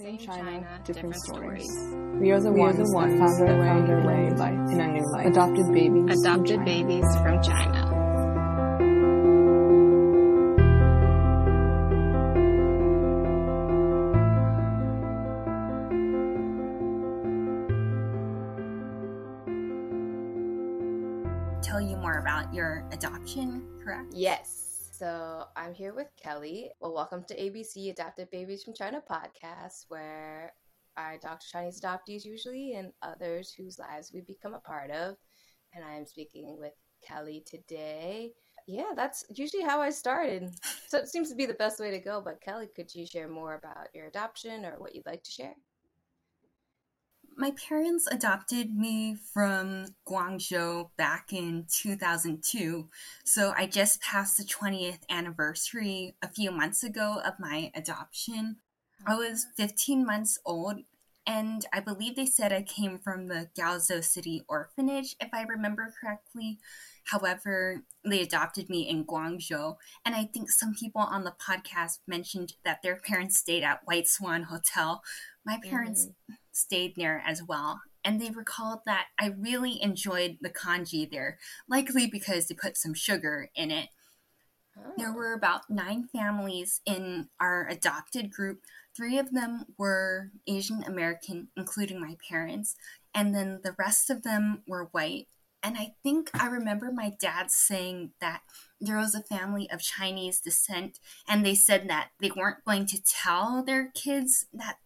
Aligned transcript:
Same 0.00 0.16
China, 0.16 0.42
China, 0.42 0.80
different, 0.84 0.84
different 0.86 1.16
stories. 1.16 1.70
stories. 1.70 2.20
We 2.20 2.30
are 2.30 2.40
the 2.40 2.52
We 2.52 2.60
are 2.60 2.72
ones, 2.72 2.76
the 2.78 2.94
ones 2.94 3.12
that 3.12 3.18
found 3.18 3.38
that 3.38 3.46
their 3.46 3.62
found 3.62 3.82
way, 3.82 3.86
their 3.86 4.06
way 4.06 4.26
in 4.26 4.32
a 4.32 4.34
new 4.34 4.36
life, 4.38 4.72
in 4.72 4.80
a 4.80 4.92
new 4.94 5.12
life. 5.12 5.26
Adopted 5.26 5.72
babies. 5.72 6.20
Adopted 6.20 6.56
China. 6.56 6.64
babies 6.64 7.16
from 7.16 7.42
China. 7.42 7.96
tell 21.62 21.80
you 21.80 21.96
more 21.96 22.18
about 22.18 22.52
your 22.52 22.84
adoption, 22.90 23.64
correct? 23.84 24.12
Yes. 24.12 24.59
So 25.00 25.44
I'm 25.56 25.72
here 25.72 25.94
with 25.94 26.08
Kelli. 26.22 26.66
Well, 26.78 26.92
welcome 26.92 27.24
to 27.28 27.34
ABC 27.34 27.88
Adopted 27.88 28.30
Babies 28.30 28.62
from 28.62 28.74
China 28.74 29.00
podcast, 29.10 29.86
where 29.88 30.52
I 30.94 31.16
talk 31.16 31.40
to 31.40 31.46
Chinese 31.50 31.80
adoptees 31.80 32.26
usually 32.26 32.74
and 32.74 32.92
others 33.00 33.50
whose 33.50 33.78
lives 33.78 34.12
we 34.12 34.20
become 34.20 34.52
a 34.52 34.60
part 34.60 34.90
of. 34.90 35.16
And 35.72 35.82
I 35.82 35.94
am 35.94 36.04
speaking 36.04 36.58
with 36.60 36.74
Kelli 37.02 37.42
today. 37.46 38.32
Yeah, 38.68 38.90
that's 38.94 39.24
usually 39.34 39.62
how 39.62 39.80
I 39.80 39.88
started. 39.88 40.50
So 40.88 40.98
it 40.98 41.08
seems 41.08 41.30
to 41.30 41.34
be 41.34 41.46
the 41.46 41.54
best 41.54 41.80
way 41.80 41.90
to 41.90 41.98
go. 41.98 42.20
But 42.22 42.42
Kelli, 42.46 42.66
could 42.76 42.94
you 42.94 43.06
share 43.06 43.26
more 43.26 43.54
about 43.54 43.86
your 43.94 44.04
adoption 44.06 44.66
or 44.66 44.74
what 44.76 44.94
you'd 44.94 45.06
like 45.06 45.22
to 45.22 45.30
share? 45.30 45.54
My 47.40 47.52
parents 47.52 48.06
adopted 48.06 48.76
me 48.76 49.16
from 49.32 49.86
Guangzhou 50.06 50.90
back 50.98 51.32
in 51.32 51.64
2002. 51.70 52.90
So 53.24 53.54
I 53.56 53.64
just 53.64 54.02
passed 54.02 54.36
the 54.36 54.44
20th 54.44 54.98
anniversary 55.08 56.16
a 56.20 56.28
few 56.28 56.50
months 56.50 56.84
ago 56.84 57.18
of 57.24 57.40
my 57.40 57.72
adoption. 57.74 58.56
I 59.06 59.14
was 59.14 59.46
15 59.56 60.04
months 60.04 60.38
old, 60.44 60.80
and 61.26 61.64
I 61.72 61.80
believe 61.80 62.14
they 62.14 62.26
said 62.26 62.52
I 62.52 62.60
came 62.60 62.98
from 62.98 63.28
the 63.28 63.48
Gaozhou 63.58 64.04
City 64.04 64.42
Orphanage, 64.46 65.16
if 65.18 65.30
I 65.32 65.44
remember 65.44 65.94
correctly. 65.98 66.58
However, 67.04 67.84
they 68.04 68.20
adopted 68.20 68.68
me 68.68 68.86
in 68.86 69.06
Guangzhou, 69.06 69.76
and 70.04 70.14
I 70.14 70.24
think 70.24 70.50
some 70.50 70.74
people 70.74 71.00
on 71.00 71.24
the 71.24 71.32
podcast 71.40 72.00
mentioned 72.06 72.52
that 72.66 72.82
their 72.82 72.96
parents 72.96 73.38
stayed 73.38 73.62
at 73.62 73.80
White 73.86 74.08
Swan 74.08 74.42
Hotel. 74.42 75.02
My 75.46 75.58
parents 75.64 76.08
stayed 76.52 76.94
there 76.96 77.22
as 77.26 77.42
well, 77.42 77.80
and 78.04 78.20
they 78.20 78.30
recalled 78.30 78.80
that 78.86 79.06
I 79.18 79.26
really 79.26 79.82
enjoyed 79.82 80.38
the 80.40 80.50
congee 80.50 81.06
there, 81.10 81.38
likely 81.68 82.06
because 82.06 82.48
they 82.48 82.54
put 82.54 82.76
some 82.76 82.94
sugar 82.94 83.50
in 83.54 83.70
it. 83.70 83.88
There 84.96 85.12
were 85.12 85.32
about 85.32 85.68
nine 85.68 86.08
families 86.12 86.80
in 86.86 87.28
our 87.38 87.68
adopted 87.68 88.30
group. 88.32 88.62
Three 88.96 89.18
of 89.18 89.32
them 89.32 89.66
were 89.76 90.30
Asian 90.46 90.82
American, 90.84 91.48
including 91.56 92.00
my 92.00 92.16
parents, 92.28 92.76
and 93.14 93.34
then 93.34 93.60
the 93.62 93.74
rest 93.78 94.10
of 94.10 94.22
them 94.22 94.62
were 94.66 94.88
white. 94.92 95.28
And 95.62 95.76
I 95.76 95.94
think 96.02 96.30
I 96.32 96.46
remember 96.46 96.90
my 96.90 97.12
dad 97.20 97.50
saying 97.50 98.12
that 98.20 98.40
there 98.80 98.96
was 98.96 99.14
a 99.14 99.22
family 99.22 99.70
of 99.70 99.82
Chinese 99.82 100.40
descent, 100.40 100.98
and 101.28 101.44
they 101.44 101.54
said 101.54 101.88
that 101.88 102.10
they 102.18 102.30
weren't 102.30 102.64
going 102.64 102.86
to 102.86 103.02
tell 103.02 103.62
their 103.62 103.90
kids 103.94 104.46
that 104.54 104.78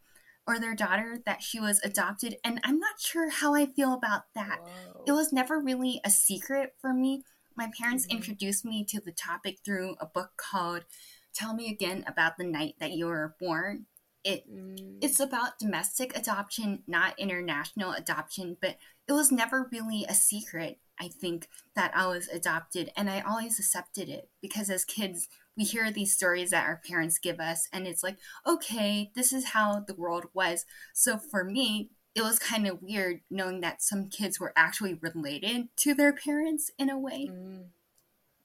or 0.47 0.59
their 0.59 0.75
daughter 0.75 1.19
that 1.27 1.42
she 1.42 1.59
was 1.59 1.81
adopted. 1.83 2.37
And 2.45 2.61
I'm 2.64 2.78
not 2.78 3.00
sure 3.00 3.31
how 3.31 3.55
I 3.55 3.67
feel 3.67 3.95
about 3.95 4.25
that. 4.34 4.61
It 5.06 5.12
was 5.12 5.33
never 5.33 5.59
really 5.59 6.01
a 6.05 6.11
secret 6.11 6.75
for 6.81 6.92
me. 6.92 7.25
My 7.56 7.70
parents 7.78 8.06
Mhm. 8.06 8.11
introduced 8.11 8.64
me 8.64 8.84
to 8.86 9.01
the 9.01 9.12
topic 9.12 9.61
through 9.64 9.97
a 10.01 10.06
book 10.06 10.33
called 10.36 10.84
Tell 11.33 11.55
Me 11.55 11.70
Again 11.70 12.05
About 12.06 12.36
the 12.36 12.45
Night 12.45 12.77
That 12.78 12.92
You 12.92 13.06
Were 13.06 13.36
Born. 13.39 13.86
It 14.23 14.48
Mm. 14.51 14.98
it's 15.03 15.20
about 15.20 15.59
domestic 15.59 16.17
adoption, 16.17 16.83
not 16.86 17.19
international 17.19 17.92
adoption, 17.92 18.56
but 18.61 18.79
it 19.06 19.12
was 19.12 19.31
never 19.31 19.69
really 19.70 20.05
a 20.07 20.14
secret, 20.14 20.80
I 20.98 21.08
think, 21.08 21.48
that 21.74 21.95
I 21.95 22.07
was 22.07 22.29
adopted. 22.29 22.90
And 22.96 23.11
I 23.11 23.20
always 23.20 23.58
accepted 23.58 24.08
it 24.08 24.30
because 24.40 24.70
as 24.70 24.85
kids, 24.85 25.29
we 25.57 25.65
hear 25.65 25.91
these 25.91 26.15
stories 26.15 26.51
that 26.51 26.67
our 26.67 26.81
parents 26.87 27.19
give 27.19 27.41
us, 27.41 27.69
and 27.73 27.87
it's 27.87 28.03
like, 28.03 28.19
okay, 28.47 29.11
this 29.15 29.33
is 29.33 29.47
how 29.47 29.81
the 29.81 29.95
world 29.95 30.27
was. 30.35 30.67
So 30.92 31.19
for 31.19 31.45
me, 31.45 31.91
it 32.15 32.23
was 32.23 32.39
kind 32.39 32.67
of 32.67 32.83
weird 32.83 33.20
knowing 33.31 33.61
that 33.61 33.83
some 33.83 34.09
kids 34.09 34.39
were 34.39 34.53
actually 34.57 34.95
related 34.95 35.69
to 35.79 35.95
their 35.95 36.13
parents 36.13 36.70
in 36.79 36.89
a 36.89 36.98
way. 36.98 37.31
Mm. 37.33 37.64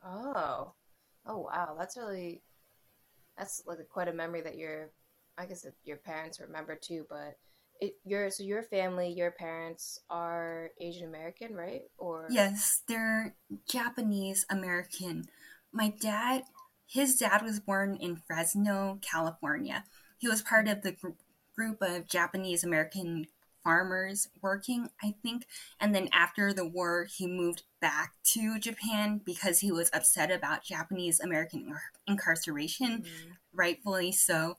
Oh, 0.03 0.73
oh 1.25 1.37
wow, 1.37 1.75
that's 1.77 1.97
really 1.97 2.41
that's 3.37 3.63
like 3.65 3.77
quite 3.89 4.07
a 4.07 4.13
memory 4.13 4.41
that 4.41 4.57
your 4.57 4.89
I 5.37 5.45
guess 5.45 5.65
your 5.83 5.97
parents 5.97 6.39
remember 6.39 6.75
too. 6.75 7.05
But 7.09 7.37
it 7.79 7.95
your 8.05 8.29
so 8.29 8.43
your 8.43 8.63
family, 8.63 9.09
your 9.09 9.31
parents 9.31 9.99
are 10.09 10.71
Asian 10.79 11.07
American, 11.07 11.55
right? 11.55 11.83
Or 11.97 12.27
Yes, 12.29 12.81
they're 12.87 13.35
Japanese 13.67 14.45
American. 14.49 15.27
My 15.71 15.93
dad, 16.01 16.43
his 16.89 17.15
dad 17.15 17.43
was 17.43 17.59
born 17.59 17.95
in 17.95 18.15
Fresno, 18.15 18.97
California. 19.01 19.83
He 20.17 20.27
was 20.27 20.41
part 20.41 20.67
of 20.67 20.81
the 20.81 20.93
gr- 20.93 21.09
group 21.55 21.77
of 21.81 22.07
Japanese 22.07 22.63
American 22.63 23.27
farmers 23.63 24.29
working, 24.41 24.89
I 25.03 25.13
think. 25.21 25.45
And 25.79 25.93
then 25.93 26.09
after 26.11 26.51
the 26.51 26.65
war, 26.67 27.05
he 27.05 27.27
moved 27.27 27.63
back 27.79 28.13
to 28.33 28.57
Japan 28.57 29.21
because 29.23 29.59
he 29.59 29.71
was 29.71 29.91
upset 29.93 30.31
about 30.31 30.63
Japanese 30.63 31.19
American 31.19 31.75
incarceration, 32.07 33.03
Mm. 33.03 33.31
rightfully 33.53 34.11
so. 34.11 34.57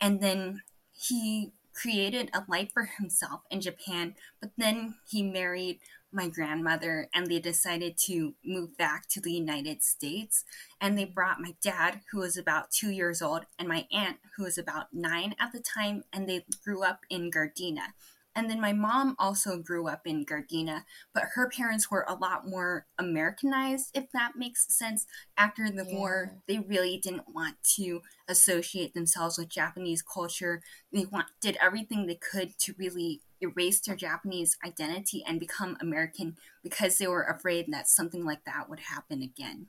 And 0.00 0.20
then 0.20 0.62
he 0.92 1.52
created 1.72 2.30
a 2.32 2.44
life 2.46 2.70
for 2.72 2.84
himself 2.84 3.40
in 3.50 3.60
Japan, 3.60 4.14
but 4.40 4.50
then 4.56 4.96
he 5.08 5.22
married 5.22 5.80
my 6.12 6.28
grandmother 6.28 7.08
and 7.14 7.26
they 7.26 7.38
decided 7.38 7.96
to 7.96 8.34
move 8.44 8.76
back 8.76 9.08
to 9.08 9.20
the 9.20 9.32
United 9.32 9.82
States. 9.82 10.44
And 10.80 10.98
they 10.98 11.04
brought 11.04 11.40
my 11.40 11.54
dad, 11.62 12.00
who 12.10 12.18
was 12.18 12.36
about 12.36 12.70
two 12.70 12.90
years 12.90 13.22
old, 13.22 13.44
and 13.58 13.68
my 13.68 13.86
aunt, 13.92 14.18
who 14.36 14.44
was 14.44 14.58
about 14.58 14.92
nine 14.92 15.34
at 15.38 15.52
the 15.52 15.60
time, 15.60 16.04
and 16.12 16.28
they 16.28 16.44
grew 16.64 16.82
up 16.82 17.00
in 17.08 17.30
Gardena. 17.30 17.92
And 18.34 18.48
then 18.48 18.60
my 18.60 18.72
mom 18.72 19.14
also 19.18 19.58
grew 19.58 19.88
up 19.88 20.06
in 20.06 20.24
Gardena, 20.24 20.84
but 21.12 21.24
her 21.34 21.50
parents 21.50 21.90
were 21.90 22.06
a 22.08 22.14
lot 22.14 22.46
more 22.46 22.86
Americanized, 22.98 23.90
if 23.94 24.10
that 24.12 24.36
makes 24.36 24.74
sense. 24.74 25.06
After 25.36 25.68
the 25.70 25.84
war, 25.84 26.38
they 26.48 26.58
really 26.58 26.96
didn't 26.96 27.34
want 27.34 27.56
to 27.76 28.00
associate 28.28 28.94
themselves 28.94 29.36
with 29.36 29.50
Japanese 29.50 30.02
culture. 30.02 30.62
They 30.92 31.04
want, 31.04 31.26
did 31.42 31.58
everything 31.60 32.06
they 32.06 32.14
could 32.14 32.58
to 32.60 32.74
really 32.78 33.20
erase 33.42 33.80
their 33.80 33.96
Japanese 33.96 34.56
identity 34.64 35.22
and 35.26 35.40
become 35.40 35.76
American 35.80 36.36
because 36.62 36.98
they 36.98 37.06
were 37.06 37.24
afraid 37.24 37.66
that 37.70 37.88
something 37.88 38.24
like 38.24 38.44
that 38.44 38.70
would 38.70 38.80
happen 38.80 39.22
again. 39.22 39.66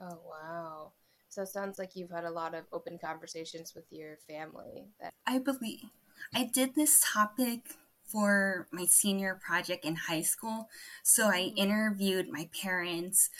Oh 0.00 0.20
wow. 0.28 0.92
So 1.28 1.42
it 1.42 1.48
sounds 1.48 1.78
like 1.78 1.96
you've 1.96 2.10
had 2.10 2.24
a 2.24 2.30
lot 2.30 2.54
of 2.54 2.64
open 2.72 2.98
conversations 2.98 3.74
with 3.74 3.84
your 3.90 4.18
family. 4.28 4.86
That 5.00 5.12
I 5.26 5.38
believe 5.38 5.84
I 6.34 6.44
did 6.44 6.74
this 6.74 7.02
topic 7.12 7.60
for 8.04 8.68
my 8.72 8.84
senior 8.84 9.38
project 9.44 9.84
in 9.84 9.96
high 9.96 10.22
school. 10.22 10.68
So 11.02 11.26
I 11.26 11.52
interviewed 11.56 12.28
my 12.30 12.48
parents 12.62 13.30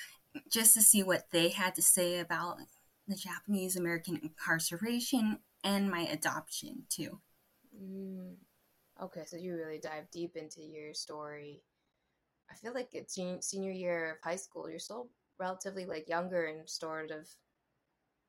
just 0.50 0.74
to 0.74 0.82
see 0.82 1.02
what 1.02 1.30
they 1.30 1.50
had 1.50 1.74
to 1.76 1.82
say 1.82 2.18
about 2.18 2.58
the 3.06 3.14
Japanese 3.14 3.76
American 3.76 4.18
incarceration 4.22 5.38
and 5.62 5.90
my 5.90 6.00
adoption 6.00 6.84
too. 6.88 7.20
mm. 7.74 8.34
Okay, 9.02 9.24
so 9.26 9.36
you 9.36 9.56
really 9.56 9.78
dive 9.78 10.10
deep 10.10 10.36
into 10.36 10.62
your 10.62 10.94
story. 10.94 11.62
I 12.50 12.54
feel 12.56 12.74
like 12.74 12.90
it's 12.94 13.14
sen- 13.14 13.42
senior 13.42 13.72
year 13.72 14.12
of 14.12 14.18
high 14.22 14.36
school. 14.36 14.70
You're 14.70 14.78
still 14.78 15.08
relatively 15.38 15.86
like 15.86 16.08
younger 16.08 16.46
and 16.46 16.68
sort 16.68 17.10
of 17.10 17.28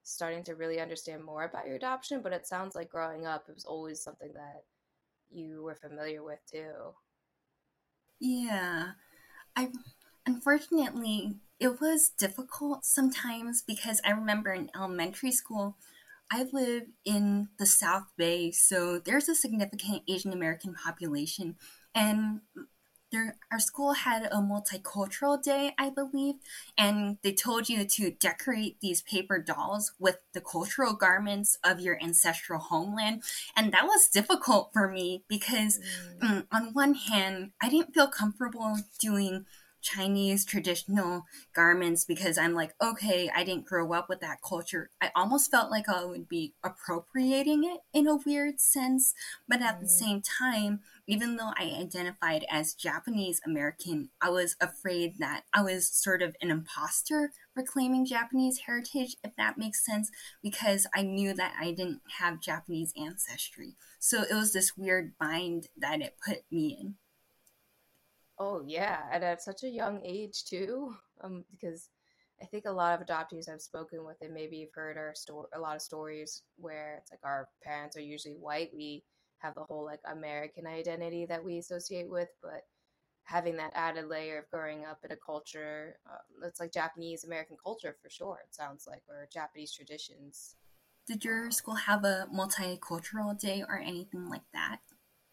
starting 0.04 0.44
to 0.46 0.56
really 0.56 0.80
understand 0.80 1.24
more 1.24 1.44
about 1.44 1.68
your 1.68 1.76
adoption. 1.76 2.22
But 2.22 2.34
it 2.34 2.48
sounds 2.48 2.76
like 2.76 2.90
growing 2.90 3.26
up, 3.26 3.46
it 3.50 3.56
was 3.56 3.66
always 3.66 4.02
something 4.02 4.34
that 4.34 4.64
you 5.32 5.64
were 5.64 5.76
familiar 5.76 6.24
with 6.24 6.40
too. 6.52 6.94
Yeah. 8.20 8.92
I 9.56 9.70
unfortunately 10.26 11.38
it 11.60 11.82
was 11.82 12.10
difficult 12.10 12.86
sometimes 12.86 13.62
because 13.64 14.02
I 14.06 14.12
remember 14.12 14.52
in 14.52 14.70
elementary 14.76 15.32
school 15.32 15.78
I 16.32 16.46
live 16.52 16.84
in 17.06 17.50
the 17.58 17.66
South 17.66 18.08
Bay, 18.18 18.52
so 18.52 19.00
there's 19.00 19.30
a 19.30 19.36
significant 19.36 20.04
Asian 20.08 20.34
American 20.34 20.74
population 20.74 21.56
and 21.96 22.42
there, 23.12 23.38
our 23.52 23.60
school 23.60 23.94
had 23.94 24.26
a 24.26 24.38
multicultural 24.38 25.42
day, 25.42 25.74
I 25.80 25.90
believe, 25.90 26.36
and 26.78 27.18
they 27.24 27.32
told 27.32 27.70
you 27.70 27.86
to 27.86 28.12
decorate 28.12 28.82
these 28.82 29.02
paper 29.02 29.40
dolls 29.40 29.94
with 29.98 30.18
the 30.34 30.42
cultural 30.42 30.94
garments 30.94 31.58
of 31.64 31.80
your 31.80 31.98
ancestral 32.04 32.60
homeland. 32.60 33.24
And 33.56 33.72
that 33.72 33.86
was 33.86 34.10
difficult 34.10 34.72
for 34.74 34.90
me 34.90 35.24
because 35.28 35.80
Mm. 35.80 36.20
mm, 36.22 36.48
on 36.52 36.74
one 36.74 36.96
hand, 36.96 37.52
I 37.62 37.70
didn't 37.70 37.94
feel 37.94 38.08
comfortable 38.08 38.76
doing 39.00 39.46
Chinese 39.88 40.44
traditional 40.44 41.24
garments 41.56 42.04
because 42.04 42.38
I'm 42.38 42.54
like, 42.54 42.74
okay, 42.82 43.30
I 43.34 43.44
didn't 43.44 43.66
grow 43.66 43.94
up 43.94 44.10
with 44.10 44.20
that 44.20 44.42
culture. 44.48 44.90
I 45.02 45.12
almost 45.16 45.50
felt 45.50 45.72
like 45.72 45.88
I 45.88 46.04
would 46.04 46.28
be 46.28 46.54
appropriating 46.64 47.64
it 47.64 47.80
in 47.94 48.08
a 48.08 48.18
weird 48.18 48.60
sense. 48.60 49.14
But 49.48 49.62
at 49.62 49.78
mm. 49.78 49.82
the 49.82 49.90
same 49.90 50.22
time, 50.22 50.82
even 51.08 51.38
though 51.38 51.52
I 51.58 51.74
identified 51.80 52.46
as 52.52 52.74
Japanese 52.74 53.40
American, 53.46 54.10
I 54.22 54.30
was 54.30 54.58
afraid 54.60 55.20
that 55.20 55.44
I 55.54 55.62
was 55.62 55.88
sort 55.88 56.22
of 56.22 56.36
an 56.42 56.52
imposter 56.52 57.32
for 57.54 57.64
claiming 57.64 58.06
Japanese 58.06 58.60
heritage, 58.66 59.16
if 59.24 59.32
that 59.38 59.58
makes 59.58 59.86
sense, 59.86 60.12
because 60.44 60.86
I 60.94 61.04
knew 61.04 61.34
that 61.34 61.54
I 61.60 61.72
didn't 61.72 62.02
have 62.20 62.42
Japanese 62.42 62.94
ancestry. 63.02 63.76
So 64.00 64.24
it 64.24 64.34
was 64.34 64.52
this 64.52 64.76
weird 64.76 65.14
bind 65.18 65.68
that 65.78 66.02
it 66.02 66.18
put 66.26 66.40
me 66.52 66.78
in. 66.80 66.96
Oh 68.40 68.62
yeah, 68.66 69.02
and 69.12 69.24
at 69.24 69.42
such 69.42 69.64
a 69.64 69.70
young 69.70 70.02
age 70.06 70.46
too. 70.46 70.96
Um, 71.22 71.44
because 71.52 71.90
I 72.42 72.46
think 72.46 72.66
a 72.66 72.72
lot 72.72 73.00
of 73.00 73.08
adoptees 73.08 73.50
I've 73.50 73.62
spoken 73.62 74.06
with, 74.06 74.18
and 74.22 74.34
maybe 74.34 74.58
you've 74.58 74.74
heard 74.74 74.98
our 74.98 75.16
story, 75.16 75.48
a 75.56 75.60
lot 75.60 75.76
of 75.76 75.82
stories 75.82 76.44
where 76.58 76.98
it's 77.02 77.12
like 77.12 77.22
our 77.24 77.50
parents 77.64 77.98
are 77.98 78.02
usually 78.02 78.36
white. 78.36 78.70
We 78.76 79.04
have 79.40 79.56
the 79.56 79.64
whole 79.64 79.86
like 79.86 80.02
American 80.06 80.68
identity 80.68 81.26
that 81.26 81.44
we 81.44 81.58
associate 81.58 82.10
with, 82.10 82.30
but 82.44 82.62
having 83.24 83.58
that 83.58 83.72
added 83.76 84.08
layer 84.08 84.40
of 84.40 84.50
growing 84.52 84.86
up 84.86 85.00
in 85.04 85.12
a 85.12 85.16
culture 85.16 85.98
uh, 86.10 86.18
that's 86.42 86.60
like 86.60 86.72
Japanese 86.72 87.24
American 87.24 87.58
culture 87.62 87.96
for 88.02 88.10
sure. 88.10 88.40
It 88.48 88.54
sounds 88.56 88.88
like 88.88 89.02
or 89.10 89.28
Japanese 89.34 89.74
traditions. 89.74 90.56
Did 91.08 91.26
your 91.26 91.50
school 91.52 91.76
have 91.76 92.04
a 92.04 92.28
multicultural 92.34 93.38
day 93.40 93.64
or 93.68 93.78
anything 93.78 94.30
like 94.30 94.46
that? 94.54 94.80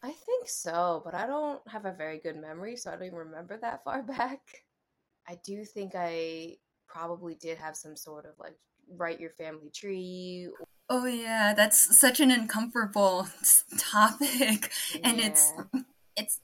I 0.05 0.11
think 0.11 0.47
so, 0.47 1.01
but 1.03 1.15
I 1.15 1.25
don't 1.25 1.59
have 1.67 1.85
a 1.85 1.91
very 1.91 2.19
good 2.19 2.39
memory, 2.39 2.77
so 2.77 2.91
I 2.91 2.93
don't 2.93 3.07
even 3.07 3.17
remember 3.17 3.57
that 3.57 3.83
far 3.83 4.03
back. 4.17 4.39
I 5.27 5.39
do 5.43 5.65
think 5.65 5.93
I 5.95 6.57
probably 6.87 7.33
did 7.33 7.57
have 7.57 7.75
some 7.75 7.95
sort 7.95 8.25
of 8.25 8.33
like 8.39 8.55
write 8.87 9.19
your 9.19 9.31
family 9.31 9.71
tree. 9.73 10.47
Oh 10.89 11.07
yeah, 11.07 11.55
that's 11.55 11.97
such 11.99 12.19
an 12.19 12.29
uncomfortable 12.29 13.27
topic, 13.79 14.71
and 15.03 15.17
yeah. 15.17 15.25
it's 15.25 15.53
it's 16.15 16.39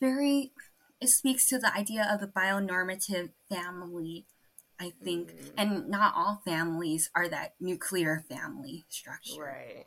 very 0.00 0.52
it 1.00 1.08
speaks 1.08 1.48
to 1.48 1.58
the 1.58 1.74
idea 1.76 2.08
of 2.08 2.20
the 2.20 2.28
bionormative 2.28 3.30
family. 3.48 4.26
I 4.78 4.94
think, 5.04 5.32
mm. 5.32 5.50
and 5.58 5.88
not 5.88 6.14
all 6.16 6.40
families 6.46 7.10
are 7.14 7.28
that 7.28 7.52
nuclear 7.60 8.24
family 8.30 8.86
structure. 8.88 9.42
Right. 9.42 9.84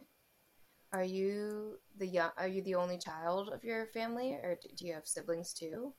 Are 0.93 1.03
you 1.03 1.79
the 1.97 2.05
young? 2.05 2.29
Are 2.37 2.47
you 2.47 2.61
the 2.61 2.75
only 2.75 2.99
child 2.99 3.49
of 3.49 3.63
your 3.63 3.87
family, 3.87 4.33
or 4.33 4.59
do 4.77 4.85
you 4.85 4.93
have 4.93 5.07
siblings 5.07 5.51
too? 5.51 5.93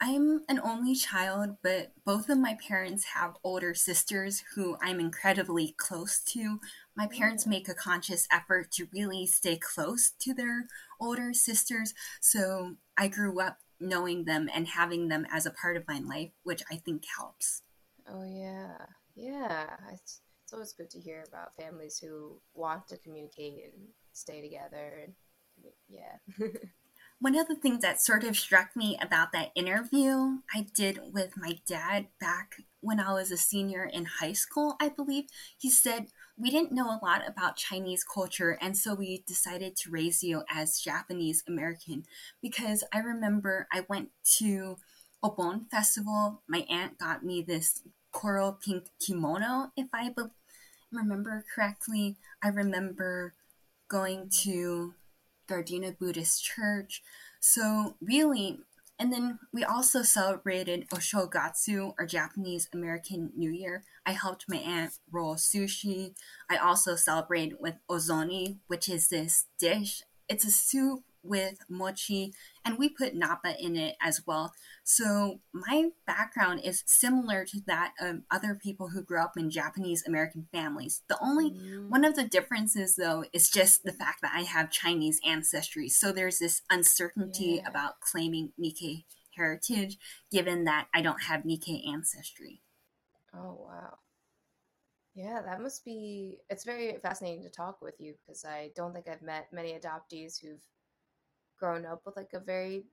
I'm 0.00 0.42
an 0.48 0.60
only 0.64 0.94
child, 0.94 1.56
but 1.62 1.92
both 2.06 2.30
of 2.30 2.38
my 2.38 2.56
parents 2.66 3.04
have 3.16 3.36
older 3.44 3.74
sisters 3.74 4.44
who 4.54 4.78
I'm 4.80 5.00
incredibly 5.00 5.74
close 5.76 6.20
to. 6.28 6.60
My 6.96 7.08
parents 7.08 7.44
mm. 7.44 7.48
make 7.48 7.68
a 7.68 7.74
conscious 7.74 8.28
effort 8.32 8.70
to 8.72 8.88
really 8.94 9.26
stay 9.26 9.58
close 9.58 10.12
to 10.20 10.32
their 10.32 10.68
older 11.00 11.34
sisters, 11.34 11.92
so 12.20 12.76
I 12.96 13.08
grew 13.08 13.40
up 13.40 13.58
knowing 13.80 14.26
them 14.26 14.48
and 14.54 14.68
having 14.68 15.08
them 15.08 15.26
as 15.32 15.44
a 15.44 15.50
part 15.50 15.76
of 15.76 15.88
my 15.88 15.98
life, 15.98 16.30
which 16.44 16.62
I 16.70 16.76
think 16.76 17.02
helps. 17.18 17.62
Oh, 18.08 18.24
yeah. 18.24 18.76
Yeah. 19.16 19.66
It's, 19.92 20.20
it's 20.44 20.52
always 20.52 20.72
good 20.72 20.90
to 20.90 21.00
hear 21.00 21.24
about 21.26 21.56
families 21.56 21.98
who 21.98 22.40
want 22.54 22.86
to 22.88 22.98
communicate 22.98 23.64
and 23.64 23.88
stay 24.20 24.40
together. 24.40 25.04
And 25.04 25.14
yeah. 25.88 26.46
One 27.20 27.36
of 27.36 27.48
the 27.48 27.54
things 27.54 27.82
that 27.82 28.00
sort 28.00 28.24
of 28.24 28.36
struck 28.36 28.74
me 28.74 28.98
about 29.00 29.32
that 29.32 29.52
interview 29.54 30.38
I 30.54 30.66
did 30.74 31.00
with 31.12 31.36
my 31.36 31.58
dad 31.66 32.06
back 32.18 32.54
when 32.80 32.98
I 32.98 33.12
was 33.12 33.30
a 33.30 33.36
senior 33.36 33.84
in 33.84 34.06
high 34.06 34.32
school, 34.32 34.76
I 34.80 34.88
believe, 34.88 35.24
he 35.58 35.68
said, 35.68 36.06
We 36.38 36.50
didn't 36.50 36.72
know 36.72 36.86
a 36.86 37.00
lot 37.04 37.28
about 37.28 37.56
Chinese 37.56 38.04
culture, 38.04 38.56
and 38.60 38.74
so 38.74 38.94
we 38.94 39.22
decided 39.26 39.76
to 39.76 39.90
raise 39.90 40.22
you 40.22 40.44
as 40.50 40.80
Japanese 40.80 41.44
American. 41.46 42.04
Because 42.40 42.84
I 42.90 43.00
remember 43.00 43.68
I 43.70 43.84
went 43.86 44.08
to 44.38 44.76
Obon 45.22 45.68
Festival, 45.70 46.40
my 46.48 46.64
aunt 46.70 46.98
got 46.98 47.22
me 47.22 47.42
this 47.42 47.82
coral 48.12 48.52
pink 48.52 48.84
kimono, 48.98 49.72
if 49.76 49.88
I 49.92 50.08
be- 50.08 50.22
remember 50.90 51.44
correctly. 51.54 52.16
I 52.42 52.48
remember 52.48 53.34
going 53.90 54.30
to 54.42 54.94
Gardena 55.48 55.98
Buddhist 55.98 56.42
Church. 56.42 57.02
So, 57.40 57.96
really, 58.00 58.60
and 58.98 59.12
then 59.12 59.38
we 59.52 59.64
also 59.64 60.02
celebrated 60.02 60.88
Oshogatsu, 60.90 61.94
or 61.98 62.06
Japanese 62.06 62.68
American 62.72 63.32
New 63.34 63.50
Year. 63.50 63.82
I 64.06 64.12
helped 64.12 64.44
my 64.48 64.58
aunt 64.58 64.92
roll 65.10 65.36
sushi. 65.36 66.14
I 66.50 66.58
also 66.58 66.96
celebrated 66.96 67.56
with 67.60 67.76
ozoni, 67.90 68.58
which 68.66 68.88
is 68.88 69.08
this 69.08 69.46
dish. 69.58 70.02
It's 70.28 70.44
a 70.44 70.50
soup 70.50 71.00
with 71.22 71.58
mochi, 71.68 72.32
and 72.64 72.78
we 72.78 72.88
put 72.88 73.14
napa 73.14 73.54
in 73.58 73.76
it 73.76 73.96
as 74.00 74.22
well. 74.26 74.52
So 74.84 75.40
my 75.52 75.90
background 76.06 76.60
is 76.64 76.82
similar 76.86 77.44
to 77.44 77.60
that 77.66 77.92
of 78.00 78.22
other 78.30 78.54
people 78.54 78.88
who 78.88 79.02
grew 79.02 79.20
up 79.20 79.36
in 79.36 79.50
Japanese 79.50 80.04
American 80.06 80.48
families. 80.52 81.02
The 81.08 81.18
only 81.22 81.50
mm. 81.50 81.88
one 81.88 82.04
of 82.04 82.16
the 82.16 82.24
differences, 82.24 82.96
though, 82.96 83.24
is 83.32 83.50
just 83.50 83.84
the 83.84 83.92
fact 83.92 84.22
that 84.22 84.32
I 84.34 84.42
have 84.42 84.70
Chinese 84.70 85.20
ancestry. 85.26 85.88
So 85.88 86.12
there's 86.12 86.38
this 86.38 86.62
uncertainty 86.70 87.60
yeah. 87.62 87.68
about 87.68 88.00
claiming 88.00 88.52
Nikkei 88.60 89.04
heritage, 89.36 89.98
given 90.30 90.64
that 90.64 90.88
I 90.94 91.02
don't 91.02 91.22
have 91.22 91.42
Nikkei 91.42 91.86
ancestry. 91.88 92.60
Oh 93.34 93.66
wow. 93.66 93.98
Yeah, 95.14 95.42
that 95.42 95.60
must 95.60 95.84
be. 95.84 96.38
It's 96.48 96.64
very 96.64 96.96
fascinating 97.02 97.42
to 97.42 97.50
talk 97.50 97.82
with 97.82 97.94
you 97.98 98.14
because 98.14 98.44
I 98.44 98.70
don't 98.76 98.92
think 98.92 99.08
I've 99.08 99.22
met 99.22 99.52
many 99.52 99.72
adoptees 99.72 100.40
who've 100.40 100.62
grown 101.60 101.86
up 101.86 102.02
with 102.04 102.16
like 102.16 102.32
a 102.34 102.40
very 102.40 102.84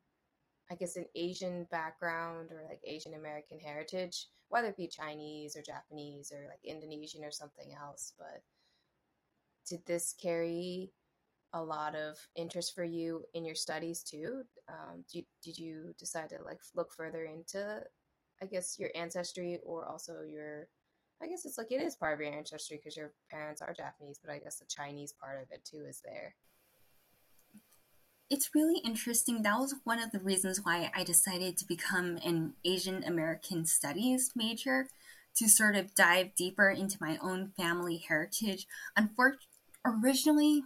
I 0.69 0.75
guess 0.75 0.97
an 0.97 1.05
Asian 1.15 1.65
background 1.71 2.51
or 2.51 2.61
like 2.67 2.81
Asian 2.83 3.13
American 3.13 3.57
heritage, 3.59 4.27
whether 4.49 4.67
it 4.67 4.77
be 4.77 4.87
Chinese 4.87 5.55
or 5.55 5.61
Japanese 5.61 6.31
or 6.31 6.45
like 6.49 6.59
Indonesian 6.63 7.23
or 7.23 7.31
something 7.31 7.73
else. 7.73 8.13
But 8.17 8.43
did 9.67 9.85
this 9.85 10.13
carry 10.21 10.91
a 11.53 11.63
lot 11.63 11.95
of 11.95 12.17
interest 12.35 12.75
for 12.75 12.83
you 12.83 13.23
in 13.33 13.45
your 13.45 13.55
studies 13.55 14.03
too? 14.03 14.43
Um, 14.67 15.05
did, 15.11 15.25
did 15.41 15.57
you 15.57 15.93
decide 15.97 16.29
to 16.29 16.43
like 16.43 16.59
look 16.75 16.91
further 16.91 17.23
into, 17.23 17.81
I 18.41 18.45
guess, 18.45 18.77
your 18.77 18.89
ancestry 18.93 19.59
or 19.65 19.85
also 19.85 20.21
your, 20.21 20.67
I 21.21 21.27
guess 21.27 21.45
it's 21.45 21.57
like 21.57 21.71
it 21.71 21.81
is 21.81 21.95
part 21.95 22.13
of 22.13 22.19
your 22.19 22.33
ancestry 22.33 22.77
because 22.77 22.97
your 22.97 23.13
parents 23.31 23.61
are 23.61 23.73
Japanese, 23.73 24.19
but 24.21 24.33
I 24.33 24.39
guess 24.39 24.59
the 24.59 24.65
Chinese 24.65 25.13
part 25.13 25.41
of 25.41 25.49
it 25.51 25.63
too 25.63 25.85
is 25.87 26.01
there 26.03 26.35
it's 28.29 28.53
really 28.53 28.79
interesting. 28.83 29.41
That 29.41 29.57
was 29.57 29.75
one 29.83 29.99
of 29.99 30.11
the 30.11 30.19
reasons 30.19 30.61
why 30.63 30.91
I 30.95 31.03
decided 31.03 31.57
to 31.57 31.65
become 31.65 32.17
an 32.25 32.53
Asian 32.65 33.03
American 33.03 33.65
Studies 33.65 34.31
major 34.35 34.87
to 35.37 35.47
sort 35.47 35.75
of 35.75 35.95
dive 35.95 36.35
deeper 36.35 36.69
into 36.69 36.97
my 36.99 37.17
own 37.21 37.51
family 37.55 38.03
heritage. 38.07 38.67
Unfortunately, 38.95 39.47
originally 39.85 40.63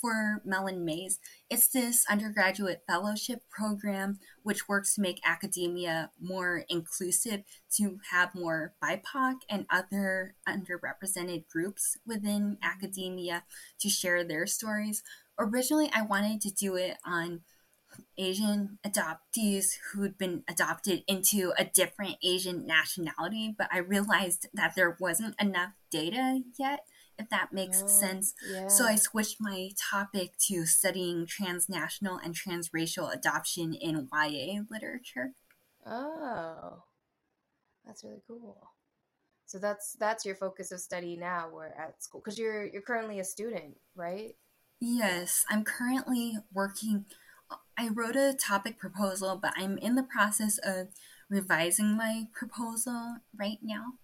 for 0.00 0.42
Mellon 0.44 0.84
Mays, 0.84 1.18
it's 1.48 1.68
this 1.68 2.04
undergraduate 2.10 2.82
fellowship 2.86 3.42
program 3.50 4.18
which 4.42 4.68
works 4.68 4.94
to 4.94 5.00
make 5.00 5.20
academia 5.24 6.10
more 6.20 6.64
inclusive, 6.68 7.42
to 7.76 7.98
have 8.10 8.34
more 8.34 8.74
BIPOC 8.82 9.36
and 9.48 9.66
other 9.70 10.34
underrepresented 10.48 11.48
groups 11.48 11.96
within 12.06 12.58
academia 12.62 13.44
to 13.80 13.88
share 13.88 14.22
their 14.24 14.46
stories 14.46 15.02
originally 15.38 15.90
I 15.94 16.02
wanted 16.02 16.40
to 16.42 16.50
do 16.50 16.76
it 16.76 16.96
on 17.04 17.40
Asian 18.16 18.78
adoptees 18.86 19.78
who'd 19.92 20.18
been 20.18 20.42
adopted 20.48 21.04
into 21.06 21.52
a 21.58 21.64
different 21.64 22.16
Asian 22.22 22.66
nationality, 22.66 23.54
but 23.56 23.68
I 23.72 23.78
realized 23.78 24.48
that 24.52 24.74
there 24.74 24.96
wasn't 25.00 25.40
enough 25.40 25.72
data 25.90 26.42
yet, 26.58 26.80
if 27.18 27.28
that 27.30 27.52
makes 27.52 27.82
oh, 27.82 27.86
sense. 27.86 28.34
Yeah. 28.50 28.68
So 28.68 28.84
I 28.84 28.96
switched 28.96 29.36
my 29.40 29.70
topic 29.90 30.32
to 30.48 30.66
studying 30.66 31.26
transnational 31.26 32.18
and 32.18 32.34
transracial 32.34 33.12
adoption 33.12 33.74
in 33.74 34.08
YA 34.12 34.62
literature. 34.70 35.32
Oh, 35.86 36.82
that's 37.86 38.04
really 38.04 38.22
cool. 38.26 38.70
So 39.46 39.58
that's 39.58 39.96
that's 39.98 40.26
your 40.26 40.34
focus 40.34 40.72
of 40.72 40.80
study 40.80 41.16
now. 41.16 41.48
We're 41.50 41.66
at 41.66 42.02
school 42.02 42.20
because 42.22 42.38
you're 42.38 42.66
you're 42.66 42.82
currently 42.82 43.18
a 43.18 43.24
student, 43.24 43.78
right? 43.96 44.34
Yes, 44.80 45.44
I'm 45.48 45.62
currently 45.64 46.38
working. 46.52 47.04
I 47.76 47.88
wrote 47.88 48.16
a 48.16 48.34
topic 48.34 48.78
proposal, 48.78 49.36
but 49.36 49.52
I'm 49.56 49.78
in 49.78 49.94
the 49.94 50.02
process 50.02 50.58
of 50.58 50.88
revising 51.28 51.96
my 51.96 52.26
proposal 52.32 53.18
right 53.36 53.58
now. 53.62 53.94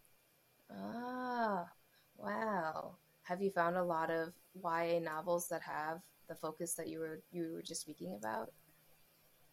Ah, 0.70 1.70
wow. 2.16 2.96
Have 3.22 3.40
you 3.40 3.50
found 3.50 3.76
a 3.76 3.82
lot 3.84 4.10
of 4.10 4.34
YA 4.54 5.00
novels 5.00 5.48
that 5.48 5.62
have 5.62 6.02
the 6.28 6.34
focus 6.34 6.74
that 6.74 6.88
you 6.88 6.98
were 6.98 7.22
you 7.30 7.52
were 7.52 7.62
just 7.62 7.80
speaking 7.82 8.14
about? 8.14 8.52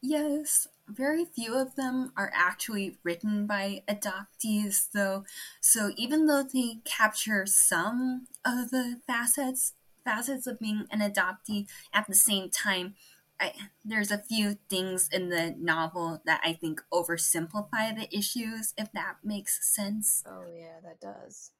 Yes, 0.03 0.67
very 0.87 1.25
few 1.25 1.55
of 1.55 1.75
them 1.75 2.11
are 2.17 2.31
actually 2.35 2.97
written 3.03 3.45
by 3.45 3.83
adoptees, 3.87 4.89
though. 4.91 5.25
So 5.59 5.91
even 5.95 6.25
though 6.25 6.43
they 6.43 6.81
capture 6.85 7.45
some 7.45 8.27
of 8.43 8.71
the 8.71 9.01
facets 9.05 9.73
facets 10.03 10.47
of 10.47 10.59
being 10.59 10.85
an 10.91 10.99
adoptee, 10.99 11.67
at 11.93 12.07
the 12.07 12.15
same 12.15 12.49
time, 12.49 12.95
I, 13.39 13.53
there's 13.83 14.11
a 14.11 14.19
few 14.19 14.57
things 14.69 15.09
in 15.11 15.29
the 15.29 15.55
novel 15.57 16.21
that 16.25 16.41
I 16.43 16.53
think 16.53 16.81
oversimplify 16.93 17.95
the 17.95 18.07
issues, 18.15 18.73
if 18.77 18.91
that 18.93 19.17
makes 19.23 19.67
sense. 19.75 20.23
Oh 20.27 20.43
yeah, 20.53 20.79
that 20.83 21.01
does. 21.01 21.51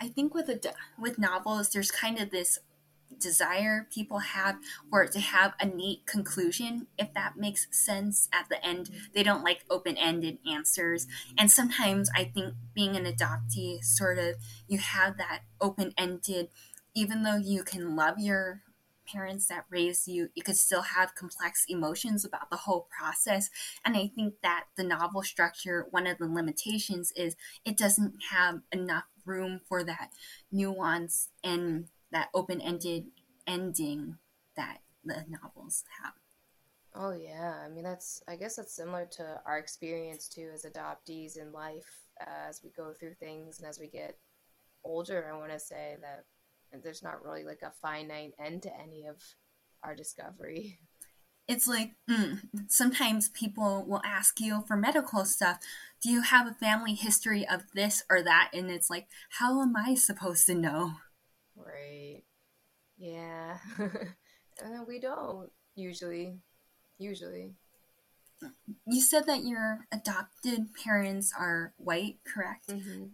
I 0.00 0.08
think 0.08 0.34
with 0.34 0.48
a, 0.48 0.60
with 0.98 1.18
novels, 1.18 1.70
there's 1.70 1.90
kind 1.90 2.20
of 2.20 2.30
this 2.30 2.58
desire 3.18 3.86
people 3.92 4.18
have 4.18 4.56
it 4.92 5.12
to 5.12 5.20
have 5.20 5.54
a 5.60 5.66
neat 5.66 6.06
conclusion, 6.06 6.86
if 6.98 7.12
that 7.14 7.36
makes 7.36 7.66
sense 7.70 8.28
at 8.32 8.48
the 8.48 8.64
end. 8.64 8.90
They 9.14 9.22
don't 9.22 9.44
like 9.44 9.64
open 9.70 9.96
ended 9.96 10.38
answers. 10.50 11.06
And 11.38 11.50
sometimes 11.50 12.10
I 12.14 12.24
think 12.24 12.54
being 12.74 12.96
an 12.96 13.04
adoptee, 13.04 13.82
sort 13.84 14.18
of, 14.18 14.36
you 14.68 14.78
have 14.78 15.16
that 15.18 15.42
open 15.60 15.92
ended, 15.96 16.48
even 16.94 17.22
though 17.22 17.36
you 17.36 17.62
can 17.62 17.96
love 17.96 18.18
your 18.18 18.62
parents 19.06 19.46
that 19.46 19.64
raised 19.68 20.08
you, 20.08 20.28
you 20.34 20.42
could 20.42 20.56
still 20.56 20.82
have 20.82 21.14
complex 21.14 21.64
emotions 21.68 22.24
about 22.24 22.50
the 22.50 22.56
whole 22.56 22.88
process. 22.96 23.50
And 23.84 23.96
I 23.96 24.08
think 24.14 24.34
that 24.42 24.66
the 24.76 24.84
novel 24.84 25.22
structure, 25.22 25.86
one 25.90 26.06
of 26.06 26.18
the 26.18 26.26
limitations 26.26 27.12
is 27.16 27.36
it 27.64 27.76
doesn't 27.76 28.14
have 28.30 28.60
enough 28.70 29.04
room 29.24 29.60
for 29.68 29.84
that 29.84 30.10
nuance 30.50 31.28
and 31.44 31.88
that 32.12 32.28
open 32.34 32.60
ended 32.60 33.06
ending 33.46 34.18
that 34.56 34.78
the 35.04 35.24
novels 35.28 35.84
have. 36.02 36.14
Oh 36.94 37.12
yeah, 37.12 37.62
I 37.64 37.68
mean 37.68 37.84
that's 37.84 38.22
I 38.28 38.36
guess 38.36 38.56
that's 38.56 38.74
similar 38.76 39.06
to 39.12 39.40
our 39.46 39.58
experience 39.58 40.28
too 40.28 40.50
as 40.52 40.64
adoptees 40.64 41.38
in 41.38 41.52
life 41.52 41.88
uh, 42.20 42.48
as 42.48 42.60
we 42.62 42.70
go 42.70 42.92
through 42.92 43.14
things 43.14 43.58
and 43.58 43.68
as 43.68 43.78
we 43.78 43.88
get 43.88 44.18
older. 44.84 45.26
I 45.28 45.38
want 45.38 45.52
to 45.52 45.58
say 45.58 45.96
that 46.02 46.24
there's 46.82 47.02
not 47.02 47.24
really 47.24 47.44
like 47.44 47.62
a 47.62 47.72
finite 47.80 48.34
end 48.38 48.62
to 48.62 48.80
any 48.80 49.06
of 49.06 49.16
our 49.82 49.94
discovery. 49.94 50.78
It's 51.48 51.66
like 51.66 51.94
mm, 52.08 52.40
sometimes 52.68 53.28
people 53.30 53.84
will 53.86 54.02
ask 54.04 54.38
you 54.40 54.64
for 54.68 54.76
medical 54.76 55.24
stuff. 55.24 55.58
Do 56.02 56.10
you 56.10 56.22
have 56.22 56.46
a 56.46 56.54
family 56.54 56.94
history 56.94 57.46
of 57.46 57.64
this 57.74 58.04
or 58.08 58.22
that? 58.22 58.50
And 58.52 58.70
it's 58.70 58.88
like, 58.88 59.08
how 59.38 59.60
am 59.60 59.74
I 59.76 59.94
supposed 59.94 60.46
to 60.46 60.54
know? 60.54 60.92
Right. 61.64 62.22
Yeah. 62.98 63.58
and 63.78 64.86
we 64.88 65.00
don't 65.00 65.50
usually. 65.74 66.38
Usually. 66.98 67.54
You 68.86 69.00
said 69.00 69.26
that 69.26 69.44
your 69.44 69.86
adopted 69.92 70.74
parents 70.74 71.32
are 71.38 71.72
white, 71.76 72.18
correct? 72.24 72.68
Mm-hmm. 72.68 73.04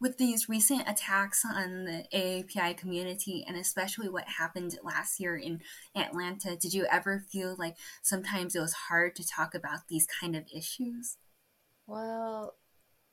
With 0.00 0.16
these 0.16 0.48
recent 0.48 0.88
attacks 0.88 1.44
on 1.44 1.84
the 1.84 2.04
AAPI 2.12 2.76
community, 2.76 3.44
and 3.46 3.56
especially 3.56 4.08
what 4.08 4.26
happened 4.26 4.78
last 4.82 5.20
year 5.20 5.36
in 5.36 5.60
Atlanta, 5.94 6.56
did 6.56 6.72
you 6.72 6.86
ever 6.90 7.24
feel 7.30 7.54
like 7.58 7.76
sometimes 8.00 8.56
it 8.56 8.60
was 8.60 8.72
hard 8.88 9.14
to 9.16 9.26
talk 9.26 9.54
about 9.54 9.88
these 9.88 10.06
kind 10.06 10.34
of 10.34 10.44
issues? 10.54 11.18
Well, 11.86 12.54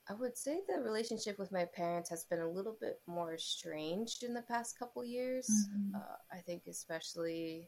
I 0.09 0.13
would 0.13 0.37
say 0.37 0.59
the 0.67 0.81
relationship 0.81 1.37
with 1.37 1.51
my 1.51 1.65
parents 1.65 2.09
has 2.09 2.23
been 2.23 2.39
a 2.39 2.49
little 2.49 2.77
bit 2.79 3.01
more 3.07 3.33
estranged 3.33 4.23
in 4.23 4.33
the 4.33 4.41
past 4.41 4.79
couple 4.79 5.03
years. 5.03 5.49
Mm-hmm. 5.49 5.95
Uh, 5.95 6.15
I 6.31 6.37
think, 6.37 6.63
especially, 6.69 7.67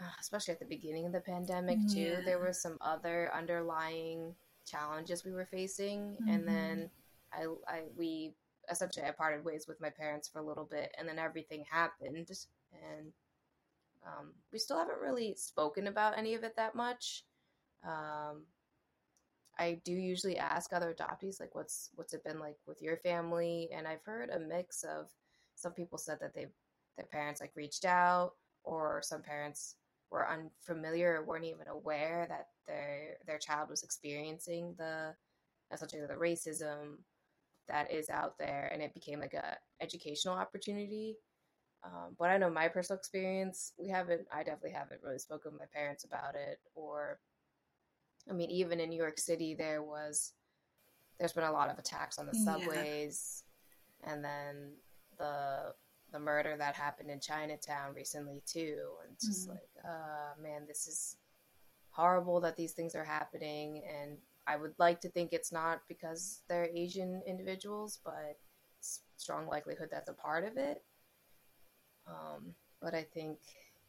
uh, 0.00 0.12
especially 0.20 0.52
at 0.52 0.60
the 0.60 0.66
beginning 0.66 1.06
of 1.06 1.12
the 1.12 1.20
pandemic 1.20 1.78
yeah. 1.86 1.94
too, 1.94 2.22
there 2.24 2.38
were 2.38 2.52
some 2.52 2.76
other 2.82 3.30
underlying 3.34 4.34
challenges 4.66 5.24
we 5.24 5.32
were 5.32 5.46
facing, 5.46 6.00
mm-hmm. 6.00 6.28
and 6.28 6.46
then 6.46 6.90
I, 7.32 7.46
I, 7.66 7.82
we 7.96 8.34
essentially 8.70 9.06
I 9.06 9.10
parted 9.10 9.44
ways 9.44 9.66
with 9.66 9.80
my 9.80 9.90
parents 9.90 10.28
for 10.28 10.38
a 10.38 10.46
little 10.46 10.68
bit, 10.70 10.94
and 10.98 11.08
then 11.08 11.18
everything 11.18 11.64
happened, 11.70 12.30
and 12.72 13.12
um, 14.06 14.32
we 14.52 14.58
still 14.58 14.78
haven't 14.78 15.00
really 15.00 15.34
spoken 15.34 15.86
about 15.86 16.18
any 16.18 16.34
of 16.34 16.44
it 16.44 16.56
that 16.56 16.74
much. 16.74 17.24
Um, 17.84 18.42
I 19.58 19.80
do 19.84 19.92
usually 19.92 20.38
ask 20.38 20.72
other 20.72 20.94
adoptees 20.94 21.40
like 21.40 21.54
what's 21.54 21.90
what's 21.94 22.14
it 22.14 22.24
been 22.24 22.38
like 22.38 22.56
with 22.66 22.80
your 22.82 22.96
family? 22.98 23.68
And 23.72 23.86
I've 23.86 24.02
heard 24.04 24.30
a 24.30 24.38
mix 24.38 24.82
of 24.82 25.10
some 25.54 25.72
people 25.72 25.98
said 25.98 26.18
that 26.20 26.34
they 26.34 26.46
their 26.96 27.06
parents 27.06 27.40
like 27.40 27.52
reached 27.54 27.84
out 27.84 28.32
or 28.64 29.00
some 29.02 29.22
parents 29.22 29.76
were 30.10 30.28
unfamiliar 30.28 31.18
or 31.20 31.24
weren't 31.24 31.44
even 31.44 31.68
aware 31.68 32.26
that 32.28 32.48
their 32.66 33.16
their 33.26 33.38
child 33.38 33.68
was 33.70 33.82
experiencing 33.82 34.74
the 34.78 35.14
essentially 35.72 36.02
the 36.06 36.14
racism 36.14 36.98
that 37.68 37.90
is 37.90 38.10
out 38.10 38.38
there 38.38 38.70
and 38.72 38.82
it 38.82 38.94
became 38.94 39.20
like 39.20 39.34
a 39.34 39.56
educational 39.80 40.34
opportunity. 40.34 41.16
Um, 41.84 42.14
but 42.18 42.30
I 42.30 42.38
know 42.38 42.50
my 42.50 42.68
personal 42.68 42.98
experience 42.98 43.72
we 43.78 43.88
haven't 43.88 44.26
I 44.32 44.42
definitely 44.42 44.72
haven't 44.72 45.02
really 45.02 45.18
spoken 45.18 45.52
with 45.52 45.60
my 45.60 45.66
parents 45.72 46.04
about 46.04 46.34
it 46.34 46.58
or 46.74 47.18
I 48.30 48.32
mean, 48.32 48.50
even 48.50 48.80
in 48.80 48.90
New 48.90 48.96
York 48.96 49.18
City, 49.18 49.54
there 49.54 49.82
was 49.82 50.32
there's 51.18 51.32
been 51.32 51.44
a 51.44 51.52
lot 51.52 51.70
of 51.70 51.78
attacks 51.78 52.18
on 52.18 52.26
the 52.26 52.34
subways, 52.34 53.44
yeah. 54.04 54.12
and 54.12 54.24
then 54.24 54.72
the 55.18 55.74
the 56.12 56.20
murder 56.20 56.56
that 56.56 56.74
happened 56.74 57.10
in 57.10 57.18
Chinatown 57.20 57.94
recently 57.94 58.42
too. 58.46 58.78
And 59.02 59.14
it's 59.14 59.26
just 59.26 59.42
mm-hmm. 59.42 59.52
like, 59.52 59.68
uh, 59.84 60.40
man, 60.40 60.62
this 60.68 60.86
is 60.86 61.16
horrible 61.90 62.40
that 62.40 62.56
these 62.56 62.72
things 62.72 62.94
are 62.94 63.04
happening. 63.04 63.82
And 63.88 64.18
I 64.46 64.56
would 64.56 64.74
like 64.78 65.00
to 65.00 65.08
think 65.08 65.32
it's 65.32 65.52
not 65.52 65.80
because 65.88 66.42
they're 66.48 66.68
Asian 66.74 67.22
individuals, 67.26 67.98
but 68.04 68.38
strong 69.16 69.46
likelihood 69.46 69.88
that's 69.90 70.10
a 70.10 70.14
part 70.14 70.44
of 70.44 70.56
it. 70.56 70.82
Um, 72.06 72.54
but 72.80 72.94
I 72.94 73.02
think 73.02 73.38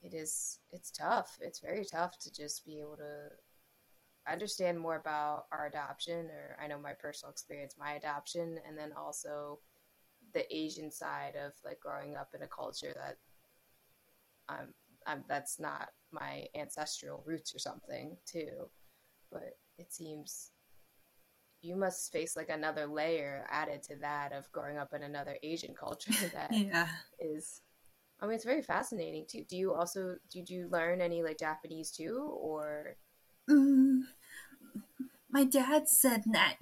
it 0.01 0.13
is 0.13 0.59
it's 0.71 0.91
tough. 0.91 1.37
It's 1.41 1.59
very 1.59 1.83
tough 1.83 2.19
to 2.19 2.33
just 2.33 2.65
be 2.65 2.79
able 2.79 2.97
to 2.97 3.31
understand 4.27 4.79
more 4.79 4.95
about 4.95 5.45
our 5.51 5.67
adoption, 5.67 6.27
or 6.27 6.57
I 6.61 6.67
know 6.67 6.79
my 6.79 6.93
personal 6.93 7.31
experience, 7.31 7.75
my 7.77 7.93
adoption, 7.93 8.59
and 8.67 8.77
then 8.77 8.91
also 8.93 9.59
the 10.33 10.55
Asian 10.55 10.91
side 10.91 11.35
of 11.35 11.53
like 11.63 11.79
growing 11.79 12.15
up 12.15 12.29
in 12.33 12.41
a 12.41 12.47
culture 12.47 12.93
that 12.95 13.17
I'm, 14.49 14.73
I'm 15.05 15.23
that's 15.27 15.59
not 15.59 15.89
my 16.11 16.45
ancestral 16.55 17.23
roots 17.25 17.53
or 17.53 17.59
something 17.59 18.17
too. 18.25 18.69
But 19.31 19.57
it 19.77 19.91
seems 19.91 20.51
you 21.61 21.75
must 21.75 22.11
face 22.11 22.35
like 22.35 22.49
another 22.49 22.85
layer 22.85 23.47
added 23.49 23.81
to 23.83 23.95
that 23.95 24.33
of 24.33 24.51
growing 24.51 24.77
up 24.77 24.93
in 24.93 25.03
another 25.03 25.37
Asian 25.43 25.73
culture 25.73 26.11
that 26.33 26.51
yeah. 26.51 26.87
is 27.19 27.61
I 28.19 28.25
mean 28.25 28.35
it's 28.35 28.45
very 28.45 28.61
fascinating 28.61 29.25
too. 29.27 29.43
Do 29.49 29.57
you 29.57 29.73
also 29.73 30.15
did 30.31 30.49
you 30.49 30.67
learn 30.69 31.01
any 31.01 31.23
like 31.23 31.39
Japanese 31.39 31.91
too 31.91 32.37
or 32.39 32.95
Mm, 33.49 34.03
my 35.29 35.43
dad 35.43 35.89
said 35.89 36.23
that. 36.31 36.57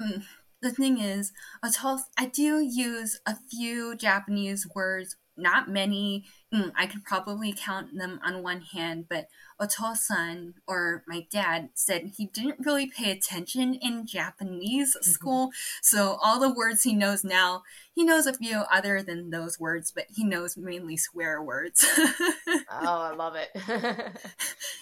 Mm, 0.00 0.24
the 0.62 0.70
thing 0.70 0.98
is, 0.98 1.32
I 1.62 2.26
do 2.26 2.60
use 2.60 3.20
a 3.26 3.36
few 3.50 3.96
Japanese 3.96 4.66
words, 4.74 5.16
not 5.36 5.70
many. 5.70 6.24
Mm, 6.52 6.72
I 6.76 6.86
could 6.86 7.04
probably 7.04 7.54
count 7.56 7.96
them 7.96 8.20
on 8.24 8.42
one 8.42 8.60
hand, 8.60 9.06
but 9.08 9.28
Otosan, 9.60 10.54
or 10.66 11.04
my 11.06 11.26
dad, 11.30 11.70
said 11.74 12.12
he 12.16 12.26
didn't 12.26 12.64
really 12.64 12.86
pay 12.86 13.10
attention 13.10 13.74
in 13.74 14.06
Japanese 14.06 14.96
mm-hmm. 14.96 15.10
school. 15.10 15.50
So 15.82 16.18
all 16.22 16.40
the 16.40 16.52
words 16.52 16.82
he 16.82 16.94
knows 16.94 17.24
now, 17.24 17.62
he 17.94 18.04
knows 18.04 18.26
a 18.26 18.34
few 18.34 18.62
other 18.72 19.02
than 19.02 19.30
those 19.30 19.60
words, 19.60 19.92
but 19.92 20.06
he 20.14 20.24
knows 20.24 20.56
mainly 20.56 20.96
swear 20.96 21.42
words. 21.42 21.86
oh, 21.98 22.64
I 22.70 23.14
love 23.14 23.34
it. 23.36 23.50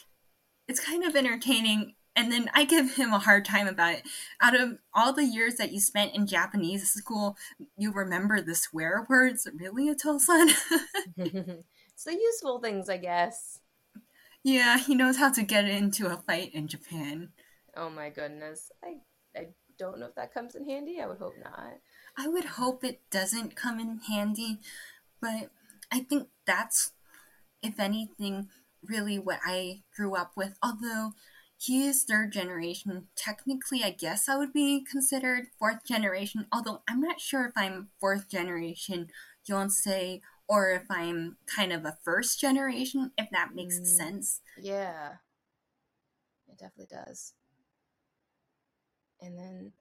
it's 0.69 0.85
kind 0.85 1.05
of 1.05 1.17
entertaining 1.17 1.95
and 2.19 2.33
then 2.33 2.51
I 2.53 2.65
give 2.65 2.97
him 2.97 3.13
a 3.13 3.21
hard 3.21 3.45
time 3.45 3.69
about 3.69 3.95
it. 3.95 4.03
Out 4.41 4.59
of 4.59 4.79
all 4.93 5.13
the 5.13 5.25
years 5.25 5.55
that 5.55 5.71
you 5.71 5.79
spent 5.79 6.17
in 6.17 6.27
Japanese 6.27 6.91
school, 6.91 7.37
you 7.77 7.93
remember 7.93 8.41
the 8.41 8.57
swear 8.57 9.07
words? 9.09 9.47
Really, 9.55 9.89
Otosan? 9.89 10.53
it's 11.17 12.05
the 12.05 12.13
useful 12.13 12.59
things, 12.59 12.89
I 12.89 12.97
guess. 12.97 13.61
Yeah, 14.43 14.79
he 14.79 14.97
knows 14.97 15.19
how 15.19 15.31
to 15.31 15.45
get 15.45 15.67
into 15.67 16.09
a 16.09 16.17
fight 16.17 16.53
in 16.53 16.67
Japan. 16.67 17.29
Oh 17.77 17.89
my 17.89 18.11
goodness. 18.11 18.73
I, 18.83 18.97
I 19.39 19.49
don't 19.79 20.01
know 20.01 20.07
if 20.07 20.17
that 20.17 20.35
comes 20.35 20.57
in 20.57 20.69
handy. 20.69 21.01
I 21.01 21.07
would 21.07 21.19
hope 21.19 21.37
not. 21.41 21.75
I 22.17 22.27
would 22.27 22.47
hope 22.47 22.83
it 22.83 23.01
doesn't 23.13 23.55
come 23.55 23.79
in 23.79 24.01
handy, 24.09 24.59
but 25.21 25.51
I 25.93 26.01
think 26.01 26.31
that's, 26.45 26.91
if 27.63 27.79
anything, 27.79 28.49
really 28.85 29.19
what 29.19 29.41
I 29.45 29.83
grew 29.95 30.15
up 30.15 30.33
with. 30.37 30.59
Although 30.63 31.13
he 31.57 31.87
is 31.87 32.05
third 32.05 32.33
generation, 32.33 33.09
technically, 33.17 33.83
I 33.83 33.91
guess 33.91 34.29
I 34.29 34.37
would 34.37 34.53
be 34.53 34.85
considered 34.85 35.49
fourth 35.59 35.85
generation. 35.85 36.47
Although 36.53 36.83
I'm 36.89 37.01
not 37.01 37.21
sure 37.21 37.47
if 37.47 37.53
I'm 37.57 37.89
fourth 38.01 38.29
generation 38.29 39.09
Yonsei 39.49 40.21
or 40.49 40.71
if 40.71 40.85
I'm 40.91 41.37
kind 41.55 41.73
of 41.73 41.85
a 41.85 41.99
first 42.05 42.41
generation, 42.41 43.13
if 43.19 43.29
that 43.31 43.55
makes 43.55 43.79
Mm. 43.79 43.87
sense. 43.87 44.41
Yeah. 44.57 45.19
It 46.49 46.59
definitely 46.59 46.87
does. 46.95 47.35
And 49.21 49.39
then 49.39 49.73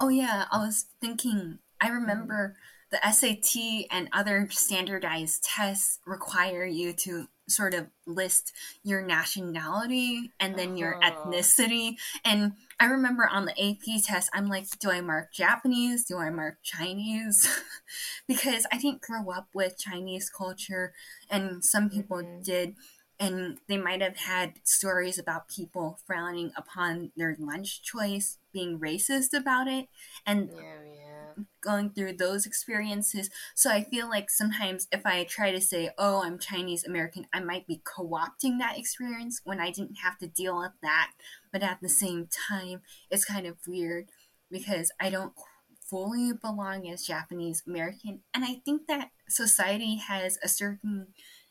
Oh, 0.00 0.08
yeah, 0.08 0.46
I 0.50 0.58
was 0.58 0.86
thinking, 1.00 1.58
I 1.80 1.88
remember 1.88 2.56
the 2.90 3.04
SAT 3.04 3.86
and 3.90 4.08
other 4.12 4.48
standardized 4.50 5.42
tests 5.44 5.98
require 6.06 6.64
you 6.64 6.92
to 6.94 7.28
sort 7.48 7.74
of 7.74 7.86
list 8.06 8.52
your 8.82 9.02
nationality 9.02 10.32
and 10.40 10.58
then 10.58 10.76
your 10.76 10.98
Uh-huh. 11.02 11.12
ethnicity. 11.12 11.96
And 12.24 12.52
I 12.80 12.86
remember 12.86 13.26
on 13.26 13.46
the 13.46 13.54
AP 13.60 14.00
test, 14.00 14.30
I'm 14.32 14.46
like, 14.48 14.66
do 14.78 14.90
I 14.90 15.00
mark 15.00 15.32
Japanese? 15.32 16.04
Do 16.04 16.18
I 16.18 16.30
mark 16.30 16.58
Chinese? 16.62 17.46
because 18.28 18.66
I 18.72 18.78
didn't 18.78 19.00
grow 19.02 19.30
up 19.30 19.48
with 19.54 19.78
Chinese 19.78 20.30
culture, 20.30 20.92
and 21.30 21.64
some 21.64 21.88
people 21.90 22.18
Mhm. 22.18 22.44
did. 22.44 22.76
And 23.18 23.58
they 23.66 23.78
might 23.78 24.02
have 24.02 24.16
had 24.18 24.60
stories 24.62 25.18
about 25.18 25.48
people 25.48 25.98
frowning 26.06 26.52
upon 26.56 27.12
their 27.16 27.34
lunch 27.38 27.82
choice, 27.82 28.38
being 28.52 28.78
racist 28.78 29.32
about 29.32 29.68
it. 29.68 29.88
And 30.26 30.50
yeah, 30.54 30.62
yeah. 30.84 31.42
going 31.62 31.90
through 31.90 32.14
those 32.14 32.44
experiences. 32.44 33.30
So 33.54 33.70
I 33.70 33.84
feel 33.84 34.08
like 34.08 34.28
sometimes 34.28 34.86
if 34.92 35.06
I 35.06 35.24
try 35.24 35.50
to 35.50 35.60
say, 35.60 35.90
oh, 35.96 36.22
I'm 36.22 36.38
Chinese 36.38 36.84
American, 36.84 37.26
I 37.32 37.40
might 37.40 37.66
be 37.66 37.80
co 37.84 38.06
opting 38.08 38.58
that 38.58 38.78
experience 38.78 39.40
when 39.44 39.60
I 39.60 39.70
didn't 39.70 39.96
have 40.02 40.18
to 40.18 40.26
deal 40.26 40.58
with 40.58 40.72
that. 40.82 41.12
But 41.52 41.62
at 41.62 41.78
the 41.80 41.88
same 41.88 42.28
time, 42.48 42.82
it's 43.10 43.24
kind 43.24 43.46
of 43.46 43.56
weird 43.66 44.10
because 44.50 44.92
I 45.00 45.10
don't 45.10 45.32
fully 45.88 46.32
belong 46.32 46.88
as 46.88 47.06
Japanese 47.06 47.62
American. 47.66 48.20
And 48.34 48.44
I 48.44 48.60
think 48.64 48.86
that 48.88 49.10
society 49.28 49.96
has 49.96 50.38
a 50.42 50.48
certain 50.48 51.08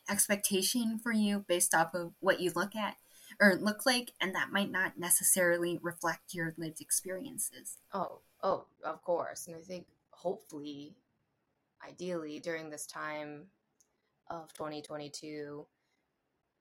expectation 0.08 0.98
for 0.98 1.12
you 1.12 1.44
based 1.48 1.74
off 1.74 1.94
of 1.94 2.12
what 2.20 2.40
you 2.40 2.52
look 2.54 2.74
at 2.76 2.96
or 3.40 3.56
look 3.56 3.84
like, 3.84 4.12
and 4.20 4.34
that 4.34 4.52
might 4.52 4.70
not 4.70 4.98
necessarily 4.98 5.78
reflect 5.82 6.34
your 6.34 6.54
lived 6.56 6.80
experiences. 6.80 7.78
Oh, 7.92 8.20
oh, 8.42 8.66
of 8.84 9.02
course. 9.02 9.46
And 9.46 9.56
I 9.56 9.60
think 9.60 9.86
hopefully, 10.10 10.94
ideally, 11.86 12.38
during 12.38 12.70
this 12.70 12.86
time 12.86 13.46
of 14.28 14.52
2022, 14.54 15.66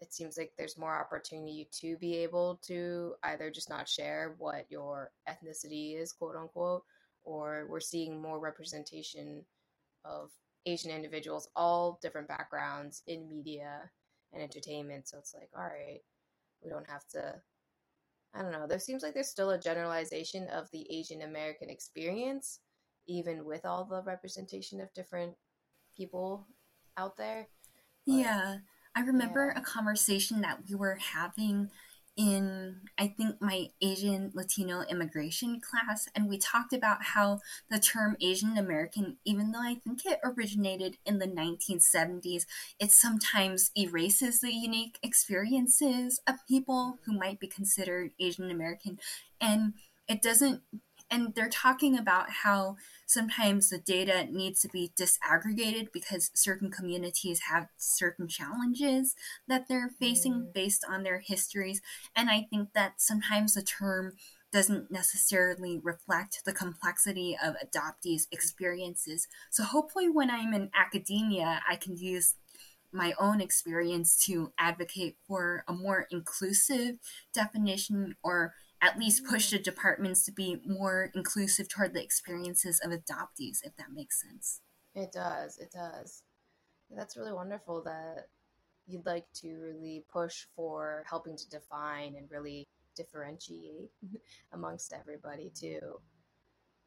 it 0.01 0.13
seems 0.13 0.37
like 0.37 0.51
there's 0.57 0.77
more 0.77 0.99
opportunity 0.99 1.67
to 1.79 1.97
be 1.97 2.17
able 2.17 2.59
to 2.63 3.13
either 3.23 3.49
just 3.49 3.69
not 3.69 3.87
share 3.87 4.35
what 4.37 4.65
your 4.69 5.11
ethnicity 5.29 5.99
is, 5.99 6.11
quote 6.11 6.35
unquote, 6.35 6.83
or 7.23 7.65
we're 7.69 7.79
seeing 7.79 8.21
more 8.21 8.39
representation 8.39 9.43
of 10.03 10.31
Asian 10.65 10.91
individuals, 10.91 11.49
all 11.55 11.99
different 12.01 12.27
backgrounds 12.27 13.03
in 13.07 13.29
media 13.29 13.89
and 14.33 14.41
entertainment. 14.41 15.07
So 15.07 15.17
it's 15.19 15.33
like, 15.33 15.49
all 15.55 15.63
right, 15.63 16.01
we 16.63 16.69
don't 16.69 16.89
have 16.89 17.07
to 17.09 17.41
I 18.37 18.41
don't 18.41 18.51
know. 18.51 18.67
There 18.67 18.79
seems 18.79 19.01
like 19.01 19.13
there's 19.13 19.29
still 19.29 19.51
a 19.51 19.57
generalization 19.59 20.49
of 20.49 20.69
the 20.71 20.85
Asian 20.93 21.21
American 21.21 21.69
experience, 21.69 22.59
even 23.07 23.45
with 23.45 23.65
all 23.65 23.85
the 23.85 24.01
representation 24.01 24.81
of 24.81 24.93
different 24.93 25.35
people 25.95 26.45
out 26.97 27.15
there. 27.15 27.47
But- 28.05 28.13
Yeah, 28.15 28.57
I 28.93 28.99
remember 28.99 29.53
Yeah. 29.55 29.61
a 29.61 29.63
conversation 29.63 30.41
that 30.41 30.67
we 30.67 30.75
were 30.75 30.95
having 30.95 31.71
in, 32.17 32.81
I 32.97 33.07
think, 33.07 33.41
my 33.41 33.69
Asian 33.81 34.31
Latino 34.33 34.83
immigration 34.89 35.59
class, 35.59 36.07
and 36.15 36.29
we 36.29 36.37
talked 36.37 36.73
about 36.73 37.03
how 37.03 37.41
the 37.69 37.79
term 37.79 38.15
Asian 38.21 38.57
American, 38.57 39.17
even 39.25 39.51
though 39.51 39.61
I 39.61 39.75
think 39.83 40.05
it 40.05 40.19
originated 40.23 40.97
in 41.05 41.19
the 41.19 41.27
1970s, 41.27 42.45
it 42.79 42.91
sometimes 42.91 43.71
erases 43.75 44.39
the 44.39 44.53
unique 44.53 44.97
experiences 45.03 46.21
of 46.27 46.35
people 46.47 46.99
who 47.05 47.17
might 47.17 47.39
be 47.39 47.47
considered 47.47 48.11
Asian 48.19 48.49
American. 48.49 48.99
And 49.41 49.73
it 50.07 50.21
doesn't, 50.21 50.61
and 51.09 51.33
they're 51.35 51.49
talking 51.49 51.97
about 51.97 52.29
how 52.43 52.77
sometimes 53.05 53.69
the 53.69 53.77
data 53.77 54.25
needs 54.31 54.61
to 54.61 54.67
be 54.69 54.91
disaggregated 54.99 55.91
because 55.91 56.31
certain 56.33 56.71
communities 56.71 57.41
have 57.49 57.67
certain 57.77 58.27
challenges 58.27 59.15
that 59.47 59.67
they're 59.67 59.89
facing 59.99 60.33
Mm. 60.33 60.53
based 60.53 60.83
on 60.87 61.03
their 61.03 61.19
histories. 61.19 61.81
And 62.15 62.29
I 62.29 62.47
think 62.49 62.73
that 62.73 63.01
sometimes 63.01 63.53
the 63.53 63.63
term 63.63 64.13
doesn't 64.51 64.89
necessarily 64.89 65.79
reflect 65.83 66.41
the 66.45 66.53
complexity 66.53 67.37
of 67.41 67.55
adoptees' 67.55 68.27
experiences. 68.31 69.27
So 69.51 69.63
hopefully, 69.63 70.09
when 70.09 70.29
I'm 70.31 70.53
in 70.53 70.69
academia, 70.73 71.61
I 71.67 71.75
can 71.75 71.97
use 71.97 72.35
my 72.91 73.13
own 73.19 73.41
experience 73.41 74.17
to 74.25 74.53
advocate 74.57 75.17
for 75.27 75.63
a 75.67 75.73
more 75.73 76.07
inclusive 76.11 76.95
definition 77.33 78.15
or 78.23 78.53
at 78.85 78.99
least 78.99 79.25
push 79.25 79.49
the 79.49 79.59
departments 79.59 80.23
to 80.25 80.31
be 80.31 80.61
more 80.65 81.11
inclusive 81.15 81.67
toward 81.67 81.93
the 81.93 82.03
experiences 82.03 82.79
of 82.83 82.91
adoptees, 82.91 83.59
if 83.63 83.75
that 83.77 83.91
makes 83.93 84.21
sense. 84.21 84.61
It 84.93 85.11
does. 85.11 85.57
It 85.57 85.71
does. 85.71 86.23
That's 86.95 87.17
really 87.17 87.33
wonderful 87.33 87.83
that 87.83 88.27
you'd 88.87 89.05
like 89.05 89.25
to 89.41 89.57
really 89.57 90.05
push 90.11 90.45
for 90.55 91.03
helping 91.09 91.35
to 91.35 91.49
define 91.49 92.15
and 92.15 92.29
really 92.29 92.67
differentiate 92.95 93.89
amongst 94.53 94.93
everybody 94.93 95.51
too. 95.59 95.99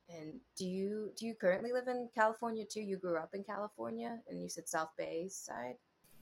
And 0.09 0.41
do 0.57 0.67
you 0.67 1.11
do 1.19 1.27
you 1.27 1.35
currently 1.35 1.71
live 1.73 1.89
in 1.89 2.09
California 2.15 2.65
too? 2.65 2.81
You 2.81 2.97
grew 2.97 3.19
up 3.19 3.31
in 3.35 3.45
California 3.45 4.19
and 4.29 4.41
you 4.43 4.49
said 4.49 4.69
South 4.69 4.91
Bay 4.97 5.29
side? 5.29 5.75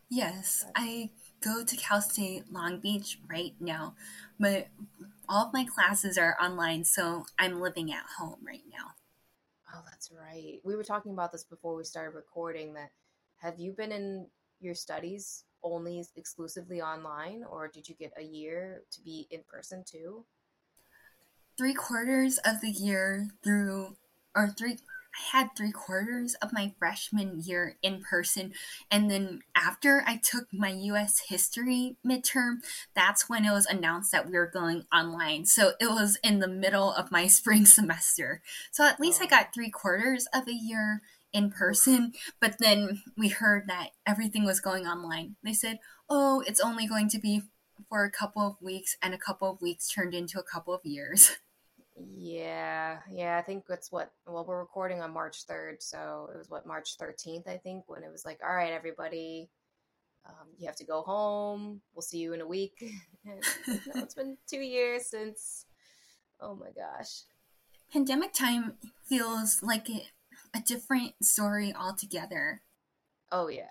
Yes, 0.09 0.65
I 0.77 1.11
go 1.41 1.65
to 1.65 1.77
Cal 1.77 2.01
State 2.01 2.53
Long 2.53 2.79
Beach 2.79 3.19
right 3.29 3.55
now, 3.59 3.95
but 4.39 4.69
all 5.29 5.47
of 5.47 5.53
my 5.53 5.65
classes 5.65 6.17
are 6.19 6.37
online, 6.41 6.85
so 6.85 7.27
I'm 7.39 7.61
living 7.61 7.93
at 7.93 8.05
home 8.19 8.39
right 8.47 8.65
now. 8.71 8.93
Oh, 9.75 9.83
that's 9.91 10.11
right. 10.11 10.61
We 10.65 10.77
were 10.77 10.85
talking 10.85 11.13
about 11.13 11.33
this 11.33 11.45
before 11.45 11.77
we 11.77 11.85
started 11.85 12.15
recording 12.15 12.75
that 12.75 12.91
have 13.39 13.59
you 13.59 13.73
been 13.73 13.93
in 13.93 14.29
your 14.61 14.75
studies 14.75 15.45
only 15.63 16.05
exclusively 16.17 16.81
online 16.81 17.45
or 17.51 17.69
did 17.69 17.89
you 17.89 17.95
get 17.95 18.13
a 18.17 18.23
year 18.23 18.83
to 18.93 19.01
be 19.03 19.27
in 19.31 19.43
person 19.49 19.85
too? 19.85 20.25
Three 21.59 21.75
quarters 21.75 22.39
of 22.39 22.61
the 22.61 22.71
year 22.71 23.29
through, 23.43 23.97
or 24.35 24.49
three, 24.49 24.79
I 25.17 25.39
had 25.39 25.57
three 25.57 25.73
quarters 25.73 26.35
of 26.43 26.53
my 26.53 26.75
freshman 26.79 27.41
year 27.41 27.77
in 27.83 28.03
person. 28.03 28.53
And 28.91 29.11
then 29.11 29.41
after 29.55 30.05
I 30.07 30.21
took 30.23 30.47
my 30.53 30.71
US 30.71 31.23
history 31.29 31.97
midterm, 32.07 32.57
that's 32.95 33.29
when 33.29 33.45
it 33.45 33.53
was 33.53 33.67
announced 33.67 34.13
that 34.13 34.29
we 34.29 34.37
were 34.37 34.51
going 34.51 34.85
online. 34.93 35.47
So 35.47 35.73
it 35.81 35.89
was 35.89 36.19
in 36.23 36.41
the 36.41 36.49
middle 36.49 36.93
of 36.93 37.11
my 37.11 37.27
spring 37.37 37.67
semester. 37.67 38.43
So 38.71 38.85
at 38.85 39.01
least 39.01 39.23
I 39.23 39.27
got 39.27 39.55
three 39.55 39.71
quarters 39.71 40.27
of 40.35 40.49
a 40.49 40.55
year 40.55 41.03
in 41.33 41.51
person. 41.51 42.13
But 42.41 42.57
then 42.59 43.03
we 43.17 43.29
heard 43.29 43.65
that 43.69 43.91
everything 44.07 44.45
was 44.45 44.61
going 44.61 44.87
online. 44.87 45.37
They 45.43 45.53
said, 45.53 45.79
oh, 46.09 46.43
it's 46.47 46.61
only 46.61 46.87
going 46.87 47.09
to 47.11 47.19
be 47.19 47.43
for 47.89 48.05
a 48.05 48.11
couple 48.11 48.47
of 48.47 48.57
weeks, 48.63 48.97
and 49.03 49.13
a 49.15 49.19
couple 49.19 49.51
of 49.51 49.61
weeks 49.61 49.89
turned 49.89 50.15
into 50.15 50.39
a 50.39 50.43
couple 50.43 50.75
of 50.75 50.81
years. 50.85 51.37
Yeah, 51.99 52.99
yeah, 53.11 53.39
I 53.39 53.43
think 53.43 53.65
that's 53.67 53.91
what, 53.91 54.13
well, 54.27 54.45
we're 54.45 54.59
recording 54.59 55.01
on 55.01 55.13
March 55.13 55.47
3rd, 55.47 55.77
so 55.81 56.29
it 56.35 56.37
was 56.37 56.51
what, 56.51 56.67
March 56.67 56.99
13th, 56.99 57.49
I 57.49 57.57
think, 57.57 57.85
when 57.87 58.03
it 58.03 58.13
was 58.13 58.25
like, 58.25 58.39
all 58.47 58.55
right, 58.55 58.73
everybody, 58.73 59.49
um, 60.29 60.49
you 60.59 60.67
have 60.67 60.77
to 60.77 60.85
go 60.85 61.03
home. 61.03 61.81
We'll 61.95 62.03
see 62.03 62.19
you 62.19 62.33
in 62.33 62.41
a 62.41 62.47
week. 62.47 62.85
No, 63.25 64.03
it's 64.03 64.15
been 64.15 64.37
two 64.49 64.61
years 64.61 65.07
since, 65.07 65.67
oh 66.41 66.55
my 66.55 66.69
gosh. 66.71 67.23
Pandemic 67.93 68.33
time 68.33 68.75
feels 69.03 69.65
like 69.65 69.91
it, 69.91 70.05
a 70.55 70.61
different 70.61 71.15
story 71.25 71.75
altogether. 71.77 72.63
Oh 73.33 73.49
yeah. 73.49 73.65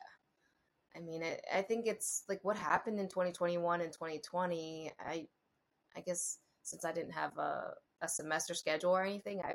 I 0.94 1.00
mean, 1.00 1.22
it, 1.24 1.42
I 1.54 1.62
think 1.62 1.88
it's 1.88 2.24
like 2.28 2.40
what 2.44 2.58
happened 2.58 3.00
in 3.00 3.08
2021 3.08 3.80
and 3.80 3.94
2020. 3.94 4.92
I, 5.00 5.28
I 5.96 6.02
guess 6.02 6.40
since 6.64 6.84
I 6.84 6.92
didn't 6.92 7.14
have 7.14 7.38
a, 7.38 7.76
a 8.02 8.08
semester 8.08 8.54
schedule 8.54 8.92
or 8.92 9.04
anything, 9.04 9.42
I 9.42 9.54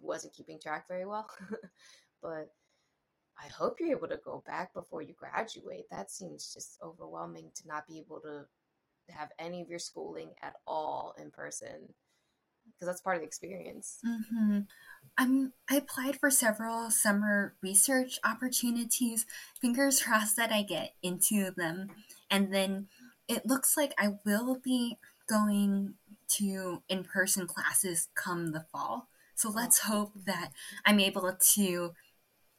wasn't 0.00 0.34
keeping 0.34 0.58
track 0.60 0.88
very 0.88 1.06
well. 1.06 1.28
but 2.22 2.52
I 3.38 3.46
hope 3.48 3.76
you're 3.78 3.96
able 3.96 4.08
to 4.08 4.20
go 4.24 4.42
back 4.46 4.74
before 4.74 5.02
you 5.02 5.14
graduate. 5.14 5.84
That 5.90 6.10
seems 6.10 6.52
just 6.52 6.78
overwhelming 6.82 7.50
to 7.54 7.68
not 7.68 7.86
be 7.86 7.98
able 7.98 8.20
to 8.20 8.46
have 9.10 9.30
any 9.38 9.62
of 9.62 9.68
your 9.68 9.78
schooling 9.78 10.30
at 10.42 10.54
all 10.66 11.14
in 11.18 11.30
person 11.30 11.94
because 12.66 12.86
that's 12.86 13.00
part 13.00 13.16
of 13.16 13.22
the 13.22 13.26
experience. 13.26 13.98
hmm 14.04 14.60
I'm, 15.16 15.52
I 15.68 15.76
applied 15.76 16.20
for 16.20 16.30
several 16.30 16.92
summer 16.92 17.54
research 17.60 18.20
opportunities. 18.24 19.26
Fingers 19.60 20.00
crossed 20.00 20.36
that 20.36 20.52
I 20.52 20.62
get 20.62 20.94
into 21.02 21.50
them. 21.50 21.88
And 22.30 22.54
then 22.54 22.86
it 23.26 23.44
looks 23.44 23.76
like 23.76 23.94
I 23.98 24.14
will 24.24 24.60
be 24.62 24.98
going 25.28 25.94
to 26.36 26.82
in 26.88 27.04
person 27.04 27.46
classes 27.46 28.08
come 28.14 28.52
the 28.52 28.64
fall. 28.72 29.08
So 29.34 29.50
let's 29.50 29.80
hope 29.80 30.12
that 30.26 30.50
I'm 30.84 31.00
able 31.00 31.36
to. 31.54 31.92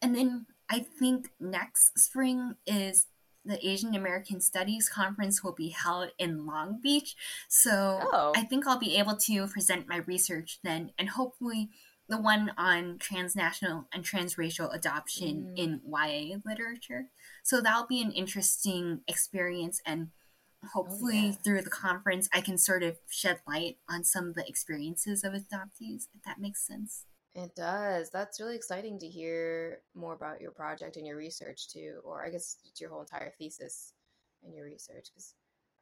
And 0.01 0.15
then 0.15 0.45
I 0.69 0.79
think 0.79 1.31
next 1.39 1.99
spring 1.99 2.55
is 2.65 3.07
the 3.45 3.65
Asian 3.67 3.95
American 3.95 4.41
Studies 4.41 4.89
Conference 4.89 5.43
will 5.43 5.53
be 5.53 5.69
held 5.69 6.11
in 6.17 6.45
Long 6.45 6.79
Beach. 6.81 7.15
So 7.47 7.99
oh. 8.01 8.33
I 8.35 8.43
think 8.43 8.67
I'll 8.67 8.79
be 8.79 8.97
able 8.97 9.17
to 9.17 9.47
present 9.47 9.87
my 9.87 9.97
research 9.97 10.59
then 10.63 10.91
and 10.97 11.09
hopefully 11.09 11.69
the 12.07 12.19
one 12.19 12.51
on 12.57 12.97
transnational 12.97 13.85
and 13.93 14.03
transracial 14.03 14.73
adoption 14.73 15.53
mm. 15.55 15.57
in 15.57 15.81
YA 15.85 16.37
literature. 16.43 17.05
So 17.43 17.61
that'll 17.61 17.87
be 17.87 18.01
an 18.01 18.11
interesting 18.11 19.01
experience 19.07 19.79
and 19.85 20.09
hopefully 20.73 21.19
oh, 21.19 21.25
yeah. 21.27 21.31
through 21.43 21.61
the 21.61 21.69
conference 21.69 22.27
I 22.33 22.41
can 22.41 22.57
sort 22.57 22.83
of 22.83 22.97
shed 23.09 23.39
light 23.47 23.77
on 23.89 24.03
some 24.03 24.29
of 24.29 24.35
the 24.35 24.47
experiences 24.47 25.23
of 25.23 25.33
adoptees 25.33 26.07
if 26.13 26.23
that 26.25 26.39
makes 26.39 26.65
sense. 26.65 27.05
It 27.35 27.55
does. 27.55 28.09
That's 28.09 28.39
really 28.39 28.55
exciting 28.55 28.99
to 28.99 29.07
hear 29.07 29.81
more 29.95 30.13
about 30.13 30.41
your 30.41 30.51
project 30.51 30.97
and 30.97 31.05
your 31.05 31.15
research 31.15 31.69
too, 31.69 31.99
or 32.03 32.25
I 32.25 32.29
guess 32.29 32.57
your 32.79 32.89
whole 32.89 33.01
entire 33.01 33.31
thesis 33.37 33.93
and 34.43 34.53
your 34.53 34.65
research, 34.65 35.09
because 35.13 35.35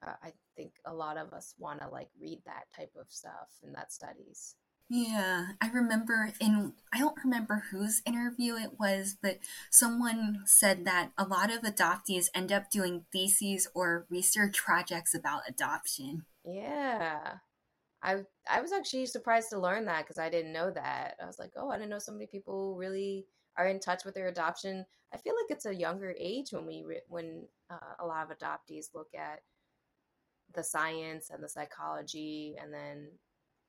uh, 0.06 0.13
I 0.22 0.34
think 0.56 0.74
a 0.86 0.94
lot 0.94 1.18
of 1.18 1.34
us 1.34 1.56
want 1.58 1.82
to 1.82 1.90
like 1.90 2.10
read 2.20 2.42
that 2.46 2.66
type 2.76 2.92
of 3.00 3.08
stuff 3.10 3.50
and 3.63 3.74
that 3.76 3.94
studies. 3.94 4.56
Yeah, 4.89 5.47
I 5.60 5.69
remember 5.69 6.32
in 6.39 6.73
I 6.93 7.00
don't 7.00 7.17
remember 7.23 7.65
whose 7.71 8.02
interview 8.06 8.56
it 8.56 8.80
was, 8.80 9.17
but 9.21 9.39
someone 9.69 10.43
said 10.45 10.86
that 10.86 11.12
a 11.17 11.26
lot 11.26 11.52
of 11.52 11.63
adoptees 11.63 12.30
end 12.34 12.54
up 12.54 12.71
doing 12.71 13.06
theses 13.12 13.67
or 13.73 14.06
research 14.10 14.63
projects 14.63 15.13
about 15.13 15.41
adoption. 15.47 16.26
Yeah. 16.45 17.39
I 18.02 18.23
I 18.50 18.62
was 18.62 18.71
actually 18.71 19.08
surprised 19.08 19.50
to 19.50 19.60
learn 19.60 19.86
that 19.86 20.06
because 20.06 20.19
I 20.19 20.30
didn't 20.30 20.54
know 20.54 20.71
that. 20.71 21.15
I 21.21 21.26
was 21.26 21.39
like, 21.39 21.52
oh, 21.58 21.69
I 21.69 21.78
didn't 21.78 21.89
know 21.89 22.00
so 22.00 22.13
many 22.13 22.28
people 22.28 22.76
really 22.78 23.26
are 23.58 23.67
in 23.67 23.80
touch 23.80 24.06
with 24.06 24.15
their 24.15 24.28
adoption. 24.28 24.86
I 25.13 25.17
feel 25.17 25.34
like 25.34 25.52
it's 25.52 25.65
a 25.65 25.76
younger 25.76 26.15
age 26.17 26.52
when 26.52 26.65
we 26.65 26.86
when 27.10 27.47
uh, 27.69 27.95
a 28.00 28.06
lot 28.06 28.30
of 28.30 28.38
adoptees 28.38 28.93
look 28.95 29.10
at 29.17 29.41
the 30.56 30.63
science 30.63 31.30
and 31.30 31.43
the 31.43 31.50
psychology, 31.50 32.56
and 32.62 32.73
then 32.73 33.10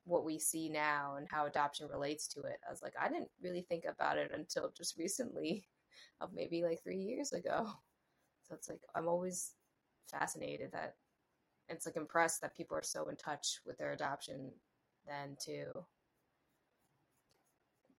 what 0.08 0.24
we 0.24 0.38
see 0.38 0.68
now 0.68 1.16
and 1.16 1.28
how 1.30 1.46
adoption 1.46 1.88
relates 1.92 2.26
to 2.28 2.40
it. 2.40 2.58
I 2.66 2.70
was 2.70 2.82
like, 2.82 2.94
I 3.00 3.08
didn't 3.08 3.30
really 3.42 3.62
think 3.68 3.84
about 3.84 4.18
it 4.18 4.30
until 4.34 4.72
just 4.76 4.98
recently, 4.98 5.64
of 6.20 6.30
maybe 6.34 6.62
like 6.62 6.82
three 6.82 6.96
years 6.96 7.32
ago. 7.32 7.68
So 8.48 8.54
it's 8.54 8.68
like 8.68 8.80
I'm 8.94 9.08
always 9.08 9.52
fascinated 10.10 10.72
that 10.72 10.94
it's 11.68 11.84
like 11.84 11.96
impressed 11.96 12.40
that 12.40 12.56
people 12.56 12.76
are 12.76 12.82
so 12.82 13.08
in 13.08 13.16
touch 13.16 13.60
with 13.66 13.76
their 13.76 13.92
adoption 13.92 14.50
then 15.06 15.36
too 15.44 15.66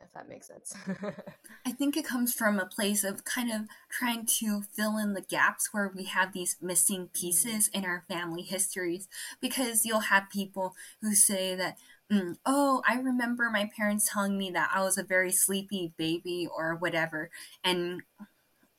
if 0.02 0.14
that 0.14 0.30
makes 0.30 0.48
sense. 0.48 0.74
I 1.66 1.72
think 1.72 1.98
it 1.98 2.06
comes 2.06 2.34
from 2.34 2.60
a 2.60 2.66
place 2.66 3.04
of 3.04 3.26
kind 3.26 3.52
of 3.52 3.62
trying 3.90 4.26
to 4.40 4.62
fill 4.62 4.98
in 4.98 5.14
the 5.14 5.22
gaps 5.22 5.70
where 5.72 5.92
we 5.94 6.06
have 6.06 6.34
these 6.34 6.58
missing 6.62 7.10
pieces 7.14 7.70
mm. 7.70 7.80
in 7.80 7.86
our 7.86 8.06
family 8.08 8.42
histories 8.42 9.08
because 9.42 9.86
you'll 9.86 10.00
have 10.02 10.30
people 10.30 10.76
who 11.02 11.14
say 11.14 11.56
that 11.56 11.78
mm, 12.12 12.36
oh, 12.46 12.82
I 12.88 12.96
remember 13.00 13.50
my 13.50 13.70
parents 13.76 14.10
telling 14.12 14.38
me 14.38 14.52
that 14.52 14.72
I 14.74 14.82
was 14.82 14.98
a 14.98 15.04
very 15.04 15.32
sleepy 15.32 15.94
baby 15.98 16.48
or 16.56 16.76
whatever 16.76 17.30
and 17.64 18.02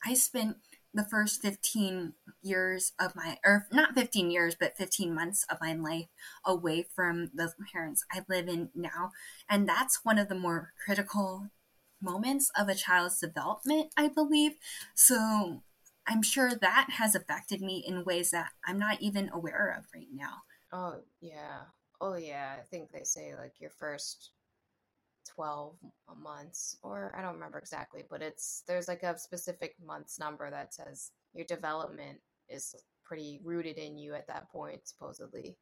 I 0.04 0.14
spent 0.14 0.56
the 0.92 1.04
first 1.04 1.42
15 1.42 2.14
years 2.42 2.92
of 2.98 3.14
my 3.14 3.38
or 3.44 3.66
not 3.72 3.94
15 3.94 4.30
years 4.30 4.56
but 4.58 4.76
15 4.76 5.14
months 5.14 5.44
of 5.50 5.58
my 5.60 5.72
life 5.74 6.08
away 6.44 6.84
from 6.94 7.30
the 7.34 7.52
parents 7.72 8.04
i 8.10 8.22
live 8.28 8.48
in 8.48 8.70
now 8.74 9.12
and 9.48 9.68
that's 9.68 10.00
one 10.02 10.18
of 10.18 10.28
the 10.28 10.34
more 10.34 10.72
critical 10.84 11.48
moments 12.02 12.50
of 12.58 12.68
a 12.68 12.74
child's 12.74 13.20
development 13.20 13.92
i 13.96 14.08
believe. 14.08 14.52
So 14.94 15.62
i'm 16.06 16.22
sure 16.22 16.54
that 16.54 16.88
has 16.98 17.14
affected 17.14 17.60
me 17.60 17.84
in 17.86 18.04
ways 18.04 18.30
that 18.30 18.50
i'm 18.66 18.78
not 18.78 19.00
even 19.00 19.30
aware 19.32 19.76
of 19.78 19.84
right 19.94 20.08
now. 20.12 20.42
Oh 20.72 21.02
yeah 21.20 21.66
oh 22.00 22.16
yeah 22.16 22.54
i 22.58 22.62
think 22.62 22.90
they 22.90 23.04
say 23.04 23.34
like 23.36 23.54
your 23.60 23.70
first 23.70 24.32
12 25.34 25.74
months 26.22 26.76
or 26.82 27.14
I 27.16 27.22
don't 27.22 27.34
remember 27.34 27.58
exactly, 27.58 28.04
but 28.08 28.22
it's 28.22 28.62
there's 28.66 28.88
like 28.88 29.02
a 29.02 29.18
specific 29.18 29.74
months 29.84 30.18
number 30.18 30.50
that 30.50 30.74
says 30.74 31.12
your 31.34 31.44
development 31.44 32.18
is 32.48 32.74
pretty 33.04 33.40
rooted 33.44 33.76
in 33.78 33.96
you 33.96 34.14
at 34.14 34.26
that 34.28 34.50
point 34.50 34.80
supposedly. 34.84 35.56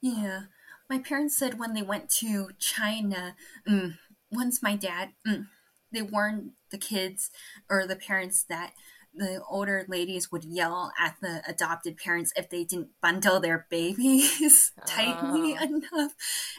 Yeah. 0.00 0.42
My 0.88 0.98
parents 0.98 1.36
said 1.36 1.58
when 1.58 1.74
they 1.74 1.82
went 1.82 2.08
to 2.20 2.50
China, 2.58 3.36
mm, 3.68 3.94
once 4.30 4.62
my 4.62 4.76
dad 4.76 5.10
mm, 5.26 5.46
they 5.92 6.02
warned 6.02 6.52
the 6.70 6.78
kids 6.78 7.30
or 7.68 7.86
the 7.86 7.96
parents 7.96 8.44
that 8.48 8.72
the 9.14 9.42
older 9.48 9.84
ladies 9.88 10.30
would 10.30 10.44
yell 10.44 10.92
at 10.98 11.16
the 11.20 11.42
adopted 11.46 11.96
parents 11.96 12.32
if 12.36 12.48
they 12.48 12.64
didn't 12.64 12.90
bundle 13.00 13.40
their 13.40 13.66
babies 13.70 14.72
tightly 14.86 15.56
oh. 15.58 15.64
enough. 15.64 16.12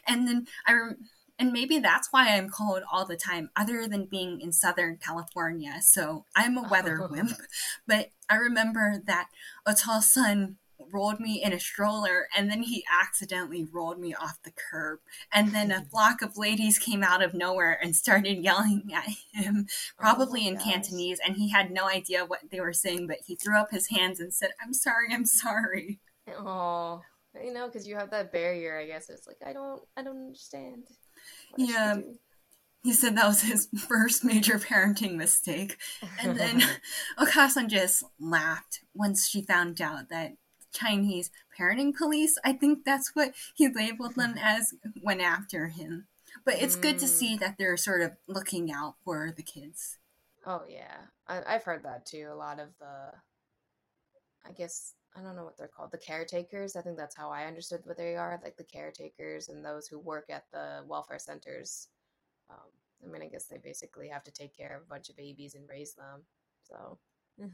And 0.08 0.28
then 0.28 0.48
I 0.68 0.74
remember 0.74 1.00
and 1.42 1.52
maybe 1.52 1.80
that's 1.80 2.10
why 2.12 2.28
I'm 2.30 2.50
cold 2.50 2.84
all 2.92 3.04
the 3.04 3.18
time, 3.18 3.50
other 3.56 3.88
than 3.88 4.06
being 4.06 4.40
in 4.42 4.54
Southern 4.54 4.98
California. 4.98 5.78
So 5.82 6.26
I'm 6.36 6.56
a 6.56 6.68
weather 6.70 7.08
wimp. 7.10 7.32
But 7.88 8.12
I 8.30 8.36
remember 8.36 9.02
that 9.08 9.30
Otosan 9.68 10.58
rolled 10.92 11.20
me 11.20 11.44
in 11.44 11.54
a 11.54 11.60
stroller 11.60 12.28
and 12.36 12.50
then 12.50 12.64
he 12.64 12.84
accidentally 13.02 13.68
rolled 13.72 14.00
me 14.00 14.14
off 14.14 14.40
the 14.44 14.52
curb. 14.52 15.00
And 15.34 15.54
then 15.54 15.72
a 15.72 15.86
flock 15.92 16.22
of 16.22 16.38
ladies 16.38 16.80
came 16.80 17.04
out 17.04 17.24
of 17.24 17.34
nowhere 17.34 17.78
and 17.82 17.96
started 17.96 18.44
yelling 18.44 18.92
at 18.94 19.10
him, 19.34 19.68
oh 19.70 19.74
probably 19.98 20.46
oh 20.46 20.50
in 20.50 20.56
gosh. 20.56 20.64
Cantonese. 20.64 21.20
And 21.26 21.36
he 21.36 21.50
had 21.50 21.72
no 21.72 21.88
idea 21.88 22.26
what 22.26 22.40
they 22.52 22.60
were 22.60 22.74
saying, 22.74 23.08
but 23.08 23.18
he 23.26 23.36
threw 23.36 23.58
up 23.58 23.72
his 23.72 23.90
hands 23.90 24.20
and 24.20 24.34
said, 24.34 24.52
I'm 24.64 24.74
sorry, 24.74 25.08
I'm 25.12 25.26
sorry. 25.26 26.00
Oh, 26.30 27.02
you 27.44 27.54
know, 27.54 27.68
because 27.68 27.88
you 27.88 27.96
have 27.96 28.12
that 28.12 28.32
barrier, 28.32 28.78
I 28.78 28.86
guess. 28.86 29.10
It's 29.10 29.28
like, 29.28 29.38
I 29.46 29.54
don't, 29.54 29.82
I 29.98 30.04
don't 30.04 30.18
understand 30.18 30.84
yeah. 31.58 32.00
He 32.84 32.94
said 32.94 33.16
that 33.16 33.28
was 33.28 33.42
his 33.42 33.68
first 33.88 34.24
major 34.24 34.58
parenting 34.58 35.16
mistake. 35.16 35.78
And 36.22 36.38
then 36.38 36.62
Okasan 37.20 37.68
just 37.68 38.04
laughed 38.20 38.82
once 38.94 39.28
she 39.28 39.44
found 39.44 39.82
out 39.82 40.10
that 40.10 40.34
Chinese 40.72 41.32
parenting 41.58 41.96
police, 41.96 42.38
I 42.44 42.54
think 42.54 42.86
that's 42.86 43.12
what 43.14 43.34
he 43.56 43.68
labeled 43.68 44.16
them 44.16 44.36
as, 44.42 44.74
went 45.02 45.22
after 45.22 45.68
him. 45.68 46.08
But 46.46 46.62
it's 46.62 46.76
mm. 46.76 46.82
good 46.82 47.00
to 47.00 47.08
see 47.08 47.36
mm. 47.36 47.40
that 47.40 47.56
they're 47.58 47.78
sort 47.78 48.02
of 48.02 48.14
looking 48.28 48.72
out 48.72 48.96
for 49.04 49.34
the 49.36 49.44
kids. 49.44 49.98
Oh, 50.46 50.62
yeah. 50.68 50.98
I, 51.28 51.54
have 51.54 51.64
heard 51.64 51.84
that 51.84 52.06
too. 52.06 52.30
A 52.32 52.36
lot 52.36 52.60
of 52.60 52.70
the, 52.80 53.12
I 54.48 54.52
guess, 54.52 54.94
I 55.16 55.22
don't 55.22 55.36
know 55.36 55.44
what 55.44 55.58
they're 55.58 55.68
called, 55.68 55.92
the 55.92 55.98
caretakers. 55.98 56.76
I 56.76 56.82
think 56.82 56.98
that's 56.98 57.16
how 57.16 57.30
I 57.30 57.46
understood 57.46 57.82
what 57.84 57.98
they 57.98 58.16
are, 58.16 58.40
like 58.44 58.58
the 58.58 58.64
caretakers 58.64 59.50
and 59.50 59.64
those 59.64 59.88
who 59.88 60.00
work 60.00 60.26
at 60.30 60.46
the 60.52 60.84
welfare 60.88 61.20
centers. 61.20 61.90
Um, 62.50 62.58
I 63.04 63.12
mean, 63.12 63.22
I 63.22 63.28
guess 63.28 63.46
they 63.46 63.58
basically 63.58 64.08
have 64.10 64.24
to 64.24 64.32
take 64.32 64.56
care 64.56 64.76
of 64.76 64.84
a 64.84 64.90
bunch 64.90 65.10
of 65.10 65.18
babies 65.18 65.56
and 65.56 65.68
raise 65.70 65.94
them. 65.94 66.24
So, 66.64 66.98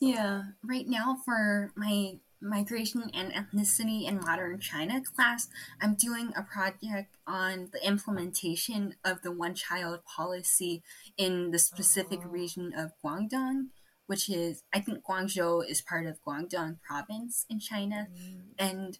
yeah, 0.00 0.42
right 0.62 0.88
now 0.88 1.16
for 1.24 1.72
my 1.76 2.18
migration 2.42 3.10
and 3.12 3.32
ethnicity 3.32 4.08
in 4.08 4.18
modern 4.18 4.58
China 4.58 5.02
class, 5.02 5.48
I'm 5.80 5.94
doing 5.94 6.32
a 6.34 6.42
project 6.42 7.16
on 7.26 7.68
the 7.72 7.86
implementation 7.86 8.94
of 9.04 9.22
the 9.22 9.30
one 9.30 9.54
child 9.54 10.00
policy 10.04 10.82
in 11.18 11.50
the 11.50 11.58
specific 11.58 12.20
oh. 12.24 12.28
region 12.28 12.72
of 12.74 12.92
Guangdong 13.04 13.66
which 14.10 14.28
is 14.28 14.64
I 14.74 14.80
think 14.80 15.04
Guangzhou 15.04 15.64
is 15.70 15.82
part 15.82 16.04
of 16.04 16.20
Guangdong 16.26 16.78
province 16.82 17.46
in 17.48 17.60
China, 17.60 18.08
mm. 18.12 18.40
and 18.58 18.98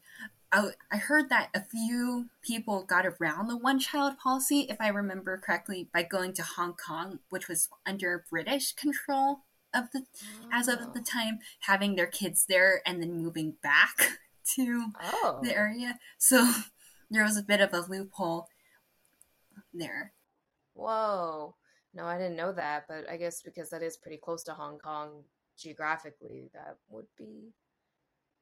I, 0.53 0.71
I 0.93 0.99
heard 0.99 1.29
that 1.31 1.49
a 1.53 1.65
few 1.65 2.27
people 2.43 2.85
got 2.85 3.05
around 3.05 3.49
the 3.49 3.57
one 3.57 3.81
child 3.81 4.19
policy, 4.19 4.67
if 4.69 4.77
I 4.81 4.87
remember 4.87 5.37
correctly, 5.37 5.89
by 5.93 6.05
going 6.05 6.33
to 6.35 6.45
Hong 6.45 6.75
Kong, 6.75 7.19
which 7.29 7.49
was 7.49 7.69
under 7.85 8.25
British 8.31 8.73
control 8.73 9.41
of 9.75 9.91
the 9.93 10.05
oh. 10.45 10.49
as 10.53 10.69
of 10.69 10.93
the 10.95 11.01
time, 11.01 11.39
having 11.61 11.95
their 11.95 12.07
kids 12.07 12.47
there 12.49 12.83
and 12.87 13.03
then 13.03 13.23
moving 13.23 13.55
back 13.63 14.19
to 14.57 14.93
oh. 15.03 15.41
the 15.43 15.57
area. 15.57 15.99
So 16.19 16.53
there 17.11 17.25
was 17.25 17.37
a 17.37 17.43
bit 17.43 17.61
of 17.61 17.73
a 17.73 17.81
loophole 17.89 18.49
there. 19.73 20.13
Whoa. 20.75 21.57
No, 21.93 22.05
I 22.07 22.19
didn't 22.19 22.37
know 22.37 22.53
that, 22.53 22.85
but 22.89 23.09
I 23.11 23.17
guess 23.17 23.43
because 23.43 23.71
that 23.71 23.83
is 23.83 23.97
pretty 23.97 24.19
close 24.19 24.45
to 24.45 24.53
Hong 24.53 24.79
Kong 24.79 25.25
geographically, 25.59 26.51
that 26.55 26.77
would 26.89 27.07
be. 27.19 27.53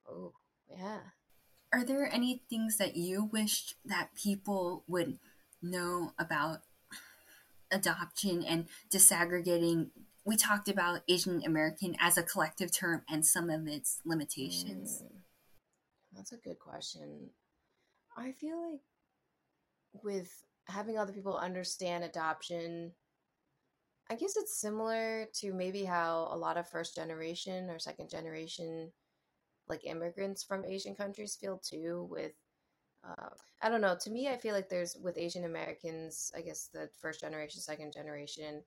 Oh, 0.07 0.33
yeah. 0.69 0.99
Are 1.73 1.83
there 1.83 2.11
any 2.11 2.43
things 2.49 2.77
that 2.77 2.95
you 2.95 3.29
wished 3.31 3.75
that 3.85 4.15
people 4.15 4.83
would 4.87 5.19
know 5.61 6.13
about 6.17 6.61
adoption 7.71 8.43
and 8.43 8.67
disaggregating? 8.91 9.89
We 10.29 10.37
talked 10.37 10.69
about 10.69 11.01
Asian 11.07 11.41
American 11.43 11.95
as 11.99 12.15
a 12.15 12.21
collective 12.21 12.71
term 12.71 13.01
and 13.09 13.25
some 13.25 13.49
of 13.49 13.65
its 13.65 13.99
limitations. 14.05 15.01
Mm, 15.03 15.21
that's 16.15 16.31
a 16.33 16.37
good 16.37 16.59
question. 16.59 17.31
I 18.15 18.33
feel 18.33 18.71
like 18.71 20.03
with 20.03 20.31
having 20.67 20.99
other 20.99 21.13
people 21.13 21.35
understand 21.35 22.03
adoption 22.03 22.91
I 24.11 24.15
guess 24.15 24.37
it's 24.37 24.61
similar 24.61 25.25
to 25.39 25.51
maybe 25.51 25.83
how 25.83 26.29
a 26.31 26.37
lot 26.37 26.57
of 26.57 26.69
first 26.69 26.93
generation 26.95 27.71
or 27.71 27.79
second 27.79 28.11
generation 28.11 28.91
like 29.67 29.83
immigrants 29.83 30.43
from 30.43 30.63
Asian 30.63 30.93
countries 30.93 31.37
feel 31.41 31.57
too 31.57 32.07
with 32.11 32.33
uh, 33.03 33.29
I 33.63 33.69
don't 33.69 33.81
know. 33.81 33.97
To 33.99 34.11
me, 34.11 34.27
I 34.27 34.37
feel 34.37 34.53
like 34.53 34.69
there's 34.69 34.95
with 35.01 35.17
Asian 35.17 35.45
Americans, 35.45 36.31
I 36.37 36.41
guess 36.41 36.69
the 36.71 36.87
first 37.01 37.21
generation, 37.21 37.61
second 37.61 37.93
generation, 37.93 38.61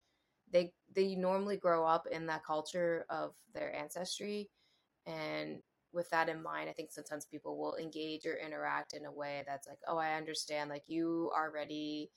they 0.52 0.72
they 0.94 1.14
normally 1.14 1.56
grow 1.56 1.84
up 1.86 2.06
in 2.10 2.26
that 2.26 2.44
culture 2.44 3.06
of 3.10 3.32
their 3.54 3.74
ancestry, 3.74 4.50
and 5.06 5.58
with 5.92 6.08
that 6.10 6.28
in 6.28 6.42
mind, 6.42 6.70
I 6.70 6.72
think 6.72 6.90
sometimes 6.90 7.26
people 7.26 7.58
will 7.58 7.76
engage 7.76 8.24
or 8.26 8.36
interact 8.36 8.94
in 8.94 9.04
a 9.04 9.12
way 9.12 9.44
that's 9.46 9.68
like, 9.68 9.78
oh, 9.86 9.98
I 9.98 10.14
understand. 10.14 10.70
Like 10.70 10.84
you 10.86 11.30
already 11.36 12.10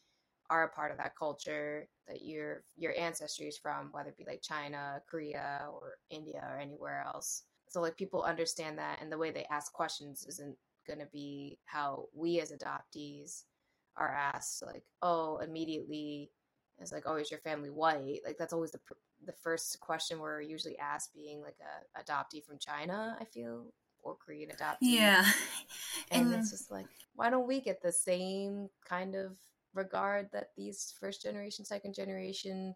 are 0.50 0.66
a 0.66 0.70
part 0.70 0.92
of 0.92 0.98
that 0.98 1.16
culture 1.18 1.88
that 2.08 2.24
your 2.24 2.64
your 2.78 2.94
ancestry 2.98 3.48
is 3.48 3.58
from, 3.58 3.90
whether 3.92 4.10
it 4.10 4.18
be 4.18 4.26
like 4.28 4.42
China, 4.42 5.02
Korea, 5.10 5.68
or 5.72 5.98
India, 6.10 6.42
or 6.50 6.60
anywhere 6.60 7.06
else. 7.14 7.44
So 7.68 7.82
like 7.82 7.98
people 7.98 8.24
understand 8.24 8.78
that, 8.78 9.02
and 9.02 9.12
the 9.12 9.18
way 9.18 9.32
they 9.32 9.46
ask 9.50 9.74
questions 9.74 10.26
isn't 10.28 10.56
going 10.88 11.00
to 11.00 11.08
be 11.12 11.58
how 11.66 12.06
we 12.14 12.40
as 12.40 12.52
adoptees 12.52 13.44
are 13.98 14.14
asked. 14.14 14.64
Like, 14.66 14.84
oh, 15.02 15.38
immediately 15.38 16.30
it's 16.80 16.92
like, 16.92 17.04
oh, 17.06 17.16
is 17.16 17.32
your 17.32 17.40
family 17.40 17.70
white? 17.70 18.22
Like 18.26 18.38
that's 18.38 18.54
always 18.54 18.72
the 18.72 18.80
the 19.26 19.34
first 19.34 19.80
question 19.80 20.20
we're 20.20 20.42
usually 20.42 20.78
asked, 20.78 21.14
being 21.14 21.42
like 21.42 21.58
a 21.62 22.02
adoptee 22.02 22.44
from 22.44 22.60
China. 22.60 23.18
I 23.20 23.26
feel 23.26 23.68
or 24.06 24.16
Korean 24.16 24.50
adoptee. 24.50 24.78
Yeah, 24.82 25.26
and, 26.12 26.28
and 26.28 26.36
it's 26.36 26.52
just 26.52 26.72
like, 26.72 26.86
why 27.16 27.30
don't 27.30 27.48
we 27.48 27.60
get 27.60 27.82
the 27.82 27.92
same 27.92 28.70
kind 28.88 29.16
of 29.16 29.38
regard 29.74 30.30
that 30.32 30.52
these 30.56 30.94
first 31.00 31.22
generation, 31.22 31.66
second 31.66 31.94
generation 31.94 32.76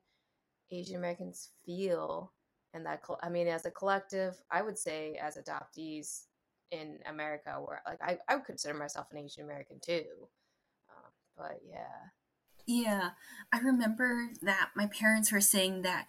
Asian 0.72 0.98
Americans 0.98 1.50
feel? 1.66 2.34
And 2.74 2.86
that, 2.86 3.02
I 3.24 3.30
mean, 3.30 3.48
as 3.48 3.66
a 3.66 3.72
collective, 3.72 4.36
I 4.52 4.62
would 4.62 4.78
say 4.78 5.20
as 5.22 5.38
adoptees 5.38 6.26
in 6.72 7.00
America, 7.08 7.60
where 7.64 7.82
like 7.88 8.02
I, 8.02 8.18
I 8.28 8.36
would 8.36 8.46
consider 8.46 8.74
myself 8.74 9.08
an 9.12 9.18
Asian 9.18 9.44
American 9.44 9.80
too. 9.80 10.06
Um, 10.90 11.12
but 11.38 11.60
yeah, 11.68 12.10
yeah, 12.70 13.10
I 13.52 13.60
remember 13.60 14.30
that 14.44 14.70
my 14.76 14.86
parents 14.86 15.32
were 15.32 15.42
saying 15.42 15.82
that 15.82 16.06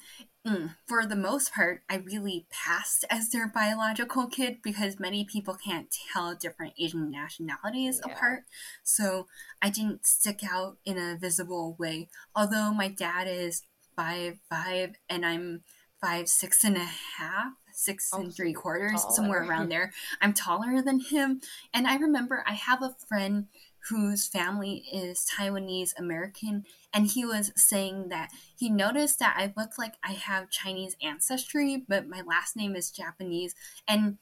mm, 0.47 0.75
for 0.87 1.07
the 1.07 1.17
most 1.17 1.55
part, 1.55 1.83
I 1.89 1.97
really 1.97 2.47
passed 2.51 3.07
as 3.09 3.31
their 3.31 3.49
biological 3.49 4.27
kid 4.27 4.59
because 4.63 5.01
many 5.01 5.25
people 5.25 5.55
can't 5.55 5.89
tell 6.13 6.35
different 6.35 6.75
Asian 6.79 7.11
nationalities 7.11 8.01
yeah. 8.05 8.13
apart. 8.13 8.43
So 8.85 9.27
I 9.63 9.71
didn't 9.71 10.07
stick 10.07 10.41
out 10.49 10.77
in 10.85 10.99
a 10.99 11.17
visible 11.19 11.77
way. 11.79 12.11
Although 12.37 12.75
my 12.75 12.89
dad 12.89 13.27
is 13.27 13.63
five 13.97 14.39
five 14.51 14.97
and 15.09 15.25
I'm 15.25 15.63
five 15.99 16.29
six 16.29 16.63
and 16.63 16.77
a 16.77 16.89
half 17.17 17.55
six 17.73 18.11
oh, 18.13 18.21
and 18.21 18.35
three 18.35 18.53
quarters 18.53 19.01
taller. 19.01 19.15
somewhere 19.15 19.43
around 19.45 19.71
there 19.71 19.93
i'm 20.21 20.33
taller 20.33 20.83
than 20.83 21.01
him 21.01 21.41
and 21.73 21.87
i 21.87 21.97
remember 21.97 22.43
i 22.47 22.53
have 22.53 22.83
a 22.83 22.95
friend 23.09 23.47
whose 23.91 24.27
family 24.27 24.85
is 24.93 25.27
Taiwanese 25.37 25.93
American, 25.99 26.65
and 26.93 27.07
he 27.07 27.25
was 27.25 27.53
saying 27.57 28.09
that 28.09 28.31
he 28.57 28.71
noticed 28.71 29.19
that 29.19 29.37
I 29.37 29.53
look 29.61 29.79
like 29.79 29.95
I 30.03 30.13
have 30.13 30.51
Chinese 30.51 30.97
ancestry, 31.03 31.85
but 31.87 32.09
my 32.09 32.23
last 32.23 32.57
name 32.57 32.75
is 32.75 32.91
Japanese. 32.91 33.55
And 33.87 34.19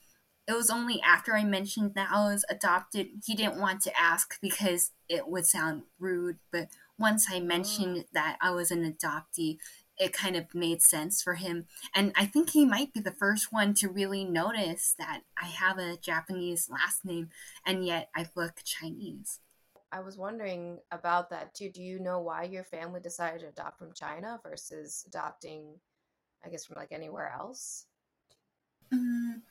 it 0.46 0.54
was 0.54 0.70
only 0.70 1.00
after 1.02 1.36
I 1.36 1.44
mentioned 1.44 1.92
that 1.94 2.08
I 2.10 2.32
was 2.32 2.44
adopted, 2.48 3.08
he 3.24 3.34
didn't 3.34 3.60
want 3.60 3.82
to 3.82 4.00
ask 4.00 4.40
because 4.40 4.92
it 5.08 5.28
would 5.28 5.46
sound 5.46 5.82
rude. 5.98 6.38
But 6.50 6.68
once 6.98 7.26
I 7.30 7.38
mentioned 7.40 7.98
oh. 7.98 8.08
that 8.14 8.38
I 8.40 8.50
was 8.50 8.70
an 8.70 8.90
adoptee, 8.90 9.58
it 9.98 10.12
kind 10.12 10.36
of 10.36 10.54
made 10.54 10.80
sense 10.82 11.22
for 11.22 11.34
him. 11.34 11.66
And 11.94 12.12
I 12.16 12.24
think 12.24 12.50
he 12.50 12.64
might 12.64 12.94
be 12.94 13.00
the 13.00 13.12
first 13.12 13.52
one 13.52 13.74
to 13.74 13.88
really 13.88 14.24
notice 14.24 14.94
that 14.98 15.22
I 15.40 15.46
have 15.46 15.78
a 15.78 15.96
Japanese 15.96 16.68
last 16.70 17.04
name 17.04 17.28
and 17.66 17.84
yet 17.84 18.08
I 18.16 18.26
look 18.34 18.62
Chinese. 18.64 19.40
I 19.90 20.00
was 20.00 20.18
wondering 20.18 20.78
about 20.90 21.30
that 21.30 21.54
too. 21.54 21.70
Do 21.70 21.82
you 21.82 21.98
know 21.98 22.20
why 22.20 22.44
your 22.44 22.64
family 22.64 23.00
decided 23.00 23.40
to 23.40 23.48
adopt 23.48 23.78
from 23.78 23.92
China 23.92 24.38
versus 24.42 25.04
adopting, 25.06 25.76
I 26.44 26.50
guess, 26.50 26.66
from 26.66 26.76
like 26.76 26.92
anywhere 26.92 27.32
else? 27.38 27.86
Mm, 28.92 29.42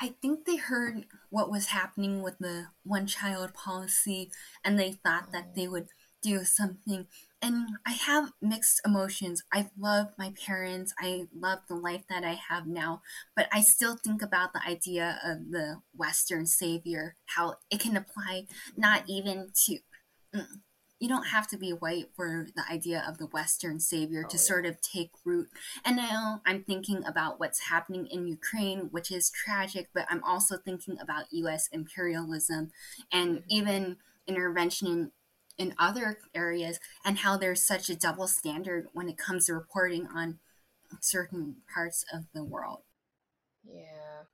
I 0.00 0.14
think 0.20 0.44
they 0.44 0.56
heard 0.56 1.06
what 1.30 1.50
was 1.50 1.66
happening 1.68 2.22
with 2.22 2.38
the 2.38 2.68
one 2.84 3.06
child 3.06 3.54
policy 3.54 4.30
and 4.64 4.78
they 4.78 4.92
thought 4.92 5.32
that 5.32 5.54
they 5.54 5.66
would 5.68 5.88
do 6.22 6.44
something. 6.44 7.06
And 7.40 7.68
I 7.86 7.92
have 7.92 8.32
mixed 8.42 8.80
emotions. 8.84 9.42
I 9.52 9.70
love 9.78 10.08
my 10.18 10.32
parents. 10.44 10.92
I 10.98 11.28
love 11.32 11.60
the 11.68 11.76
life 11.76 12.02
that 12.08 12.24
I 12.24 12.38
have 12.48 12.66
now. 12.66 13.02
But 13.36 13.48
I 13.52 13.60
still 13.60 13.96
think 13.96 14.22
about 14.22 14.52
the 14.52 14.62
idea 14.66 15.20
of 15.24 15.50
the 15.50 15.80
Western 15.94 16.46
savior, 16.46 17.14
how 17.26 17.56
it 17.70 17.80
can 17.80 17.96
apply 17.96 18.46
not 18.76 19.04
even 19.08 19.50
to. 19.66 19.78
Mm, 20.34 20.46
you 21.00 21.08
don't 21.08 21.28
have 21.28 21.46
to 21.48 21.56
be 21.56 21.70
white 21.70 22.06
for 22.16 22.48
the 22.56 22.64
idea 22.70 23.04
of 23.06 23.18
the 23.18 23.26
Western 23.26 23.78
savior 23.78 24.24
oh, 24.26 24.28
to 24.28 24.36
yeah. 24.36 24.42
sort 24.42 24.66
of 24.66 24.80
take 24.80 25.10
root. 25.24 25.48
And 25.84 25.96
now 25.96 26.42
I'm 26.44 26.64
thinking 26.64 27.04
about 27.06 27.38
what's 27.38 27.68
happening 27.68 28.06
in 28.06 28.26
Ukraine, 28.26 28.88
which 28.90 29.12
is 29.12 29.30
tragic, 29.30 29.90
but 29.94 30.06
I'm 30.10 30.24
also 30.24 30.56
thinking 30.56 30.98
about 31.00 31.26
US 31.30 31.68
imperialism 31.70 32.72
and 33.12 33.38
mm-hmm. 33.38 33.44
even 33.48 33.96
intervention 34.26 35.12
in 35.58 35.74
other 35.78 36.18
areas 36.34 36.78
and 37.04 37.18
how 37.18 37.36
there's 37.36 37.62
such 37.62 37.90
a 37.90 37.96
double 37.96 38.26
standard 38.28 38.86
when 38.92 39.08
it 39.08 39.18
comes 39.18 39.46
to 39.46 39.54
reporting 39.54 40.06
on 40.14 40.38
certain 41.00 41.56
parts 41.72 42.04
of 42.12 42.24
the 42.32 42.44
world. 42.44 42.82
Yeah. 43.64 44.24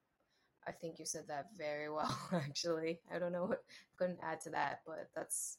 I 0.67 0.73
think 0.73 0.99
you 0.99 1.05
said 1.07 1.25
that 1.29 1.49
very 1.57 1.91
well 1.91 2.17
actually. 2.33 3.01
I 3.13 3.19
don't 3.19 3.33
know 3.33 3.47
what 3.47 3.63
couldn't 3.99 4.21
add 4.23 4.41
to 4.43 4.51
that, 4.51 4.81
but 4.87 5.09
that's 5.15 5.59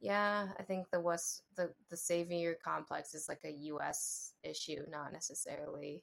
yeah, 0.00 0.48
I 0.58 0.62
think 0.62 0.90
the 0.90 1.00
West 1.00 1.42
the 1.56 1.70
the 1.90 1.96
savior 1.96 2.56
complex 2.62 3.14
is 3.14 3.28
like 3.28 3.40
a 3.44 3.50
US 3.50 4.34
issue, 4.42 4.82
not 4.90 5.12
necessarily 5.12 6.02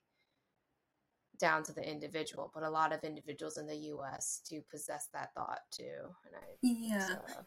down 1.40 1.64
to 1.64 1.74
the 1.74 1.88
individual, 1.88 2.52
but 2.54 2.64
a 2.64 2.70
lot 2.70 2.94
of 2.94 3.04
individuals 3.04 3.58
in 3.58 3.68
the 3.68 3.76
US 3.76 4.42
do 4.50 4.62
possess 4.70 5.08
that 5.14 5.34
thought 5.34 5.62
too. 5.72 6.16
And 6.26 6.36
I 6.36 6.46
Yeah. 6.62 7.08
So, 7.08 7.46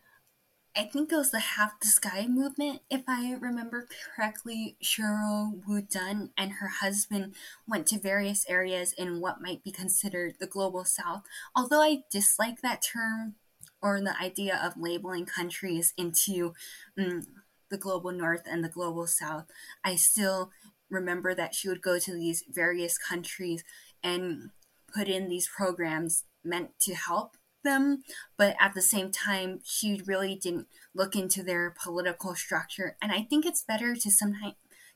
I 0.77 0.85
think 0.85 1.13
it 1.13 1.17
was 1.17 1.31
the 1.31 1.39
Half 1.39 1.79
the 1.79 1.87
Sky 1.87 2.27
movement, 2.29 2.81
if 2.91 3.03
I 3.07 3.35
remember 3.35 3.87
correctly. 4.17 4.77
Sheryl 4.83 5.63
WuDunn 5.69 6.31
and 6.37 6.53
her 6.55 6.67
husband 6.67 7.37
went 7.67 7.87
to 7.89 8.01
various 8.01 8.45
areas 8.49 8.93
in 8.93 9.21
what 9.21 9.41
might 9.41 9.63
be 9.63 9.71
considered 9.71 10.35
the 10.41 10.49
global 10.49 10.85
south. 10.85 11.23
Although 11.55 11.81
I 11.81 12.03
dislike 12.11 12.61
that 12.63 12.83
term 12.83 13.37
or 13.81 14.01
the 14.01 14.21
idea 14.21 14.61
of 14.61 14.81
labeling 14.81 15.27
countries 15.27 15.95
into 15.97 16.55
mm, 16.99 17.25
the 17.71 17.79
global 17.79 18.11
north 18.11 18.43
and 18.51 18.65
the 18.65 18.69
global 18.69 19.07
south, 19.07 19.47
I 19.85 19.95
still 19.95 20.51
remember 20.91 21.37
that 21.37 21.55
she 21.55 21.69
would 21.69 21.83
go 21.83 22.01
to 22.01 22.13
these 22.15 22.43
various 22.49 22.99
countries 22.99 23.63
and 24.03 24.51
put 24.93 25.07
in 25.07 25.29
these 25.29 25.49
programs 25.49 26.25
meant 26.43 26.71
to 26.81 26.95
help 26.95 27.37
them, 27.65 28.03
but 28.37 28.55
at 28.61 28.75
the 28.75 28.83
same 28.83 29.11
time, 29.11 29.61
she 29.65 30.01
really 30.07 30.37
didn't 30.37 30.69
look 30.95 31.17
into 31.17 31.43
their 31.43 31.75
political 31.83 32.35
structure. 32.37 32.97
And 33.03 33.11
I 33.11 33.23
think 33.23 33.45
it's 33.45 33.63
better 33.63 33.97
to 33.97 34.11
sometimes 34.11 34.55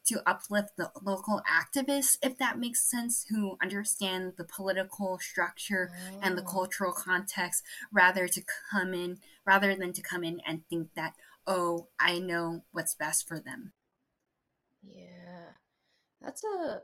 to 0.09 0.23
uplift 0.27 0.71
the 0.77 0.91
local 1.03 1.43
activists, 1.47 2.17
if 2.23 2.39
that 2.39 2.59
makes 2.59 2.89
sense, 2.89 3.27
who 3.29 3.59
understand 3.63 4.33
the 4.39 4.45
political 4.45 5.19
structure 5.19 5.91
oh. 5.93 6.21
and 6.23 6.37
the 6.37 6.43
oh. 6.43 6.51
cultural 6.51 6.93
context, 6.93 7.63
rather 7.93 8.27
to 8.27 8.43
come 8.71 8.95
in, 8.95 9.19
rather 9.45 9.75
than 9.75 9.93
to 9.93 10.03
come 10.03 10.25
in 10.25 10.41
and 10.47 10.63
think 10.71 10.89
that, 10.95 11.13
oh, 11.47 11.89
I 12.01 12.19
know 12.19 12.65
what's 12.73 12.95
best 12.95 13.29
for 13.29 13.39
them. 13.39 13.73
Yeah, 14.83 15.53
that's 16.23 16.43
a 16.45 16.81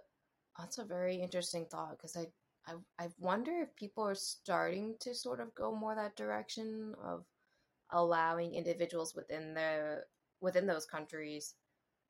that's 0.58 0.78
a 0.78 0.84
very 0.84 1.16
interesting 1.16 1.66
thought 1.70 1.96
because 1.96 2.16
I 2.16 2.26
I 2.66 2.74
I 2.98 3.08
wonder 3.18 3.52
if 3.60 3.74
people 3.76 4.04
are 4.04 4.14
starting 4.14 4.96
to 5.00 5.14
sort 5.14 5.40
of 5.40 5.54
go 5.54 5.74
more 5.74 5.94
that 5.94 6.16
direction 6.16 6.94
of 7.02 7.24
allowing 7.90 8.54
individuals 8.54 9.14
within 9.14 9.54
the 9.54 10.04
within 10.40 10.66
those 10.66 10.86
countries 10.86 11.54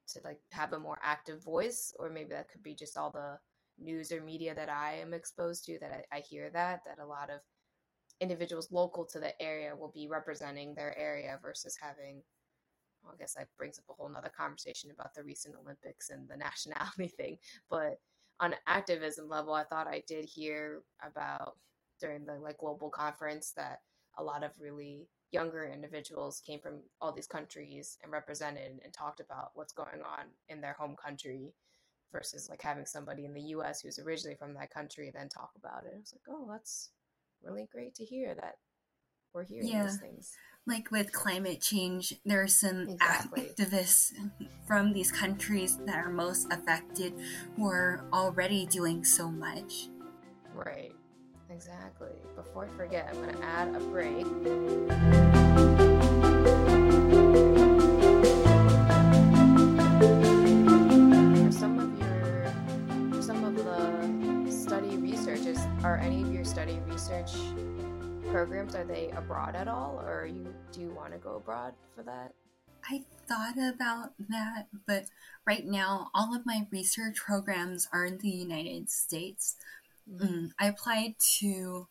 to 0.08 0.20
like 0.24 0.40
have 0.52 0.72
a 0.72 0.78
more 0.78 0.98
active 1.02 1.42
voice 1.42 1.94
or 1.98 2.10
maybe 2.10 2.30
that 2.30 2.50
could 2.50 2.62
be 2.62 2.74
just 2.74 2.96
all 2.96 3.10
the 3.10 3.38
news 3.78 4.12
or 4.12 4.20
media 4.20 4.54
that 4.54 4.68
I 4.68 4.94
am 4.94 5.14
exposed 5.14 5.64
to 5.66 5.78
that 5.80 6.06
I, 6.12 6.18
I 6.18 6.20
hear 6.20 6.50
that 6.50 6.84
that 6.84 6.98
a 6.98 7.06
lot 7.06 7.30
of 7.30 7.40
individuals 8.20 8.70
local 8.70 9.04
to 9.06 9.18
the 9.18 9.40
area 9.42 9.74
will 9.74 9.90
be 9.92 10.08
representing 10.08 10.74
their 10.74 10.96
area 10.98 11.38
versus 11.42 11.76
having 11.80 12.22
well, 13.02 13.14
I 13.14 13.18
guess 13.18 13.34
that 13.34 13.48
brings 13.58 13.78
up 13.78 13.84
a 13.90 13.92
whole 13.92 14.08
nother 14.08 14.32
conversation 14.34 14.90
about 14.90 15.14
the 15.14 15.22
recent 15.22 15.54
Olympics 15.62 16.10
and 16.10 16.28
the 16.28 16.36
nationality 16.38 17.08
thing. 17.08 17.38
But 17.68 17.98
on 18.40 18.54
activism 18.66 19.28
level, 19.28 19.54
I 19.54 19.64
thought 19.64 19.86
I 19.86 20.02
did 20.06 20.24
hear 20.24 20.82
about 21.02 21.56
during 22.00 22.24
the 22.24 22.34
like 22.34 22.58
global 22.58 22.90
conference 22.90 23.52
that 23.56 23.80
a 24.18 24.22
lot 24.22 24.42
of 24.42 24.50
really 24.58 25.08
younger 25.32 25.64
individuals 25.64 26.42
came 26.46 26.60
from 26.60 26.80
all 27.00 27.12
these 27.12 27.26
countries 27.26 27.98
and 28.02 28.12
represented 28.12 28.80
and 28.84 28.92
talked 28.92 29.20
about 29.20 29.50
what's 29.54 29.72
going 29.72 30.02
on 30.02 30.26
in 30.48 30.60
their 30.60 30.74
home 30.74 30.96
country. 30.96 31.52
versus 32.12 32.48
like 32.48 32.62
having 32.62 32.86
somebody 32.86 33.24
in 33.24 33.34
the 33.34 33.48
US 33.56 33.80
who's 33.80 33.98
originally 33.98 34.36
from 34.36 34.54
that 34.54 34.70
country 34.70 35.10
then 35.12 35.28
talk 35.28 35.50
about 35.56 35.84
it. 35.84 35.94
I 35.94 35.98
was 35.98 36.14
like, 36.14 36.36
oh, 36.36 36.46
that's 36.48 36.90
really 37.42 37.68
great 37.72 37.94
to 37.96 38.04
hear 38.04 38.34
that 38.36 38.54
we're 39.32 39.44
hearing 39.44 39.68
yeah. 39.68 39.82
these 39.82 39.98
things. 39.98 40.32
Like 40.66 40.90
with 40.90 41.12
climate 41.12 41.60
change, 41.60 42.14
there 42.24 42.40
are 42.40 42.48
some 42.48 42.88
exactly. 42.88 43.42
activists 43.42 44.14
from 44.66 44.94
these 44.94 45.12
countries 45.12 45.76
that 45.84 45.96
are 45.96 46.08
most 46.08 46.46
affected 46.50 47.12
who 47.56 47.68
are 47.68 48.02
already 48.14 48.64
doing 48.64 49.04
so 49.04 49.30
much. 49.30 49.88
Right. 50.54 50.94
Exactly. 51.50 52.16
Before 52.34 52.64
I 52.64 52.68
forget, 52.78 53.08
I'm 53.10 53.20
going 53.22 53.34
to 53.36 53.44
add 53.44 53.76
a 53.76 53.80
break. 53.80 54.24
For 61.44 61.52
some 61.52 61.78
of 61.78 62.00
your, 62.00 63.22
some 63.22 63.44
of 63.44 63.54
the 63.54 64.50
study 64.50 64.96
researches, 64.96 65.58
are 65.82 65.98
any 65.98 66.22
of 66.22 66.32
your 66.32 66.46
study 66.46 66.80
research 66.88 67.34
programs 68.34 68.74
are 68.74 68.84
they 68.84 69.12
abroad 69.16 69.54
at 69.54 69.68
all, 69.68 70.02
or 70.04 70.26
you 70.26 70.52
do 70.72 70.80
you 70.80 70.90
want 70.90 71.12
to 71.12 71.18
go 71.18 71.36
abroad 71.36 71.72
for 71.94 72.02
that? 72.02 72.32
I 72.90 73.04
thought 73.28 73.56
about 73.56 74.10
that, 74.28 74.66
but 74.88 75.04
right 75.46 75.64
now 75.64 76.08
all 76.12 76.34
of 76.34 76.44
my 76.44 76.66
research 76.72 77.18
programs 77.24 77.86
are 77.92 78.04
in 78.04 78.18
the 78.18 78.28
United 78.28 78.90
States. 78.90 79.54
Mm, 80.12 80.50
I 80.58 80.66
applied 80.66 81.14
to 81.38 81.86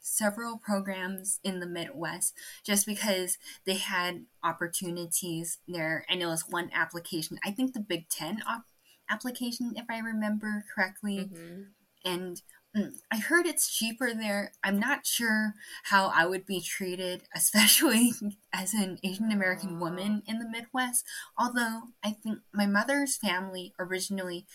several 0.00 0.58
programs 0.58 1.38
in 1.44 1.60
the 1.60 1.68
Midwest 1.68 2.34
just 2.64 2.84
because 2.84 3.38
they 3.64 3.76
had 3.76 4.24
opportunities 4.42 5.58
there. 5.68 6.04
And 6.10 6.20
it 6.20 6.26
was 6.26 6.46
one 6.50 6.68
application, 6.74 7.38
I 7.44 7.52
think 7.52 7.74
the 7.74 7.80
Big 7.80 8.08
Ten 8.08 8.42
op- 8.44 8.66
application, 9.08 9.74
if 9.76 9.86
I 9.88 10.00
remember 10.00 10.64
correctly. 10.74 11.30
Mm-hmm. 11.32 11.62
And 12.04 12.42
Mm, 12.76 12.92
I 13.10 13.18
heard 13.18 13.46
it's 13.46 13.74
cheaper 13.74 14.12
there. 14.12 14.52
I'm 14.62 14.78
not 14.78 15.06
sure 15.06 15.54
how 15.84 16.12
I 16.14 16.26
would 16.26 16.44
be 16.44 16.60
treated, 16.60 17.22
especially 17.34 18.12
as 18.52 18.74
an 18.74 18.98
Asian 19.02 19.32
American 19.32 19.80
woman 19.80 20.22
ah. 20.26 20.30
in 20.30 20.38
the 20.38 20.48
Midwest. 20.48 21.04
Although 21.38 21.82
I 22.04 22.10
think 22.10 22.40
my 22.52 22.66
mother's 22.66 23.16
family 23.16 23.72
originally 23.78 24.46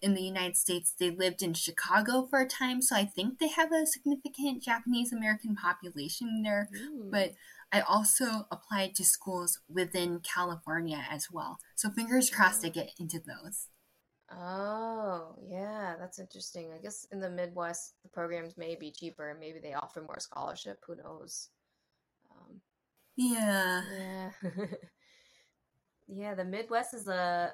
in 0.00 0.14
the 0.14 0.22
United 0.22 0.56
States, 0.56 0.94
they 0.98 1.10
lived 1.10 1.42
in 1.42 1.54
Chicago 1.54 2.26
for 2.28 2.40
a 2.40 2.48
time, 2.48 2.82
so 2.82 2.96
I 2.96 3.04
think 3.04 3.38
they 3.38 3.48
have 3.48 3.72
a 3.72 3.86
significant 3.86 4.62
Japanese 4.62 5.12
American 5.12 5.56
population 5.56 6.42
there. 6.42 6.68
Ooh. 6.74 7.08
But 7.10 7.34
I 7.72 7.80
also 7.80 8.46
applied 8.50 8.94
to 8.94 9.04
schools 9.04 9.60
within 9.68 10.20
California 10.20 11.04
as 11.10 11.28
well. 11.30 11.58
So 11.74 11.90
fingers 11.90 12.30
crossed 12.30 12.64
I 12.64 12.70
get 12.70 12.92
into 12.98 13.20
those. 13.20 13.67
Oh, 14.30 15.36
yeah, 15.42 15.94
that's 15.98 16.18
interesting. 16.18 16.70
I 16.74 16.78
guess 16.78 17.06
in 17.12 17.20
the 17.20 17.30
Midwest, 17.30 17.94
the 18.02 18.08
programs 18.10 18.56
may 18.56 18.74
be 18.74 18.90
cheaper. 18.90 19.36
Maybe 19.38 19.58
they 19.58 19.72
offer 19.72 20.02
more 20.02 20.20
scholarship. 20.20 20.78
Who 20.86 20.96
knows? 20.96 21.48
Um, 22.30 22.60
yeah. 23.16 23.82
Yeah. 23.98 24.30
yeah, 26.08 26.34
the 26.34 26.44
Midwest 26.44 26.92
is 26.92 27.08
a 27.08 27.52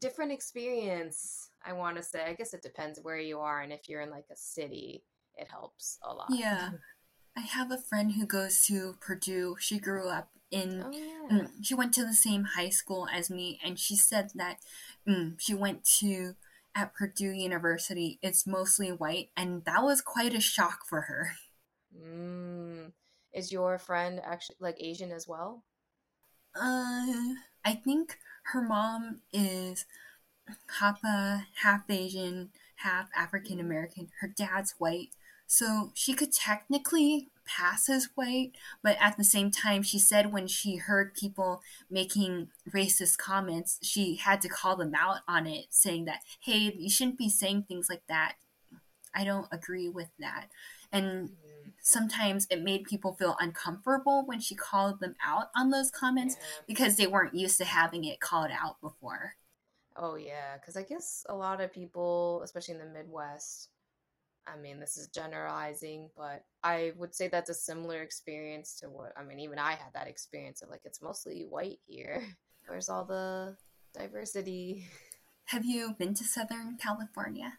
different 0.00 0.32
experience, 0.32 1.50
I 1.64 1.72
want 1.72 1.96
to 1.96 2.02
say. 2.02 2.24
I 2.24 2.34
guess 2.34 2.54
it 2.54 2.62
depends 2.62 2.98
where 3.02 3.18
you 3.18 3.38
are. 3.38 3.60
And 3.60 3.72
if 3.72 3.88
you're 3.88 4.02
in 4.02 4.10
like 4.10 4.26
a 4.32 4.36
city, 4.36 5.04
it 5.36 5.48
helps 5.48 5.98
a 6.02 6.12
lot. 6.12 6.28
Yeah. 6.30 6.70
I 7.36 7.40
have 7.40 7.70
a 7.70 7.78
friend 7.78 8.12
who 8.12 8.26
goes 8.26 8.62
to 8.66 8.96
Purdue. 9.00 9.56
She 9.60 9.78
grew 9.78 10.08
up 10.08 10.30
in 10.50 10.82
oh, 10.84 10.90
yeah. 10.90 11.38
Mm, 11.38 11.50
she 11.62 11.74
went 11.74 11.94
to 11.94 12.04
the 12.04 12.14
same 12.14 12.44
high 12.56 12.68
school 12.68 13.06
as 13.12 13.30
me 13.30 13.58
and 13.64 13.78
she 13.78 13.96
said 13.96 14.30
that 14.34 14.58
mm, 15.08 15.34
she 15.38 15.54
went 15.54 15.84
to 16.00 16.34
at 16.74 16.94
Purdue 16.94 17.30
University 17.30 18.18
it's 18.22 18.46
mostly 18.46 18.88
white 18.88 19.30
and 19.36 19.64
that 19.64 19.82
was 19.82 20.00
quite 20.00 20.34
a 20.34 20.40
shock 20.40 20.80
for 20.88 21.02
her. 21.02 21.32
Mm. 21.96 22.92
Is 23.32 23.52
your 23.52 23.78
friend 23.78 24.20
actually 24.24 24.56
like 24.60 24.76
Asian 24.80 25.12
as 25.12 25.26
well? 25.28 25.64
Uh 26.54 27.34
I 27.64 27.74
think 27.74 28.18
her 28.52 28.62
mom 28.62 29.20
is 29.32 29.84
half 30.78 31.00
half 31.62 31.82
Asian, 31.88 32.50
half 32.76 33.08
African 33.16 33.60
American. 33.60 34.08
Her 34.20 34.28
dad's 34.28 34.74
white. 34.78 35.10
So 35.50 35.90
she 35.94 36.14
could 36.14 36.32
technically 36.32 37.28
pass 37.44 37.88
as 37.88 38.10
white, 38.14 38.52
but 38.84 38.96
at 39.00 39.16
the 39.16 39.24
same 39.24 39.50
time, 39.50 39.82
she 39.82 39.98
said 39.98 40.32
when 40.32 40.46
she 40.46 40.76
heard 40.76 41.12
people 41.12 41.60
making 41.90 42.50
racist 42.72 43.18
comments, 43.18 43.80
she 43.82 44.14
had 44.14 44.40
to 44.42 44.48
call 44.48 44.76
them 44.76 44.92
out 44.96 45.22
on 45.26 45.48
it, 45.48 45.66
saying 45.70 46.04
that, 46.04 46.20
hey, 46.38 46.72
you 46.78 46.88
shouldn't 46.88 47.18
be 47.18 47.28
saying 47.28 47.64
things 47.64 47.88
like 47.90 48.02
that. 48.08 48.34
I 49.12 49.24
don't 49.24 49.48
agree 49.50 49.88
with 49.88 50.10
that. 50.20 50.50
And 50.92 51.30
sometimes 51.82 52.46
it 52.48 52.62
made 52.62 52.84
people 52.84 53.14
feel 53.14 53.36
uncomfortable 53.40 54.22
when 54.24 54.38
she 54.38 54.54
called 54.54 55.00
them 55.00 55.16
out 55.20 55.50
on 55.56 55.70
those 55.70 55.90
comments 55.90 56.36
yeah. 56.38 56.46
because 56.68 56.94
they 56.94 57.08
weren't 57.08 57.34
used 57.34 57.58
to 57.58 57.64
having 57.64 58.04
it 58.04 58.20
called 58.20 58.52
out 58.52 58.80
before. 58.80 59.34
Oh, 59.96 60.14
yeah. 60.14 60.58
Because 60.60 60.76
I 60.76 60.84
guess 60.84 61.26
a 61.28 61.34
lot 61.34 61.60
of 61.60 61.72
people, 61.72 62.40
especially 62.44 62.74
in 62.74 62.80
the 62.80 62.86
Midwest, 62.86 63.69
I 64.52 64.58
mean, 64.58 64.80
this 64.80 64.96
is 64.96 65.08
generalizing, 65.08 66.10
but 66.16 66.44
I 66.62 66.92
would 66.96 67.14
say 67.14 67.28
that's 67.28 67.50
a 67.50 67.54
similar 67.54 68.02
experience 68.02 68.78
to 68.80 68.88
what 68.88 69.12
I 69.16 69.22
mean. 69.22 69.40
Even 69.40 69.58
I 69.58 69.72
had 69.72 69.92
that 69.94 70.08
experience 70.08 70.62
of 70.62 70.70
like 70.70 70.82
it's 70.84 71.02
mostly 71.02 71.42
white 71.48 71.78
here. 71.86 72.22
Where's 72.66 72.88
all 72.88 73.04
the 73.04 73.56
diversity? 73.94 74.86
Have 75.46 75.64
you 75.64 75.94
been 75.98 76.14
to 76.14 76.24
Southern 76.24 76.76
California? 76.76 77.54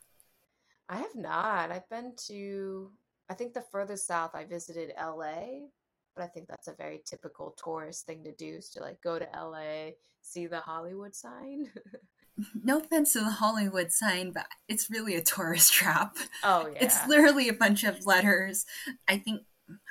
I 0.88 0.97
have 0.97 1.15
not. 1.15 1.71
I've 1.71 1.89
been 1.89 2.13
to, 2.27 2.91
I 3.30 3.34
think 3.34 3.54
the 3.54 3.63
furthest 3.71 4.08
south 4.08 4.32
I 4.34 4.45
visited 4.45 4.93
LA, 4.97 5.67
but 6.15 6.23
I 6.23 6.27
think 6.27 6.47
that's 6.47 6.67
a 6.67 6.75
very 6.75 7.01
typical 7.06 7.56
tourist 7.63 8.06
thing 8.06 8.23
to 8.23 8.34
do 8.34 8.56
is 8.58 8.69
to 8.71 8.82
like 8.82 9.01
go 9.01 9.17
to 9.17 9.27
LA, 9.34 9.91
see 10.21 10.47
the 10.47 10.60
Hollywood 10.60 11.15
sign. 11.15 11.69
no 12.63 12.80
offense 12.80 13.13
to 13.13 13.19
the 13.19 13.30
Hollywood 13.30 13.91
sign, 13.91 14.32
but 14.32 14.45
it's 14.67 14.89
really 14.89 15.15
a 15.15 15.21
tourist 15.21 15.73
trap. 15.73 16.17
Oh 16.43 16.69
yeah. 16.73 16.80
It's 16.86 17.08
literally 17.08 17.49
a 17.49 17.54
bunch 17.54 17.84
of 17.84 18.06
letters. 18.06 18.65
I 19.08 19.17
think 19.17 19.41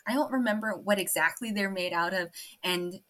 I 0.07 0.15
don't 0.15 0.33
remember 0.33 0.73
what 0.73 0.99
exactly 0.99 1.53
they're 1.53 1.71
made 1.71 1.93
out 1.93 2.15
of 2.15 2.29
and 2.63 3.01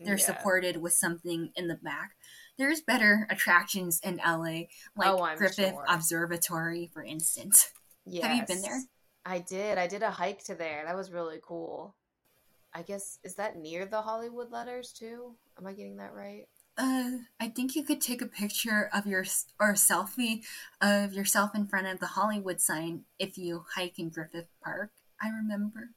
they're 0.00 0.16
yeah. 0.16 0.24
supported 0.24 0.78
with 0.78 0.92
something 0.92 1.50
in 1.56 1.68
the 1.68 1.74
back. 1.74 2.12
There's 2.58 2.80
better 2.80 3.26
attractions 3.28 4.00
in 4.02 4.16
LA, 4.16 4.64
like 4.96 5.08
oh, 5.08 5.28
Griffith 5.36 5.72
sure. 5.72 5.84
Observatory, 5.88 6.90
for 6.92 7.02
instance. 7.02 7.70
Yes. 8.06 8.24
Have 8.24 8.36
you 8.36 8.46
been 8.46 8.62
there? 8.62 8.80
I 9.26 9.40
did. 9.40 9.76
I 9.76 9.86
did 9.86 10.02
a 10.02 10.10
hike 10.10 10.44
to 10.44 10.54
there. 10.54 10.84
That 10.86 10.96
was 10.96 11.10
really 11.10 11.38
cool. 11.42 11.94
I 12.72 12.82
guess 12.82 13.18
is 13.24 13.34
that 13.34 13.56
near 13.56 13.86
the 13.86 14.00
Hollywood 14.00 14.50
letters 14.50 14.92
too? 14.92 15.34
Am 15.58 15.66
I 15.66 15.72
getting 15.72 15.96
that 15.96 16.14
right? 16.14 16.46
Uh, 16.78 17.12
I 17.40 17.48
think 17.48 17.74
you 17.74 17.82
could 17.82 18.02
take 18.02 18.20
a 18.20 18.26
picture 18.26 18.90
of 18.92 19.06
your 19.06 19.24
or 19.58 19.70
a 19.70 19.74
selfie 19.74 20.44
of 20.82 21.14
yourself 21.14 21.54
in 21.54 21.66
front 21.66 21.86
of 21.86 22.00
the 22.00 22.06
Hollywood 22.06 22.60
sign 22.60 23.04
if 23.18 23.38
you 23.38 23.64
hike 23.74 23.98
in 23.98 24.10
Griffith 24.10 24.48
Park. 24.62 24.90
I 25.20 25.28
remember. 25.28 25.90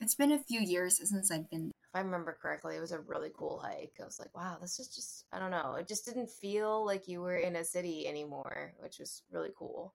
It's 0.00 0.14
been 0.14 0.32
a 0.32 0.38
few 0.38 0.60
years 0.60 0.96
since 1.08 1.30
I've 1.30 1.48
been. 1.50 1.70
If 1.70 1.94
I 1.94 2.00
remember 2.00 2.36
correctly, 2.40 2.76
it 2.76 2.80
was 2.80 2.92
a 2.92 3.00
really 3.00 3.30
cool 3.36 3.60
hike. 3.62 3.92
I 4.00 4.04
was 4.04 4.18
like, 4.18 4.34
wow, 4.34 4.56
this 4.60 4.80
is 4.80 4.88
just, 4.88 5.24
I 5.32 5.38
don't 5.38 5.50
know. 5.50 5.76
It 5.78 5.86
just 5.86 6.06
didn't 6.06 6.30
feel 6.30 6.84
like 6.84 7.06
you 7.06 7.20
were 7.20 7.36
in 7.36 7.56
a 7.56 7.64
city 7.64 8.08
anymore, 8.08 8.74
which 8.78 8.98
was 8.98 9.22
really 9.30 9.50
cool. 9.56 9.94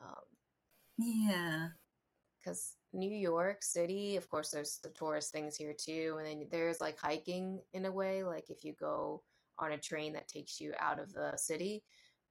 Um, 0.00 0.24
yeah. 0.98 1.68
Because 2.38 2.76
New 2.92 3.10
York 3.10 3.62
City, 3.62 4.16
of 4.16 4.28
course, 4.28 4.50
there's 4.50 4.78
the 4.82 4.90
tourist 4.90 5.32
things 5.32 5.56
here 5.56 5.74
too. 5.78 6.16
And 6.18 6.26
then 6.26 6.48
there's 6.50 6.80
like 6.80 6.98
hiking 6.98 7.60
in 7.72 7.84
a 7.84 7.92
way. 7.92 8.24
Like 8.24 8.50
if 8.50 8.64
you 8.64 8.74
go 8.78 9.22
on 9.60 9.72
a 9.72 9.78
train 9.78 10.12
that 10.14 10.28
takes 10.28 10.60
you 10.60 10.72
out 10.80 10.98
of 10.98 11.12
the 11.12 11.32
city. 11.36 11.82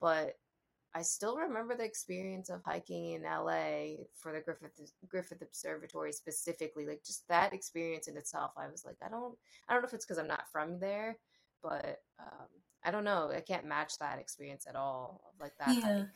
But 0.01 0.35
I 0.95 1.03
still 1.03 1.37
remember 1.37 1.75
the 1.75 1.83
experience 1.83 2.49
of 2.49 2.61
hiking 2.65 3.11
in 3.11 3.23
LA 3.23 4.05
for 4.15 4.33
the 4.33 4.41
Griffith 4.41 4.91
Griffith 5.07 5.41
Observatory 5.41 6.11
specifically. 6.11 6.85
Like 6.85 7.03
just 7.05 7.27
that 7.27 7.53
experience 7.53 8.07
in 8.07 8.17
itself, 8.17 8.51
I 8.57 8.67
was 8.69 8.83
like, 8.85 8.97
I 9.05 9.09
don't, 9.09 9.37
I 9.67 9.73
don't 9.73 9.83
know 9.83 9.87
if 9.87 9.93
it's 9.93 10.05
because 10.05 10.17
I'm 10.17 10.27
not 10.27 10.51
from 10.51 10.79
there, 10.79 11.17
but 11.61 12.01
um, 12.19 12.47
I 12.83 12.91
don't 12.91 13.03
know. 13.03 13.31
I 13.33 13.41
can't 13.41 13.65
match 13.65 13.97
that 13.99 14.19
experience 14.19 14.65
at 14.67 14.75
all. 14.75 15.21
Like 15.39 15.53
that. 15.59 15.75
Yeah. 15.75 15.97
Hike. 15.99 16.07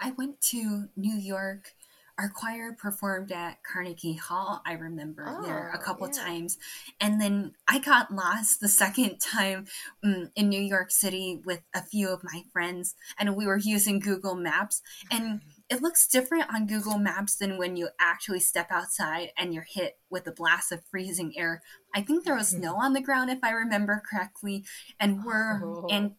I 0.00 0.12
went 0.12 0.40
to 0.42 0.88
New 0.96 1.16
York 1.16 1.74
our 2.20 2.28
choir 2.28 2.72
performed 2.72 3.32
at 3.32 3.62
Carnegie 3.62 4.12
Hall. 4.12 4.60
I 4.66 4.74
remember 4.74 5.24
oh, 5.26 5.42
there 5.42 5.70
a 5.70 5.78
oh, 5.78 5.82
couple 5.82 6.06
yeah. 6.08 6.22
times, 6.22 6.58
and 7.00 7.18
then 7.18 7.52
I 7.66 7.78
got 7.78 8.12
lost 8.12 8.60
the 8.60 8.68
second 8.82 9.20
time 9.20 9.66
um, 10.04 10.30
in 10.36 10.50
New 10.50 10.60
York 10.60 10.90
City 10.90 11.40
with 11.44 11.62
a 11.74 11.82
few 11.82 12.10
of 12.10 12.22
my 12.22 12.42
friends, 12.52 12.94
and 13.18 13.34
we 13.36 13.46
were 13.46 13.56
using 13.56 14.00
Google 14.00 14.34
Maps, 14.34 14.82
and 15.10 15.40
it 15.70 15.80
looks 15.80 16.06
different 16.06 16.52
on 16.52 16.66
Google 16.66 16.98
Maps 16.98 17.36
than 17.36 17.56
when 17.56 17.76
you 17.76 17.88
actually 17.98 18.40
step 18.40 18.70
outside 18.70 19.28
and 19.38 19.54
you're 19.54 19.66
hit 19.66 19.94
with 20.10 20.26
a 20.26 20.32
blast 20.32 20.72
of 20.72 20.80
freezing 20.90 21.32
air. 21.38 21.62
I 21.94 22.02
think 22.02 22.24
there 22.24 22.34
was 22.34 22.48
snow 22.50 22.74
on 22.74 22.92
the 22.92 23.00
ground, 23.00 23.30
if 23.30 23.38
I 23.42 23.50
remember 23.52 24.02
correctly, 24.10 24.64
and 24.98 25.24
we're 25.24 25.64
oh. 25.64 25.86
and 25.90 26.16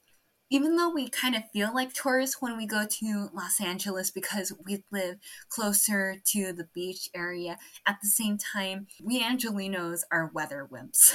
even 0.52 0.76
though 0.76 0.90
we 0.90 1.10
kind 1.10 1.34
of 1.34 1.50
feel 1.52 1.74
like 1.74 1.94
tourists 1.94 2.42
when 2.42 2.58
we 2.58 2.68
go 2.68 2.86
to 2.86 3.30
Los 3.34 3.62
Angeles 3.62 4.12
because 4.12 4.52
we 4.66 4.84
live 4.92 5.16
closer 5.48 6.18
to 6.26 6.52
the 6.52 6.68
beach 6.76 7.10
area, 7.16 7.58
at 7.88 8.00
the 8.04 8.10
same 8.10 8.38
time, 8.38 8.88
we 9.02 9.24
Angelinos 9.24 10.02
are 10.12 10.30
weather 10.34 10.68
wimps, 10.70 11.14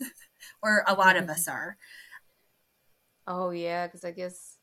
or 0.62 0.84
a 0.86 0.94
lot 0.94 1.16
of 1.16 1.30
us 1.30 1.48
are. 1.48 1.78
Oh 3.26 3.50
yeah, 3.50 3.86
because 3.86 4.04
I 4.04 4.10
guess 4.10 4.58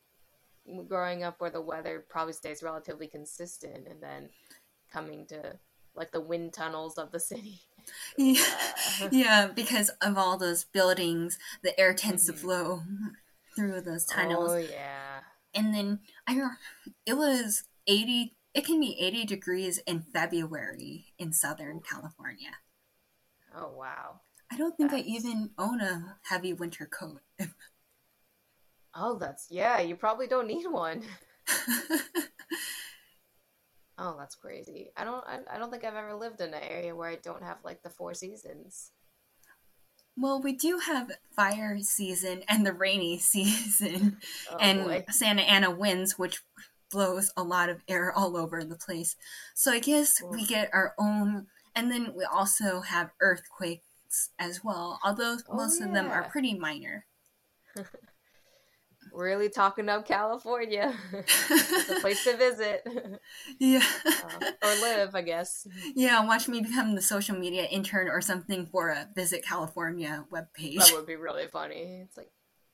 growing 0.88 1.24
up 1.24 1.42
where 1.42 1.50
the 1.50 1.60
weather 1.60 2.06
probably 2.08 2.34
stays 2.34 2.62
relatively 2.62 3.08
consistent, 3.08 3.88
and 3.90 4.04
then 4.04 4.30
coming 4.94 5.26
to 5.28 5.58
like 5.96 6.12
the 6.12 6.22
wind 6.22 6.54
tunnels 6.54 6.98
of 6.98 7.12
the 7.12 7.20
city. 7.20 7.62
Yeah, 8.16 8.46
yeah 9.12 9.48
because 9.48 9.90
of 10.04 10.16
all 10.16 10.38
those 10.38 10.66
buildings, 10.66 11.40
the 11.64 11.78
air 11.80 11.96
tends 11.96 12.30
mm-hmm. 12.30 12.36
to 12.36 12.40
flow 12.40 12.84
through 13.56 13.82
those 13.82 14.06
tunnels. 14.06 14.52
Oh 14.52 14.58
yeah. 14.58 15.22
And 15.54 15.74
then 15.74 16.00
I 16.28 16.40
it 17.06 17.14
was 17.14 17.64
80 17.88 18.36
it 18.54 18.66
can 18.66 18.80
be 18.80 18.98
80 19.00 19.26
degrees 19.26 19.80
in 19.88 20.02
February 20.02 21.14
in 21.18 21.32
Southern 21.32 21.80
California. 21.80 22.52
Oh 23.56 23.72
wow. 23.76 24.22
I 24.52 24.58
don't 24.58 24.76
think 24.76 24.92
that's... 24.92 25.04
I 25.04 25.08
even 25.08 25.52
own 25.58 25.80
a 25.80 26.18
heavy 26.24 26.54
winter 26.54 26.86
coat. 26.86 27.22
oh, 28.94 29.18
that's 29.18 29.48
yeah, 29.50 29.80
you 29.80 29.96
probably 29.96 30.28
don't 30.28 30.48
need 30.48 30.66
one. 30.68 31.04
oh, 33.98 34.16
that's 34.18 34.36
crazy. 34.36 34.92
I 34.98 35.06
don't 35.06 35.24
I, 35.26 35.40
I 35.54 35.58
don't 35.58 35.72
think 35.72 35.86
I've 35.86 35.96
ever 35.96 36.16
lived 36.16 36.42
in 36.42 36.54
an 36.54 36.62
area 36.62 36.96
where 36.96 37.10
I 37.10 37.16
don't 37.16 37.44
have 37.44 37.58
like 37.64 37.84
the 37.84 37.90
four 37.90 38.14
seasons. 38.14 38.92
Well, 40.22 40.40
we 40.40 40.54
do 40.54 40.78
have 40.78 41.12
fire 41.36 41.80
season 41.80 42.44
and 42.48 42.64
the 42.64 42.74
rainy 42.74 43.18
season, 43.20 44.18
oh, 44.52 44.58
and 44.58 44.84
boy. 44.84 45.06
Santa 45.10 45.42
Ana 45.42 45.72
winds, 45.72 46.20
which 46.20 46.44
blows 46.92 47.32
a 47.36 47.42
lot 47.42 47.70
of 47.70 47.82
air 47.88 48.12
all 48.12 48.38
over 48.38 48.64
the 48.64 48.76
place. 48.76 49.16
So 49.56 49.72
I 49.72 49.80
guess 49.80 50.22
we 50.22 50.46
get 50.46 50.70
our 50.74 50.94
own, 51.00 51.48
and 51.76 51.90
then 51.90 52.14
we 52.16 52.24
also 52.24 52.82
have 52.82 53.10
earthquakes 53.20 54.30
as 54.38 54.64
well, 54.64 55.00
although 55.04 55.38
oh, 55.50 55.56
most 55.56 55.80
yeah. 55.80 55.88
of 55.88 55.94
them 55.94 56.12
are 56.12 56.30
pretty 56.30 56.54
minor. 56.54 57.06
really 59.14 59.50
talking 59.50 59.90
up 59.90 60.08
California. 60.08 60.94
it's 61.14 61.90
a 61.90 62.00
place 62.02 62.24
to 62.24 62.38
visit. 62.38 62.88
Yeah. 63.60 63.84
Uh, 64.06 64.52
or 64.64 64.76
live, 64.82 65.16
I 65.16 65.22
guess. 65.22 65.68
Yeah, 65.96 66.26
watch 66.26 66.48
me 66.48 66.62
become 66.62 66.96
the 66.96 67.02
social 67.02 67.36
media 67.36 67.66
intern 67.66 68.08
or 68.08 68.22
something 68.22 68.66
for 68.66 68.90
a 68.90 69.08
Visit 69.16 69.44
California 69.46 70.26
webpage. 70.32 70.78
That 70.78 70.94
would 70.94 71.06
be 71.06 71.16
really 71.16 71.48
funny. 71.48 72.02
It's 72.04 72.18
like, 72.18 72.32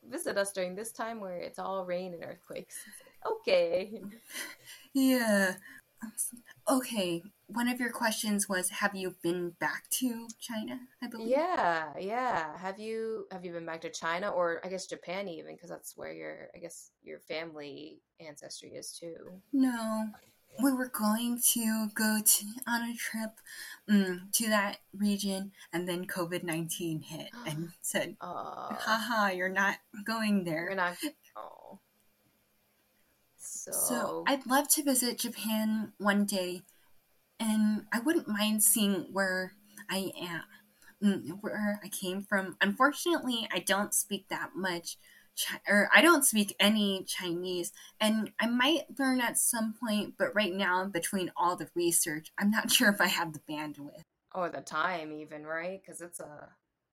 visit 0.09 0.37
us 0.37 0.51
during 0.51 0.75
this 0.75 0.91
time 0.91 1.19
where 1.19 1.37
it's 1.37 1.59
all 1.59 1.85
rain 1.85 2.13
and 2.13 2.23
earthquakes. 2.23 2.75
Like, 3.03 3.33
okay. 3.33 4.01
Yeah. 4.93 5.53
Okay, 6.69 7.21
one 7.47 7.67
of 7.69 7.79
your 7.79 7.91
questions 7.91 8.49
was 8.49 8.69
have 8.69 8.93
you 8.93 9.15
been 9.21 9.51
back 9.59 9.89
to 9.89 10.27
China, 10.39 10.79
I 11.01 11.07
believe? 11.07 11.29
Yeah, 11.29 11.93
yeah. 11.99 12.57
Have 12.57 12.79
you 12.79 13.25
have 13.31 13.45
you 13.45 13.53
been 13.53 13.65
back 13.65 13.81
to 13.81 13.89
China 13.89 14.29
or 14.29 14.59
I 14.63 14.69
guess 14.69 14.85
Japan 14.85 15.27
even 15.27 15.55
because 15.55 15.69
that's 15.69 15.95
where 15.95 16.11
your 16.11 16.49
I 16.53 16.59
guess 16.59 16.91
your 17.03 17.19
family 17.19 18.01
ancestry 18.19 18.69
is 18.71 18.91
too. 18.91 19.15
No. 19.53 20.07
We 20.61 20.73
were 20.73 20.89
going 20.89 21.39
to 21.53 21.89
go 21.93 22.19
to, 22.25 22.45
on 22.67 22.81
a 22.89 22.95
trip 22.95 23.31
um, 23.87 24.29
to 24.33 24.49
that 24.49 24.77
region 24.97 25.51
and 25.71 25.87
then 25.87 26.07
COVID-19 26.07 27.03
hit 27.03 27.29
and 27.45 27.69
said, 27.81 28.17
uh, 28.19 28.73
"Haha, 28.73 29.29
you're 29.29 29.49
not 29.49 29.77
going 30.03 30.45
there." 30.45 30.65
You're 30.65 30.75
not 30.75 30.97
Oh. 31.35 31.79
So. 33.37 33.71
so 33.71 34.23
I'd 34.27 34.47
love 34.47 34.67
to 34.69 34.83
visit 34.83 35.19
Japan 35.19 35.93
one 35.97 36.25
day, 36.25 36.63
and 37.39 37.85
I 37.91 37.99
wouldn't 37.99 38.27
mind 38.27 38.63
seeing 38.63 39.07
where 39.11 39.53
I 39.89 40.11
am, 40.19 40.43
mm, 41.03 41.37
where 41.41 41.79
I 41.83 41.89
came 41.89 42.23
from. 42.23 42.57
Unfortunately, 42.61 43.47
I 43.51 43.59
don't 43.59 43.93
speak 43.93 44.27
that 44.29 44.51
much, 44.55 44.97
or 45.67 45.89
I 45.93 46.01
don't 46.01 46.25
speak 46.25 46.55
any 46.59 47.03
Chinese, 47.07 47.71
and 47.99 48.31
I 48.39 48.47
might 48.47 48.99
learn 48.99 49.21
at 49.21 49.37
some 49.37 49.75
point. 49.79 50.15
But 50.17 50.35
right 50.35 50.53
now, 50.53 50.85
between 50.85 51.31
all 51.37 51.55
the 51.55 51.69
research, 51.75 52.31
I'm 52.37 52.51
not 52.51 52.71
sure 52.73 52.89
if 52.89 53.01
I 53.01 53.07
have 53.07 53.33
the 53.33 53.41
bandwidth 53.49 54.03
or 54.33 54.49
the 54.49 54.61
time, 54.61 55.11
even 55.11 55.45
right, 55.45 55.81
because 55.81 56.01
it's 56.01 56.19
a 56.19 56.49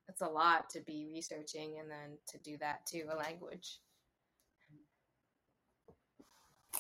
it's 0.08 0.22
a 0.22 0.26
lot 0.26 0.68
to 0.70 0.80
be 0.80 1.06
researching 1.10 1.78
and 1.80 1.90
then 1.90 2.18
to 2.28 2.38
do 2.38 2.58
that 2.58 2.84
to 2.86 3.02
a 3.04 3.16
language. 3.16 3.78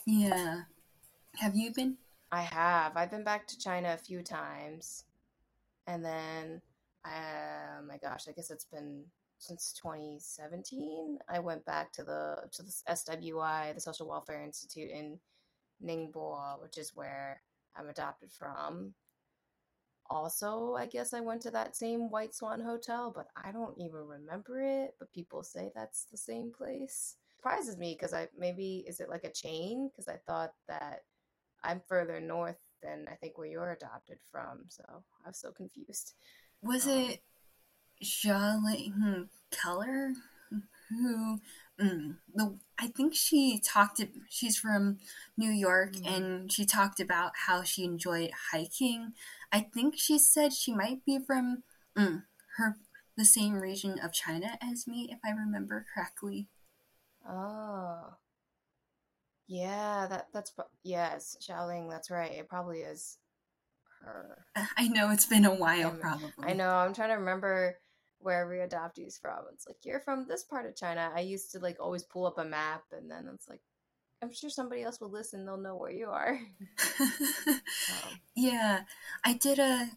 Yeah. 0.06 0.62
Have 1.36 1.56
you 1.56 1.72
been? 1.72 1.96
I 2.34 2.42
have. 2.42 2.96
I've 2.96 3.12
been 3.12 3.22
back 3.22 3.46
to 3.46 3.58
China 3.58 3.94
a 3.94 4.04
few 4.04 4.20
times. 4.20 5.04
And 5.86 6.04
then, 6.04 6.60
uh, 7.04 7.80
my 7.86 7.96
gosh, 7.98 8.26
I 8.28 8.32
guess 8.32 8.50
it's 8.50 8.64
been 8.64 9.04
since 9.38 9.72
2017. 9.80 11.18
I 11.28 11.38
went 11.38 11.64
back 11.64 11.92
to 11.92 12.02
the 12.02 12.36
to 12.52 12.62
the 12.64 12.72
SWI, 12.90 13.74
the 13.74 13.80
Social 13.80 14.08
Welfare 14.08 14.42
Institute 14.42 14.90
in 14.90 15.20
Ningbo, 15.84 16.60
which 16.60 16.76
is 16.76 16.90
where 16.96 17.40
I'm 17.76 17.88
adopted 17.88 18.32
from. 18.32 18.94
Also, 20.10 20.74
I 20.74 20.86
guess 20.86 21.14
I 21.14 21.20
went 21.20 21.42
to 21.42 21.52
that 21.52 21.76
same 21.76 22.10
White 22.10 22.34
Swan 22.34 22.60
Hotel, 22.60 23.12
but 23.14 23.28
I 23.36 23.52
don't 23.52 23.78
even 23.78 24.08
remember 24.08 24.60
it. 24.60 24.96
But 24.98 25.12
people 25.12 25.44
say 25.44 25.70
that's 25.72 26.06
the 26.10 26.18
same 26.18 26.52
place 26.52 27.14
surprises 27.36 27.76
me 27.76 27.94
because 27.94 28.12
I 28.12 28.26
maybe 28.36 28.84
is 28.88 28.98
it 28.98 29.08
like 29.08 29.24
a 29.24 29.30
chain? 29.30 29.88
Because 29.92 30.08
I 30.08 30.16
thought 30.26 30.52
that 30.66 31.02
I'm 31.64 31.82
further 31.88 32.20
north 32.20 32.58
than 32.82 33.06
I 33.10 33.14
think 33.16 33.38
where 33.38 33.46
you're 33.46 33.72
adopted 33.72 34.18
from, 34.30 34.66
so 34.68 34.84
I 35.24 35.28
was 35.28 35.38
so 35.38 35.50
confused. 35.52 36.14
Was 36.62 36.86
um, 36.86 36.92
it 36.92 37.22
Xiaoling 38.02 39.28
Keller 39.50 40.12
who 40.90 41.38
mm, 41.80 42.16
the 42.34 42.58
I 42.78 42.88
think 42.88 43.14
she 43.14 43.60
talked 43.64 44.00
she's 44.28 44.56
from 44.56 44.98
New 45.36 45.50
York 45.50 45.94
mm-hmm. 45.94 46.14
and 46.14 46.52
she 46.52 46.64
talked 46.64 47.00
about 47.00 47.32
how 47.46 47.62
she 47.62 47.84
enjoyed 47.84 48.30
hiking. 48.52 49.12
I 49.52 49.60
think 49.60 49.94
she 49.96 50.18
said 50.18 50.52
she 50.52 50.72
might 50.72 51.04
be 51.04 51.18
from 51.18 51.62
mm, 51.96 52.22
her 52.56 52.76
the 53.16 53.24
same 53.24 53.54
region 53.54 53.98
of 54.02 54.12
China 54.12 54.58
as 54.60 54.86
me 54.86 55.08
if 55.10 55.18
I 55.24 55.30
remember 55.30 55.86
correctly. 55.94 56.48
Oh. 57.28 58.16
Yeah, 59.46 60.06
that 60.08 60.28
that's 60.32 60.52
yes, 60.82 61.36
Xiaoling, 61.42 61.90
that's 61.90 62.10
right. 62.10 62.32
It 62.32 62.48
probably 62.48 62.80
is 62.80 63.18
her. 64.02 64.44
I 64.76 64.88
know 64.88 65.10
it's 65.10 65.26
been 65.26 65.44
a 65.44 65.54
while 65.54 65.88
I'm, 65.88 65.98
probably. 65.98 66.30
I 66.42 66.52
know. 66.54 66.70
I'm 66.70 66.94
trying 66.94 67.10
to 67.10 67.16
remember 67.16 67.76
where 68.18 68.40
every 68.40 68.58
adoptee's 68.58 69.18
from. 69.18 69.44
It's 69.52 69.66
like 69.66 69.76
you're 69.84 70.00
from 70.00 70.26
this 70.26 70.44
part 70.44 70.66
of 70.66 70.76
China. 70.76 71.12
I 71.14 71.20
used 71.20 71.52
to 71.52 71.58
like 71.58 71.76
always 71.78 72.04
pull 72.04 72.26
up 72.26 72.38
a 72.38 72.44
map 72.44 72.84
and 72.92 73.10
then 73.10 73.28
it's 73.34 73.48
like 73.48 73.60
I'm 74.22 74.32
sure 74.32 74.48
somebody 74.48 74.82
else 74.82 75.00
will 75.00 75.10
listen, 75.10 75.44
they'll 75.44 75.58
know 75.58 75.76
where 75.76 75.90
you 75.90 76.08
are. 76.08 76.40
um, 77.00 77.60
yeah. 78.34 78.80
I 79.22 79.34
did 79.34 79.58
a 79.58 79.90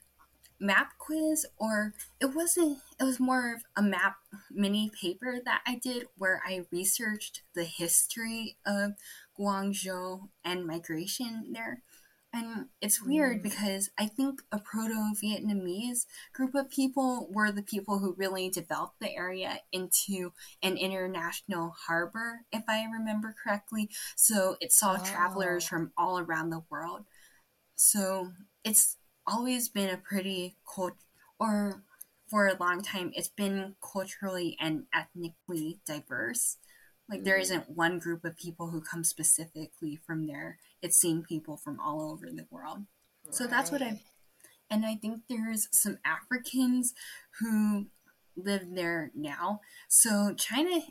map 0.60 0.94
quiz 0.98 1.46
or 1.58 1.94
it 2.20 2.36
wasn't 2.36 2.80
it 3.00 3.04
was 3.04 3.20
more 3.20 3.54
of 3.54 3.62
a 3.76 3.82
map 3.82 4.16
mini 4.50 4.90
paper 5.00 5.38
that 5.46 5.62
I 5.68 5.76
did 5.76 6.08
where 6.18 6.42
I 6.46 6.66
researched 6.72 7.44
the 7.54 7.64
history 7.64 8.58
of 8.66 8.94
Guangzhou 9.40 10.30
and 10.44 10.66
migration 10.66 11.52
there. 11.52 11.84
And 12.34 12.68
it's 12.82 13.02
weird 13.02 13.40
mm. 13.40 13.44
because 13.44 13.90
I 13.98 14.06
think 14.06 14.42
a 14.52 14.60
proto 14.60 15.14
Vietnamese 15.24 16.06
group 16.34 16.54
of 16.56 16.70
people 16.70 17.28
were 17.32 17.52
the 17.52 17.64
people 17.64 18.00
who 18.00 18.16
really 18.18 18.50
developed 18.50 19.00
the 19.00 19.16
area 19.16 19.60
into 19.72 20.34
an 20.62 20.78
international 20.78 21.74
harbor, 21.88 22.42
if 22.52 22.64
I 22.68 22.84
remember 22.84 23.34
correctly. 23.44 23.90
So 24.16 24.58
it 24.60 24.72
saw 24.72 24.98
oh. 25.00 25.04
travelers 25.04 25.66
from 25.66 25.92
all 25.98 26.20
around 26.20 26.50
the 26.50 26.64
world. 26.70 27.06
So 27.76 28.32
it's 28.64 28.98
always 29.26 29.70
been 29.70 29.90
a 29.90 29.98
pretty 29.98 30.58
cult 30.74 30.94
or 31.40 31.84
for 32.30 32.48
a 32.48 32.58
long 32.60 32.82
time 32.82 33.12
it's 33.14 33.28
been 33.28 33.76
culturally 33.82 34.58
and 34.60 34.84
ethnically 34.94 35.80
diverse 35.86 36.58
like 37.10 37.24
there 37.24 37.36
mm-hmm. 37.36 37.42
isn't 37.44 37.70
one 37.70 38.00
group 38.00 38.26
of 38.26 38.38
people 38.38 38.70
who 38.70 38.82
come 38.82 39.04
specifically 39.04 39.96
from 40.06 40.28
there 40.28 40.58
it's 40.82 40.98
seeing 40.98 41.24
people 41.24 41.58
from 41.58 41.80
all 41.80 42.12
over 42.12 42.28
the 42.28 42.48
world 42.50 42.80
right. 43.26 43.36
so 43.36 43.48
that's 43.48 43.72
what 43.72 43.82
i 43.82 44.00
and 44.70 44.86
i 44.86 44.96
think 44.96 45.22
there's 45.30 45.68
some 45.72 45.98
africans 46.06 46.94
who 47.40 47.88
live 48.36 48.68
there 48.74 49.12
now 49.16 49.62
so 49.88 50.34
china 50.36 50.82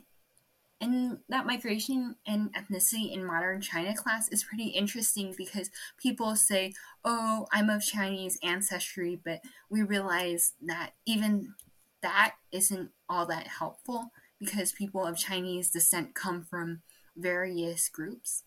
and 0.79 1.17
that 1.29 1.45
migration 1.45 2.15
and 2.27 2.53
ethnicity 2.53 3.11
in 3.11 3.25
modern 3.25 3.61
China 3.61 3.95
class 3.95 4.29
is 4.29 4.43
pretty 4.43 4.67
interesting 4.67 5.33
because 5.35 5.71
people 5.97 6.35
say, 6.35 6.73
oh, 7.03 7.47
I'm 7.51 7.69
of 7.69 7.81
Chinese 7.81 8.37
ancestry, 8.43 9.19
but 9.23 9.41
we 9.69 9.81
realize 9.81 10.53
that 10.61 10.91
even 11.05 11.55
that 12.01 12.35
isn't 12.51 12.91
all 13.09 13.25
that 13.25 13.47
helpful 13.47 14.11
because 14.39 14.71
people 14.71 15.05
of 15.05 15.17
Chinese 15.17 15.69
descent 15.69 16.15
come 16.15 16.43
from 16.43 16.81
various 17.15 17.89
groups. 17.89 18.43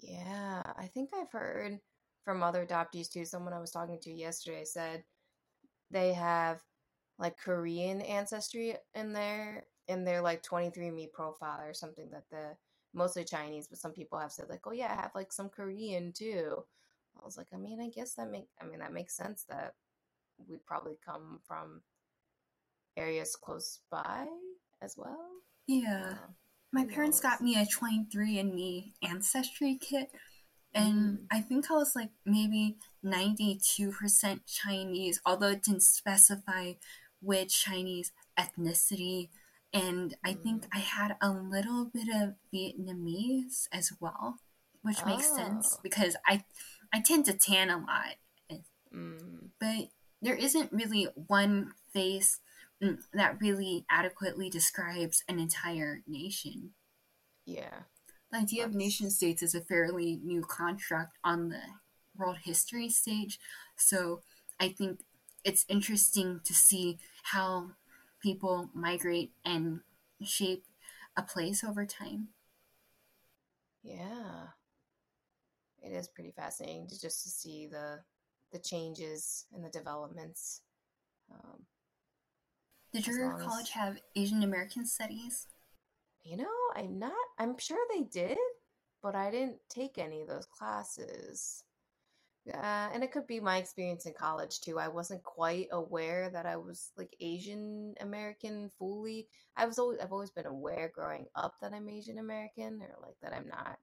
Yeah, 0.00 0.62
I 0.76 0.86
think 0.86 1.10
I've 1.14 1.30
heard 1.30 1.80
from 2.24 2.42
other 2.42 2.66
adoptees 2.66 3.10
too. 3.10 3.24
Someone 3.24 3.52
I 3.52 3.60
was 3.60 3.70
talking 3.70 3.98
to 4.02 4.10
yesterday 4.10 4.64
said 4.64 5.04
they 5.90 6.12
have 6.12 6.60
like 7.18 7.38
Korean 7.38 8.00
ancestry 8.02 8.76
in 8.94 9.12
their 9.12 9.64
in 9.88 10.04
their 10.04 10.20
like 10.20 10.42
23andMe 10.42 11.12
profile 11.12 11.60
or 11.66 11.72
something 11.72 12.10
that 12.10 12.24
the 12.30 12.56
mostly 12.94 13.24
Chinese, 13.24 13.66
but 13.68 13.78
some 13.78 13.92
people 13.92 14.18
have 14.18 14.32
said 14.32 14.46
like, 14.48 14.66
oh 14.66 14.72
yeah, 14.72 14.92
I 14.92 15.02
have 15.02 15.12
like 15.14 15.32
some 15.32 15.48
Korean 15.48 16.12
too. 16.12 16.64
I 17.20 17.24
was 17.24 17.36
like, 17.36 17.48
I 17.52 17.56
mean, 17.56 17.80
I 17.80 17.88
guess 17.88 18.14
that 18.14 18.30
make 18.30 18.48
I 18.60 18.66
mean 18.66 18.80
that 18.80 18.92
makes 18.92 19.16
sense 19.16 19.44
that 19.48 19.74
we 20.48 20.58
probably 20.66 20.98
come 21.04 21.40
from 21.46 21.82
areas 22.96 23.36
close 23.36 23.80
by 23.90 24.26
as 24.82 24.94
well. 24.96 25.18
Yeah. 25.66 26.12
Uh, 26.12 26.26
My 26.72 26.84
parents 26.84 27.20
got 27.20 27.40
me 27.40 27.56
a 27.56 27.66
23andMe 27.66 28.92
ancestry 29.02 29.78
kit, 29.80 30.10
and 30.74 31.18
mm. 31.18 31.24
I 31.30 31.40
think 31.40 31.70
I 31.70 31.74
was 31.74 31.94
like 31.96 32.10
maybe 32.24 32.76
92% 33.04 34.40
Chinese, 34.46 35.20
although 35.24 35.48
it 35.48 35.62
didn't 35.62 35.82
specify 35.82 36.74
which 37.20 37.64
Chinese 37.64 38.12
ethnicity. 38.38 39.28
And 39.72 40.16
I 40.24 40.34
mm. 40.34 40.42
think 40.42 40.66
I 40.72 40.78
had 40.78 41.16
a 41.20 41.30
little 41.30 41.90
bit 41.92 42.08
of 42.14 42.34
Vietnamese 42.54 43.68
as 43.72 43.92
well, 44.00 44.38
which 44.82 44.98
oh. 45.04 45.06
makes 45.06 45.34
sense 45.34 45.74
oh. 45.76 45.80
because 45.82 46.16
I 46.26 46.44
I 46.92 47.00
tend 47.00 47.26
to 47.26 47.34
tan 47.34 47.70
a 47.70 47.76
lot. 47.78 48.60
Mm. 48.94 49.50
But 49.60 49.88
there 50.22 50.36
isn't 50.36 50.72
really 50.72 51.08
one 51.14 51.72
face 51.92 52.40
that 52.80 53.40
really 53.40 53.84
adequately 53.90 54.48
describes 54.48 55.24
an 55.28 55.38
entire 55.38 56.02
nation. 56.06 56.70
Yeah. 57.44 57.82
The 58.30 58.38
idea 58.38 58.62
That's... 58.62 58.74
of 58.74 58.78
nation 58.78 59.10
states 59.10 59.42
is 59.42 59.54
a 59.54 59.60
fairly 59.60 60.20
new 60.22 60.42
construct 60.42 61.18
on 61.24 61.48
the 61.48 61.62
world 62.16 62.38
history 62.44 62.88
stage. 62.88 63.38
So 63.76 64.20
I 64.60 64.68
think 64.68 65.00
it's 65.44 65.64
interesting 65.68 66.40
to 66.44 66.54
see 66.54 66.98
how 67.24 67.70
people 68.20 68.70
migrate 68.74 69.32
and 69.44 69.80
shape 70.22 70.64
a 71.16 71.22
place 71.22 71.64
over 71.64 71.86
time. 71.86 72.28
Yeah. 73.82 74.48
It 75.82 75.92
is 75.92 76.08
pretty 76.08 76.32
fascinating 76.32 76.88
to 76.88 77.00
just 77.00 77.22
to 77.22 77.28
see 77.28 77.66
the 77.66 78.00
the 78.52 78.58
changes 78.58 79.44
and 79.52 79.64
the 79.64 79.68
developments. 79.68 80.62
Um, 81.30 81.66
Did 83.04 83.14
your 83.14 83.38
college 83.38 83.66
as, 83.66 83.70
have 83.70 83.98
Asian 84.16 84.42
American 84.42 84.86
studies? 84.86 85.46
You 86.24 86.36
know, 86.36 86.46
I'm 86.74 86.98
not. 86.98 87.12
I'm 87.38 87.56
sure 87.58 87.78
they 87.92 88.02
did, 88.02 88.38
but 89.02 89.14
I 89.14 89.30
didn't 89.30 89.58
take 89.68 89.98
any 89.98 90.22
of 90.22 90.28
those 90.28 90.46
classes. 90.46 91.64
Uh, 92.52 92.88
and 92.94 93.04
it 93.04 93.12
could 93.12 93.26
be 93.26 93.40
my 93.40 93.58
experience 93.58 94.06
in 94.06 94.14
college 94.18 94.60
too. 94.60 94.78
I 94.78 94.88
wasn't 94.88 95.22
quite 95.22 95.68
aware 95.70 96.30
that 96.30 96.46
I 96.46 96.56
was 96.56 96.92
like 96.96 97.14
Asian 97.20 97.94
American 98.00 98.70
fully. 98.78 99.28
I 99.56 99.66
was 99.66 99.78
always 99.78 99.98
I've 100.00 100.12
always 100.12 100.30
been 100.30 100.46
aware 100.46 100.90
growing 100.94 101.26
up 101.34 101.54
that 101.60 101.74
I'm 101.74 101.88
Asian 101.88 102.18
American 102.18 102.80
or 102.80 102.96
like 103.02 103.16
that 103.22 103.34
I'm 103.34 103.48
not 103.48 103.78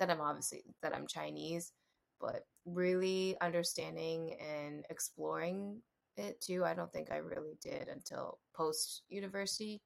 that 0.00 0.10
I'm 0.10 0.20
obviously 0.20 0.64
that 0.82 0.94
I'm 0.94 1.06
Chinese 1.06 1.72
but 2.20 2.46
really 2.64 3.36
understanding 3.40 4.36
and 4.40 4.84
exploring 4.90 5.80
it 6.16 6.40
too, 6.40 6.64
I 6.64 6.74
don't 6.74 6.92
think 6.92 7.10
I 7.10 7.16
really 7.16 7.56
did 7.62 7.88
until 7.88 8.38
post 8.54 9.02
university. 9.08 9.82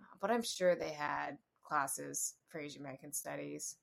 Uh, 0.00 0.16
but 0.20 0.30
I'm 0.30 0.42
sure 0.42 0.74
they 0.74 0.92
had 0.92 1.38
classes 1.62 2.34
for 2.48 2.60
Asian 2.60 2.82
American 2.82 3.12
studies. 3.12 3.76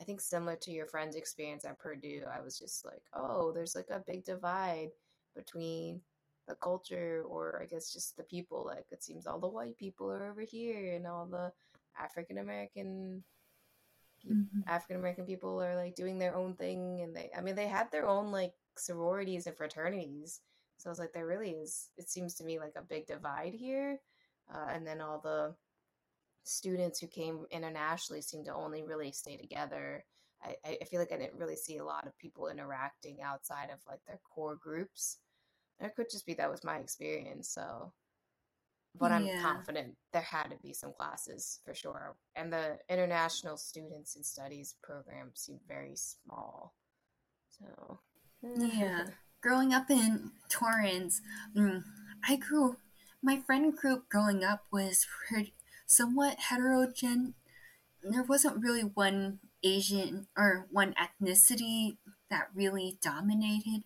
I 0.00 0.04
think 0.04 0.20
similar 0.20 0.56
to 0.56 0.70
your 0.70 0.86
friend's 0.86 1.16
experience 1.16 1.64
at 1.64 1.78
Purdue, 1.78 2.22
I 2.32 2.40
was 2.40 2.58
just 2.58 2.84
like, 2.84 3.02
oh, 3.14 3.52
there's 3.52 3.74
like 3.74 3.90
a 3.90 4.04
big 4.06 4.24
divide 4.24 4.90
between 5.34 6.00
the 6.46 6.54
culture 6.54 7.24
or 7.28 7.60
I 7.62 7.66
guess 7.66 7.92
just 7.92 8.16
the 8.16 8.22
people. 8.24 8.64
Like 8.64 8.86
it 8.90 9.02
seems 9.02 9.26
all 9.26 9.40
the 9.40 9.48
white 9.48 9.76
people 9.76 10.10
are 10.10 10.30
over 10.30 10.42
here 10.42 10.94
and 10.94 11.06
all 11.06 11.26
the 11.26 11.52
African 12.00 12.38
American 12.38 13.24
mm-hmm. 14.26 14.60
African 14.66 14.96
American 14.96 15.26
people 15.26 15.62
are 15.62 15.76
like 15.76 15.94
doing 15.94 16.18
their 16.18 16.34
own 16.34 16.54
thing, 16.54 17.00
and 17.02 17.14
they, 17.14 17.30
I 17.36 17.40
mean, 17.40 17.54
they 17.54 17.66
had 17.66 17.90
their 17.90 18.06
own 18.06 18.32
like 18.32 18.52
sororities 18.76 19.46
and 19.46 19.56
fraternities. 19.56 20.40
So 20.78 20.88
I 20.88 20.92
was 20.92 20.98
like, 20.98 21.12
there 21.12 21.26
really 21.26 21.50
is. 21.50 21.90
It 21.96 22.08
seems 22.08 22.34
to 22.34 22.44
me 22.44 22.58
like 22.58 22.74
a 22.76 22.82
big 22.82 23.06
divide 23.06 23.54
here, 23.54 23.98
uh, 24.52 24.66
and 24.72 24.86
then 24.86 25.00
all 25.00 25.20
the 25.20 25.54
students 26.44 26.98
who 26.98 27.06
came 27.06 27.44
internationally 27.50 28.22
seem 28.22 28.44
to 28.44 28.54
only 28.54 28.82
really 28.82 29.12
stay 29.12 29.36
together. 29.36 30.04
I, 30.42 30.78
I 30.80 30.84
feel 30.84 31.00
like 31.00 31.12
I 31.12 31.18
didn't 31.18 31.38
really 31.38 31.56
see 31.56 31.78
a 31.78 31.84
lot 31.84 32.06
of 32.06 32.16
people 32.18 32.48
interacting 32.48 33.18
outside 33.22 33.70
of 33.72 33.80
like 33.88 34.00
their 34.06 34.20
core 34.22 34.56
groups. 34.56 35.18
It 35.80 35.94
could 35.96 36.10
just 36.10 36.26
be 36.26 36.34
that 36.34 36.50
was 36.50 36.64
my 36.64 36.78
experience. 36.78 37.48
So 37.48 37.92
but 38.98 39.12
I'm 39.12 39.26
yeah. 39.26 39.40
confident 39.42 39.94
there 40.12 40.22
had 40.22 40.48
to 40.50 40.56
be 40.62 40.72
some 40.72 40.92
classes 40.92 41.60
for 41.64 41.74
sure. 41.74 42.16
And 42.36 42.52
the 42.52 42.78
International 42.88 43.56
Students 43.56 44.16
and 44.16 44.24
Studies 44.24 44.74
program 44.82 45.30
seemed 45.34 45.60
very 45.68 45.94
small. 45.94 46.74
So, 47.50 48.00
yeah. 48.42 49.06
Growing 49.40 49.72
up 49.72 49.88
in 49.88 50.32
Torrance, 50.48 51.20
mm, 51.56 51.84
I 52.26 52.36
grew, 52.36 52.76
my 53.22 53.40
friend 53.40 53.76
group 53.76 54.08
growing 54.08 54.42
up 54.42 54.64
was 54.72 55.06
pretty, 55.28 55.54
somewhat 55.86 56.38
heterogeneous. 56.38 57.34
There 58.02 58.24
wasn't 58.24 58.62
really 58.62 58.82
one 58.82 59.38
Asian 59.62 60.26
or 60.36 60.66
one 60.70 60.94
ethnicity 60.94 61.98
that 62.30 62.48
really 62.54 62.98
dominated. 63.00 63.84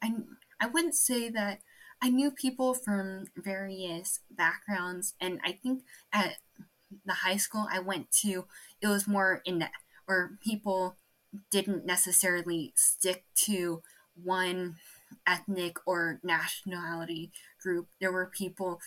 I, 0.00 0.14
I 0.60 0.66
wouldn't 0.66 0.94
say 0.94 1.30
that 1.30 1.60
I 2.00 2.10
knew 2.10 2.30
people 2.30 2.74
from 2.74 3.26
various 3.36 4.20
backgrounds, 4.30 5.14
and 5.20 5.40
I 5.44 5.52
think 5.52 5.82
at 6.12 6.36
the 7.04 7.12
high 7.12 7.38
school 7.38 7.66
I 7.70 7.80
went 7.80 8.12
to, 8.22 8.44
it 8.80 8.86
was 8.86 9.08
more 9.08 9.42
in 9.44 9.58
that, 9.58 9.72
or 10.06 10.38
people 10.42 10.96
didn't 11.50 11.84
necessarily 11.84 12.72
stick 12.76 13.24
to 13.34 13.82
one 14.22 14.76
ethnic 15.26 15.76
or 15.86 16.20
nationality 16.22 17.32
group. 17.62 17.88
There 18.00 18.12
were 18.12 18.26
people, 18.26 18.80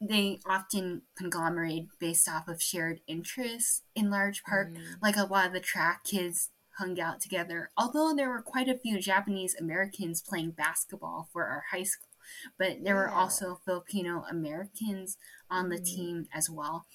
they 0.00 0.40
often 0.46 1.02
conglomerate 1.16 1.86
based 1.98 2.28
off 2.28 2.48
of 2.48 2.62
shared 2.62 3.00
interests 3.06 3.82
in 3.94 4.10
large 4.10 4.42
part. 4.42 4.72
Mm. 4.72 4.80
Like 5.02 5.16
a 5.16 5.24
lot 5.24 5.46
of 5.46 5.52
the 5.52 5.60
track 5.60 6.04
kids 6.04 6.50
hung 6.78 6.98
out 6.98 7.20
together, 7.20 7.70
although 7.76 8.14
there 8.14 8.30
were 8.30 8.42
quite 8.42 8.68
a 8.68 8.78
few 8.78 8.98
Japanese 9.00 9.54
Americans 9.54 10.22
playing 10.22 10.52
basketball 10.52 11.28
for 11.32 11.44
our 11.44 11.64
high 11.72 11.82
school 11.82 12.10
but 12.58 12.78
there 12.82 12.94
yeah. 12.94 13.00
were 13.00 13.10
also 13.10 13.60
Filipino 13.64 14.24
Americans 14.30 15.16
on 15.50 15.68
the 15.68 15.78
mm. 15.78 15.84
team 15.84 16.28
as 16.32 16.48
well. 16.48 16.86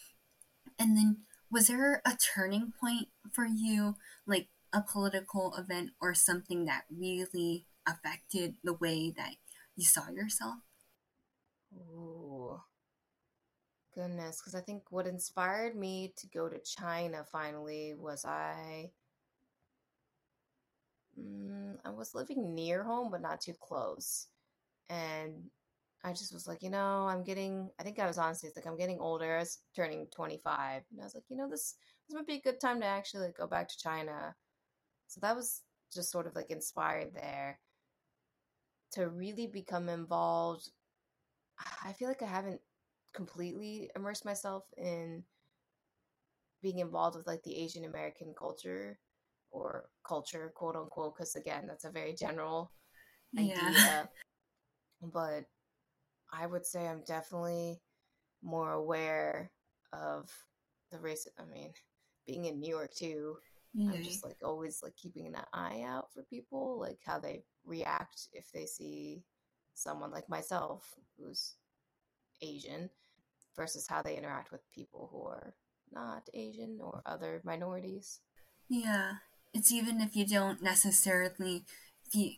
And 0.77 0.97
then, 0.97 1.17
was 1.51 1.67
there 1.67 2.01
a 2.05 2.17
turning 2.17 2.73
point 2.79 3.07
for 3.31 3.45
you, 3.45 3.95
like 4.25 4.47
a 4.73 4.81
political 4.81 5.55
event 5.55 5.91
or 6.01 6.13
something 6.13 6.65
that 6.65 6.83
really 6.95 7.65
affected 7.87 8.55
the 8.63 8.73
way 8.73 9.11
that 9.11 9.35
you 9.75 9.85
saw 9.85 10.09
yourself? 10.09 10.55
Ooh. 11.75 12.59
Goodness, 13.93 14.41
because 14.41 14.55
I 14.55 14.61
think 14.61 14.83
what 14.91 15.07
inspired 15.07 15.75
me 15.75 16.13
to 16.17 16.27
go 16.27 16.49
to 16.49 16.59
China 16.59 17.23
finally 17.31 17.93
was 17.97 18.25
I. 18.25 18.91
Mm, 21.19 21.77
I 21.85 21.91
was 21.91 22.13
living 22.13 22.53
near 22.53 22.83
home, 22.83 23.09
but 23.09 23.21
not 23.21 23.39
too 23.41 23.53
close 23.59 24.27
and 24.89 25.49
I 26.03 26.11
just 26.13 26.33
was 26.33 26.47
like, 26.47 26.61
you 26.61 26.69
know, 26.69 27.07
I'm 27.07 27.23
getting. 27.23 27.69
I 27.79 27.83
think 27.83 27.99
I 27.99 28.07
was 28.07 28.17
honestly 28.19 28.51
like, 28.55 28.67
I'm 28.67 28.77
getting 28.77 28.99
older. 28.99 29.37
I 29.37 29.39
was 29.39 29.59
turning 29.75 30.07
25, 30.15 30.83
and 30.91 31.01
I 31.01 31.03
was 31.03 31.15
like, 31.15 31.23
you 31.29 31.37
know, 31.37 31.49
this 31.49 31.75
this 32.07 32.15
might 32.15 32.27
be 32.27 32.35
a 32.35 32.41
good 32.41 32.59
time 32.61 32.79
to 32.81 32.85
actually 32.85 33.25
like, 33.27 33.37
go 33.37 33.47
back 33.47 33.67
to 33.69 33.77
China. 33.77 34.35
So 35.07 35.19
that 35.21 35.35
was 35.35 35.61
just 35.93 36.11
sort 36.11 36.27
of 36.27 36.35
like 36.35 36.51
inspired 36.51 37.13
there 37.13 37.59
to 38.93 39.09
really 39.09 39.47
become 39.47 39.89
involved. 39.89 40.69
I 41.83 41.93
feel 41.93 42.07
like 42.07 42.21
I 42.21 42.27
haven't 42.27 42.61
completely 43.13 43.89
immersed 43.95 44.25
myself 44.25 44.63
in 44.77 45.23
being 46.61 46.79
involved 46.79 47.15
with 47.17 47.27
like 47.27 47.43
the 47.43 47.57
Asian 47.57 47.85
American 47.85 48.33
culture 48.37 48.99
or 49.51 49.85
culture, 50.05 50.51
quote 50.55 50.75
unquote, 50.75 51.15
because 51.15 51.35
again, 51.35 51.65
that's 51.67 51.85
a 51.85 51.91
very 51.91 52.13
general 52.13 52.71
idea. 53.37 53.55
Yeah. 53.55 54.05
but 55.01 55.45
I 56.31 56.45
would 56.45 56.65
say 56.65 56.87
I'm 56.87 57.03
definitely 57.07 57.81
more 58.41 58.73
aware 58.73 59.51
of 59.93 60.29
the 60.91 60.99
race. 60.99 61.27
I 61.39 61.45
mean, 61.45 61.71
being 62.27 62.45
in 62.45 62.59
New 62.59 62.69
York 62.69 62.93
too, 62.93 63.37
yeah. 63.75 63.89
I'm 63.89 63.95
mm-hmm. 63.95 64.03
just 64.03 64.23
like 64.23 64.37
always 64.43 64.79
like 64.81 64.95
keeping 64.95 65.27
an 65.27 65.35
eye 65.53 65.83
out 65.85 66.11
for 66.13 66.23
people, 66.23 66.79
like 66.79 66.99
how 67.05 67.19
they 67.19 67.43
react 67.65 68.29
if 68.33 68.45
they 68.53 68.65
see 68.65 69.23
someone 69.73 70.11
like 70.11 70.29
myself 70.29 70.95
who's 71.17 71.55
Asian. 72.41 72.89
versus 73.55 73.87
how 73.87 74.01
they 74.01 74.17
interact 74.17 74.51
with 74.51 74.61
people 74.73 75.09
who 75.11 75.23
are 75.23 75.53
not 75.91 76.27
Asian 76.33 76.77
or 76.81 77.01
other 77.05 77.41
minorities. 77.45 78.19
Yeah, 78.69 79.13
it's 79.53 79.71
even 79.71 80.01
if 80.01 80.15
you 80.15 80.25
don't 80.25 80.61
necessarily, 80.61 81.65
you, 82.13 82.31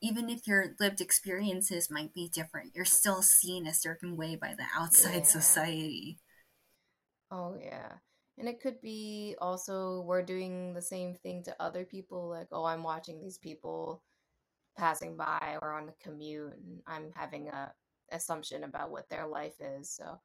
even 0.00 0.30
if 0.30 0.46
your 0.46 0.74
lived 0.80 1.00
experiences 1.00 1.90
might 1.90 2.14
be 2.14 2.28
different, 2.32 2.72
you're 2.74 2.84
still 2.84 3.22
seen 3.22 3.66
a 3.66 3.74
certain 3.74 4.16
way 4.16 4.36
by 4.36 4.54
the 4.56 4.64
outside 4.76 5.16
yeah. 5.16 5.22
society. 5.22 6.18
Oh, 7.30 7.56
yeah. 7.60 7.94
And 8.38 8.48
it 8.48 8.60
could 8.60 8.80
be 8.80 9.36
also 9.40 10.02
we're 10.06 10.22
doing 10.22 10.74
the 10.74 10.82
same 10.82 11.14
thing 11.14 11.44
to 11.44 11.56
other 11.60 11.84
people, 11.84 12.28
like, 12.28 12.48
oh, 12.50 12.64
I'm 12.64 12.82
watching 12.82 13.20
these 13.20 13.38
people 13.38 14.02
passing 14.76 15.16
by 15.16 15.56
or 15.62 15.72
on 15.72 15.86
the 15.86 15.94
commute, 16.02 16.54
and 16.54 16.80
I'm 16.86 17.12
having 17.14 17.48
a 17.48 17.72
assumption 18.10 18.64
about 18.64 18.90
what 18.90 19.08
their 19.08 19.26
life 19.26 19.54
is. 19.60 19.90
So, 19.90 20.20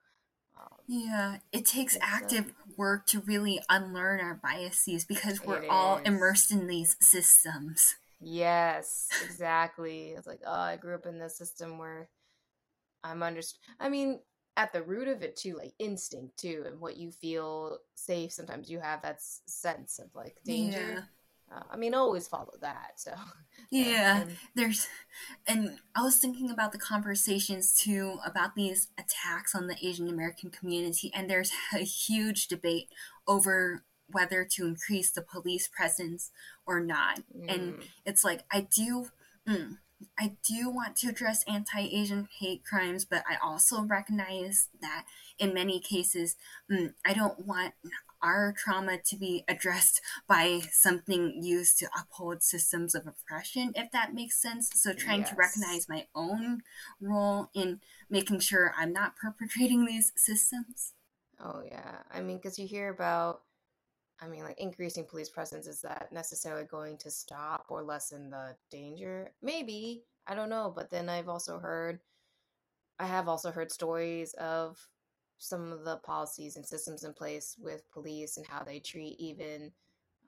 um, 0.60 0.78
yeah, 0.88 1.38
it 1.52 1.66
takes 1.66 1.98
active 2.02 2.48
a, 2.48 2.74
work 2.78 3.06
to 3.08 3.22
really 3.22 3.60
unlearn 3.70 4.20
our 4.20 4.40
biases 4.42 5.06
because 5.06 5.44
we're 5.46 5.68
all 5.70 5.98
immersed 5.98 6.52
in 6.52 6.68
these 6.68 6.98
systems. 7.00 7.96
Yes, 8.20 9.08
exactly. 9.24 10.10
it's 10.18 10.28
like, 10.28 10.42
oh, 10.46 10.52
I 10.52 10.76
grew 10.78 10.96
up 10.96 11.06
in 11.06 11.20
this 11.20 11.38
system 11.38 11.78
where 11.78 12.10
I'm 13.04 13.24
under. 13.24 13.42
I 13.80 13.90
mean, 13.90 14.20
at 14.60 14.74
the 14.74 14.84
root 14.84 15.08
of 15.08 15.24
it 15.24 15.38
too, 15.38 15.56
like 15.56 15.72
instinct 15.80 16.38
too, 16.38 16.66
and 16.68 16.82
what 16.82 16.98
you 16.98 17.12
feel 17.12 17.78
safe. 17.96 18.34
Sometimes 18.34 18.70
you 18.70 18.82
have 18.82 19.02
that 19.04 19.22
sense 19.22 20.00
of 20.00 20.14
like 20.14 20.36
danger. 20.44 20.96
Yeah. 20.96 21.02
Uh, 21.58 21.64
I 21.72 21.78
mean, 21.78 21.94
always 21.94 22.28
follow 22.28 22.54
that. 22.60 22.92
So 22.98 23.14
yeah, 23.72 24.24
and, 24.24 24.38
there's, 24.56 24.90
and 25.48 25.78
I 25.96 26.04
was 26.04 26.18
thinking 26.18 26.52
about 26.52 26.74
the 26.74 26.78
conversations 26.78 27.74
too 27.74 28.18
about 28.26 28.54
these 28.56 28.90
attacks 28.98 29.56
on 29.56 29.68
the 29.68 29.78
Asian 29.82 30.10
American 30.10 30.50
community, 30.50 31.10
and 31.16 31.30
there's 31.30 31.52
a 31.74 31.80
huge 31.80 32.50
debate 32.50 32.90
over 33.30 33.86
whether 34.12 34.44
to 34.44 34.66
increase 34.66 35.10
the 35.10 35.22
police 35.22 35.70
presence 35.70 36.32
or 36.66 36.82
not. 36.82 37.22
Mm. 37.34 37.56
And 37.56 37.78
it's 38.06 38.26
like 38.26 38.44
I 38.52 38.68
do. 38.76 39.08
Mm, 39.48 39.78
I 40.18 40.38
do 40.48 40.70
want 40.70 40.96
to 40.98 41.10
address 41.10 41.44
anti 41.48 41.82
Asian 41.82 42.28
hate 42.40 42.64
crimes, 42.64 43.06
but 43.06 43.24
I 43.30 43.36
also 43.44 43.82
recognize 43.84 44.70
that 44.82 45.06
in 45.38 45.54
many 45.54 45.80
cases, 45.80 46.36
mm, 46.72 46.94
I 47.06 47.14
don't 47.14 47.46
want 47.46 47.74
our 48.22 48.54
trauma 48.58 48.98
to 48.98 49.16
be 49.16 49.44
addressed 49.48 50.02
by 50.28 50.62
something 50.72 51.42
used 51.42 51.80
to 51.80 51.90
uphold 51.98 52.44
systems 52.44 52.94
of 52.96 53.08
oppression, 53.08 53.72
if 53.76 53.92
that 53.92 54.14
makes 54.14 54.42
sense. 54.42 54.70
So, 54.74 54.94
trying 54.94 55.22
yes. 55.22 55.30
to 55.30 55.36
recognize 55.36 55.90
my 55.90 56.08
own 56.14 56.62
role 57.02 57.50
in 57.54 57.82
making 58.10 58.40
sure 58.40 58.74
I'm 58.78 58.94
not 58.94 59.16
perpetrating 59.16 59.86
these 59.86 60.12
systems. 60.16 60.94
Oh, 61.42 61.62
yeah. 61.66 62.00
I 62.12 62.22
mean, 62.22 62.38
because 62.38 62.60
you 62.60 62.68
hear 62.68 62.90
about, 62.90 63.42
I 64.22 64.28
mean, 64.28 64.44
like 64.44 64.60
increasing 64.60 65.06
police 65.06 65.30
presence, 65.30 65.68
is 65.68 65.82
that 65.82 66.10
necessarily 66.12 66.66
going 66.66 66.98
to 66.98 67.12
stop 67.12 67.66
or 67.70 67.84
lessen 67.84 68.30
the 68.30 68.56
danger? 68.70 69.32
Maybe. 69.42 70.04
I 70.28 70.36
don't 70.36 70.50
know. 70.50 70.72
But 70.76 70.90
then 70.90 71.10
I've 71.10 71.30
also 71.30 71.60
heard, 71.60 72.00
I 73.00 73.08
have 73.08 73.28
also 73.28 73.52
heard 73.52 73.72
stories 73.72 74.34
of 74.36 74.78
some 75.38 75.72
of 75.72 75.86
the 75.86 75.98
policies 75.98 76.58
and 76.58 76.66
systems 76.66 77.04
in 77.04 77.14
place 77.14 77.56
with 77.60 77.90
police 77.92 78.38
and 78.38 78.46
how 78.46 78.62
they 78.64 78.80
treat 78.80 79.16
even 79.20 79.72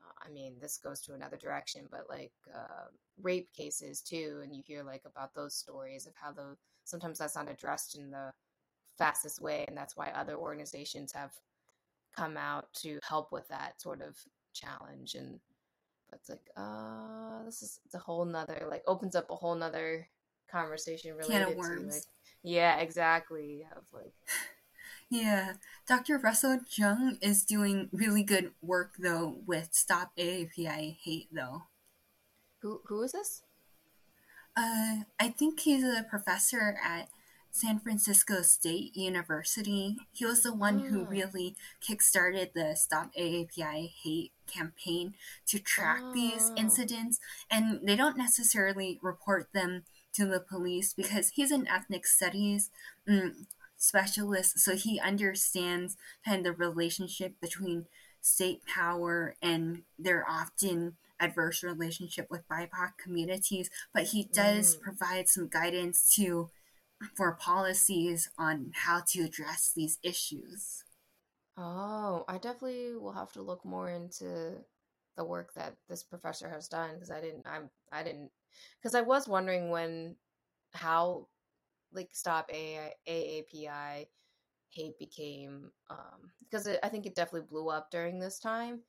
uh, 0.02 0.12
i 0.26 0.30
mean 0.32 0.54
this 0.62 0.78
goes 0.78 1.02
to 1.02 1.14
another 1.14 1.36
direction 1.36 1.86
but 1.92 2.06
like 2.10 2.32
uh, 2.56 2.86
rape 3.22 3.52
cases 3.54 4.02
too 4.02 4.40
and 4.42 4.56
you 4.56 4.64
hear 4.66 4.84
like 4.84 5.04
about 5.06 5.34
those 5.36 5.54
stories 5.54 6.08
of 6.08 6.14
how 6.16 6.32
the 6.32 6.56
sometimes 6.86 7.20
that's 7.20 7.36
not 7.36 7.52
addressed 7.52 7.96
in 7.96 8.10
the 8.10 8.32
fastest 8.98 9.42
way 9.42 9.66
and 9.68 9.78
that's 9.78 9.98
why 9.98 10.12
other 10.16 10.36
organizations 10.36 11.12
have 11.12 11.34
come 12.16 12.38
out 12.38 12.72
to 12.74 13.00
help 13.08 13.32
with 13.32 13.48
that 13.48 13.82
sort 13.82 14.02
of 14.02 14.18
challenge 14.54 15.16
and 15.16 15.40
but 16.10 16.20
it's 16.20 16.30
like 16.30 16.50
uh 16.58 17.44
this 17.46 17.62
is 17.62 17.80
it's 17.86 17.96
a 17.96 18.00
whole 18.00 18.26
nother 18.26 18.68
like 18.70 18.84
opens 18.86 19.16
up 19.16 19.30
a 19.30 19.36
whole 19.36 19.56
nother 19.56 20.08
conversation 20.52 21.16
related 21.16 21.56
to 21.56 21.80
like 21.88 22.04
yeah 22.44 22.78
exactly 22.80 23.66
of 23.76 23.84
like 23.94 24.14
Yeah, 25.12 25.56
Dr. 25.90 26.18
Russell 26.20 26.60
Jeung 26.74 27.18
is 27.22 27.44
doing 27.44 27.90
really 27.92 28.24
good 28.24 28.54
work 28.62 28.94
though 28.98 29.40
with 29.46 29.74
Stop 29.74 30.14
AAPI 30.18 30.96
Hate 31.04 31.28
though. 31.34 31.64
Who 32.62 32.80
who 32.86 33.04
is 33.04 33.12
this? 33.12 33.44
Uh, 34.56 35.04
I 35.20 35.28
think 35.28 35.60
he's 35.60 35.84
a 35.84 36.06
professor 36.10 36.78
at 36.82 37.10
San 37.52 37.80
Francisco 37.80 38.42
State 38.42 38.96
University. 38.96 39.98
He 40.12 40.26
was 40.26 40.42
the 40.42 40.54
one 40.54 40.84
oh. 40.86 40.90
who 40.90 41.04
really 41.06 41.56
kickstarted 41.86 42.54
the 42.54 42.76
Stop 42.76 43.12
AAPI 43.14 43.92
Hate 44.04 44.32
campaign 44.48 45.14
to 45.48 45.60
track 45.60 46.00
oh. 46.02 46.14
these 46.14 46.52
incidents, 46.56 47.20
and 47.50 47.80
they 47.84 47.96
don't 47.96 48.18
necessarily 48.18 49.00
report 49.02 49.50
them 49.54 49.84
to 50.14 50.26
the 50.26 50.40
police 50.40 50.94
because 50.94 51.30
he's 51.30 51.52
an 51.52 51.68
ethnic 51.68 52.06
studies. 52.06 52.70
Mm, 53.08 53.46
specialist, 53.82 54.60
so 54.60 54.76
he 54.76 55.00
understands 55.00 55.98
kind 56.24 56.46
of 56.46 56.58
the 56.58 56.66
relationship 56.66 57.34
between 57.42 57.88
state 58.22 58.62
power 58.66 59.36
and 59.42 59.82
their 59.98 60.24
often 60.30 60.96
adverse 61.20 61.64
relationship 61.64 62.28
with 62.30 62.48
BIPOC 62.48 62.92
communities. 63.02 63.70
But 63.94 64.04
he 64.06 64.30
does 64.32 64.76
mm. 64.76 64.82
provide 64.82 65.30
some 65.30 65.48
guidance 65.48 66.14
to 66.16 66.50
for 67.16 67.34
policies 67.34 68.30
on 68.38 68.72
how 68.74 69.02
to 69.08 69.22
address 69.22 69.72
these 69.76 69.98
issues. 70.04 70.84
Oh, 71.58 72.24
I 72.28 72.38
definitely 72.38 72.96
will 72.96 73.12
have 73.12 73.32
to 73.34 73.42
look 73.42 73.66
more 73.66 73.90
into 73.90 74.58
the 75.18 75.24
work 75.26 75.54
that 75.56 75.76
this 75.90 76.04
professor 76.04 76.50
has 76.50 76.68
done 76.68 76.96
because 76.96 77.12
I 77.12 77.20
didn't 77.20 77.46
I'm 77.46 77.70
I 77.92 78.04
didn't 78.04 78.32
because 78.82 78.96
I 78.96 79.02
was 79.02 79.28
wondering 79.28 79.70
when 79.70 80.16
how 80.74 81.28
like 81.92 82.10
stop 82.14 82.50
A- 82.52 82.94
AAPI 83.08 84.08
hate 84.70 84.98
became 84.98 85.72
um 85.90 86.32
because 86.40 86.68
I 86.82 86.88
think 86.88 87.06
it 87.06 87.16
definitely 87.16 87.48
blew 87.50 87.70
up 87.70 87.92
during 87.92 88.20
this 88.20 88.40
time 88.40 88.80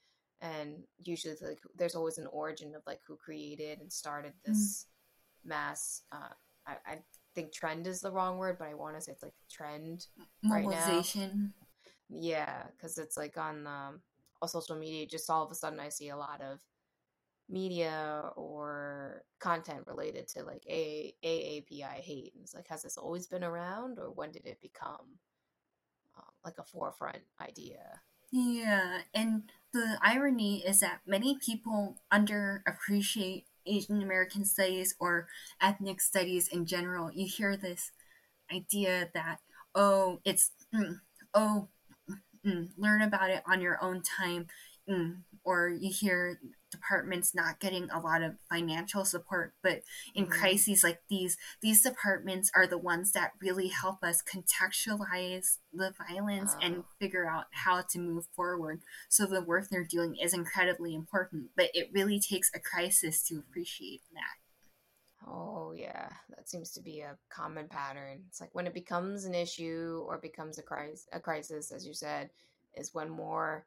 and 0.41 0.85
usually 1.03 1.35
like 1.43 1.61
there's 1.77 1.97
always 1.97 2.19
an 2.19 2.29
origin 2.29 2.75
of 2.77 2.83
like 2.87 3.01
who 3.07 3.17
created 3.17 3.81
and 3.81 3.93
started 3.93 4.33
this 4.45 4.87
mm. 5.45 5.49
mass 5.49 6.03
uh 6.13 6.33
I, 6.67 6.77
I 6.87 6.99
think 7.35 7.53
trend 7.53 7.87
is 7.87 8.01
the 8.01 8.11
wrong 8.11 8.39
word 8.39 8.57
but 8.59 8.69
I 8.69 8.75
want 8.75 8.97
to 8.97 9.01
say 9.01 9.13
it's 9.13 9.23
like 9.23 9.35
trend 9.51 10.07
mobilization 10.43 11.53
right 12.11 12.21
yeah 12.23 12.65
because 12.77 12.99
it's 12.99 13.17
like 13.17 13.37
on 13.39 13.67
um 13.67 14.01
on 14.41 14.49
social 14.49 14.77
media 14.77 15.07
just 15.07 15.31
all 15.31 15.45
of 15.45 15.51
a 15.51 15.55
sudden 15.55 15.81
I 15.81 15.89
see 15.89 16.11
a 16.11 16.17
lot 16.17 16.41
of 16.43 16.61
media 17.49 18.31
or 18.37 19.23
content 19.39 19.87
related 19.87 20.27
to 20.29 20.43
like 20.43 20.65
a 20.69 21.15
AAPI 21.25 22.01
hate. 22.01 22.33
And 22.35 22.43
it's 22.43 22.55
like, 22.55 22.69
has 22.69 22.83
this 22.83 22.97
always 22.97 23.27
been 23.27 23.45
around, 23.45 23.99
or 23.99 24.11
when 24.11 24.33
did 24.33 24.47
it 24.47 24.61
become 24.61 25.19
um, 26.17 26.25
like 26.45 26.55
a 26.59 26.65
forefront 26.65 27.19
idea? 27.41 28.01
Yeah, 28.33 29.03
and 29.13 29.43
the 29.75 29.99
irony 30.03 30.65
is 30.67 30.81
that 30.81 31.01
many 31.07 31.37
people 31.39 31.99
underappreciate 32.13 33.45
Asian 33.67 34.03
American 34.03 34.45
studies 34.45 34.95
or 35.01 35.29
ethnic 35.61 36.01
studies 36.01 36.49
in 36.49 36.67
general. 36.67 37.11
You 37.13 37.27
hear 37.27 37.57
this 37.57 37.91
idea 38.53 39.09
that 39.15 39.39
oh, 39.75 40.21
it's 40.25 40.51
mm, 40.75 41.01
oh, 41.35 41.69
mm, 42.47 42.69
learn 42.77 43.03
about 43.03 43.31
it 43.31 43.43
on 43.47 43.61
your 43.61 43.83
own 43.83 44.03
time, 44.03 44.47
mm, 44.93 45.17
or 45.45 45.69
you 45.69 45.91
hear 45.93 46.39
departments 46.71 47.35
not 47.35 47.61
getting 47.61 47.91
a 47.91 48.01
lot 48.01 48.23
of 48.23 48.35
financial 48.49 49.05
support 49.05 49.53
but 49.63 49.83
in 50.15 50.25
mm-hmm. 50.25 50.33
crises 50.33 50.83
like 50.83 51.01
these 51.11 51.37
these 51.61 51.83
departments 51.83 52.51
are 52.55 52.67
the 52.67 52.79
ones 52.79 53.13
that 53.13 53.33
really 53.41 53.69
help 53.69 54.03
us 54.03 54.23
contextualize 54.23 55.59
the 55.73 55.93
violence 56.09 56.57
and 56.63 56.85
figure 56.99 57.29
out 57.29 57.45
how 57.53 57.83
to 57.83 57.99
move 57.99 58.27
forward. 58.35 58.81
So 59.09 59.27
the 59.27 59.43
work 59.43 59.69
they're 59.69 59.85
doing 59.85 60.17
is 60.17 60.33
incredibly 60.33 60.95
important 60.95 61.51
but 61.57 61.71
it 61.75 61.91
really 61.93 62.19
takes 62.19 62.51
a 62.55 62.61
crisis 62.61 63.23
to 63.29 63.39
appreciate 63.39 64.03
that. 64.15 65.31
Oh 65.31 65.75
yeah. 65.77 66.09
That 66.31 66.49
seems 66.49 66.73
to 66.73 66.81
be 66.81 67.01
a 67.01 67.19
common 67.31 67.69
pattern. 67.69 68.23
It's 68.29 68.41
like 68.41 68.55
when 68.55 68.67
it 68.67 68.75
becomes 68.75 69.25
an 69.25 69.35
issue 69.35 70.05
or 70.09 70.19
becomes 70.19 70.59
a 70.59 70.63
crisis 70.63 71.07
a 71.13 71.21
crisis 71.21 71.71
as 71.71 71.87
you 71.87 71.93
said 71.93 72.31
is 72.75 72.95
when 72.95 73.11
more 73.11 73.67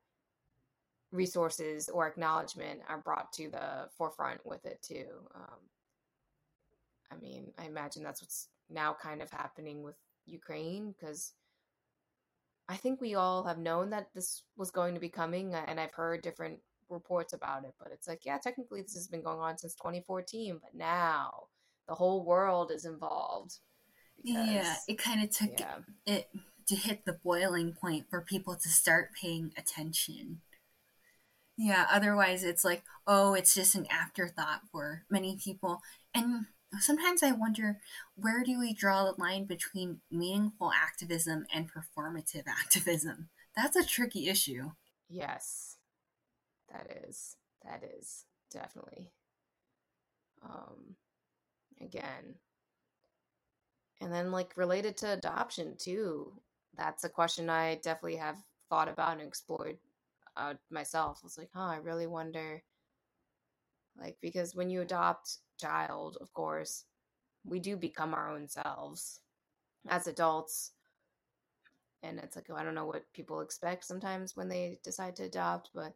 resources 1.12 1.90
or 1.90 2.08
acknowledgement 2.08 2.82
are 2.90 3.00
brought 3.00 3.32
to 3.34 3.50
the 3.50 3.90
forefront 3.98 4.46
with 4.46 4.66
it 4.66 4.82
too. 4.82 5.06
Um, 5.34 5.60
I 7.12 7.16
mean, 7.22 7.52
I 7.58 7.66
imagine 7.66 8.04
that's 8.04 8.22
what's 8.22 8.50
now 8.70 8.96
kind 9.00 9.22
of 9.22 9.30
happening 9.32 9.84
with 9.84 9.96
Ukraine 10.26 10.94
because 10.98 11.34
I 12.68 12.76
think 12.76 13.00
we 13.00 13.16
all 13.16 13.44
have 13.44 13.58
known 13.58 13.92
that 13.92 14.10
this 14.14 14.44
was 14.58 14.72
going 14.72 14.96
to 14.96 15.00
be 15.00 15.10
coming, 15.10 15.54
and 15.54 15.80
I've 15.80 15.94
heard 15.94 16.24
different 16.24 16.60
reports 16.90 17.34
about 17.34 17.64
it. 17.64 17.74
But 17.80 17.92
it's 17.92 18.08
like, 18.08 18.26
yeah, 18.26 18.38
technically 18.38 18.82
this 18.82 18.96
has 18.96 19.08
been 19.08 19.22
going 19.22 19.40
on 19.40 19.58
since 19.58 19.76
2014, 19.76 20.60
but 20.62 20.74
now 20.74 21.44
the 21.88 21.96
whole 21.96 22.26
world 22.26 22.72
is 22.72 22.86
involved. 22.86 23.60
Because, 24.24 24.50
yeah, 24.50 24.76
it 24.88 24.98
kind 24.98 25.24
of 25.24 25.30
took 25.30 25.60
yeah. 25.60 25.78
it 26.08 26.30
to 26.68 26.76
hit 26.76 27.06
the 27.06 27.20
boiling 27.24 27.74
point 27.74 28.10
for 28.10 28.22
people 28.22 28.56
to 28.56 28.70
start 28.70 29.12
paying 29.22 29.52
attention. 29.56 30.42
Yeah, 31.58 31.88
otherwise 31.90 32.44
it's 32.44 32.66
like, 32.66 32.84
oh, 33.08 33.34
it's 33.34 33.54
just 33.54 33.76
an 33.76 33.88
afterthought 33.90 34.62
for 34.72 35.04
many 35.10 35.38
people. 35.42 35.80
And 36.14 36.48
sometimes 36.80 37.24
I 37.24 37.32
wonder 37.32 37.80
where 38.16 38.44
do 38.44 38.60
we 38.60 38.74
draw 38.74 39.06
the 39.06 39.22
line 39.22 39.46
between 39.46 40.02
meaningful 40.12 40.72
activism 40.74 41.46
and 41.54 41.70
performative 41.72 42.44
activism? 42.48 43.30
That's 43.56 43.78
a 43.78 43.86
tricky 43.86 44.28
issue. 44.28 44.72
Yes, 45.10 45.78
that 46.72 47.06
is. 47.08 47.38
That 47.64 47.84
is 47.98 48.26
definitely. 48.52 49.12
Um, 50.44 50.96
again, 51.82 52.36
and 54.02 54.14
then 54.14 54.32
like 54.32 54.58
related 54.58 54.98
to 54.98 55.12
adoption 55.14 55.76
too. 55.78 56.34
That's 56.78 57.04
a 57.06 57.10
question 57.10 57.50
I 57.50 57.76
definitely 57.76 58.18
have 58.18 58.38
thought 58.70 58.90
about 58.90 59.14
and 59.14 59.28
explored 59.28 59.78
uh, 60.38 60.56
myself. 60.70 61.22
Was 61.24 61.38
like, 61.38 61.50
huh, 61.54 61.68
I 61.68 61.78
really 61.78 62.08
wonder, 62.08 62.64
like, 64.00 64.18
because 64.22 64.56
when 64.56 64.70
you 64.70 64.82
adopt 64.82 65.38
child, 65.60 66.18
of 66.22 66.34
course, 66.34 66.86
we 67.44 67.60
do 67.60 67.78
become 67.78 68.14
our 68.14 68.30
own 68.30 68.48
selves 68.48 69.22
as 69.88 70.08
adults. 70.08 70.72
And 72.04 72.20
it's 72.20 72.36
like, 72.36 72.46
oh, 72.50 72.56
I 72.56 72.64
don't 72.64 72.76
know 72.76 72.86
what 72.86 73.12
people 73.14 73.42
expect 73.42 73.84
sometimes 73.84 74.36
when 74.36 74.48
they 74.48 74.80
decide 74.84 75.16
to 75.18 75.24
adopt, 75.24 75.72
but 75.74 75.94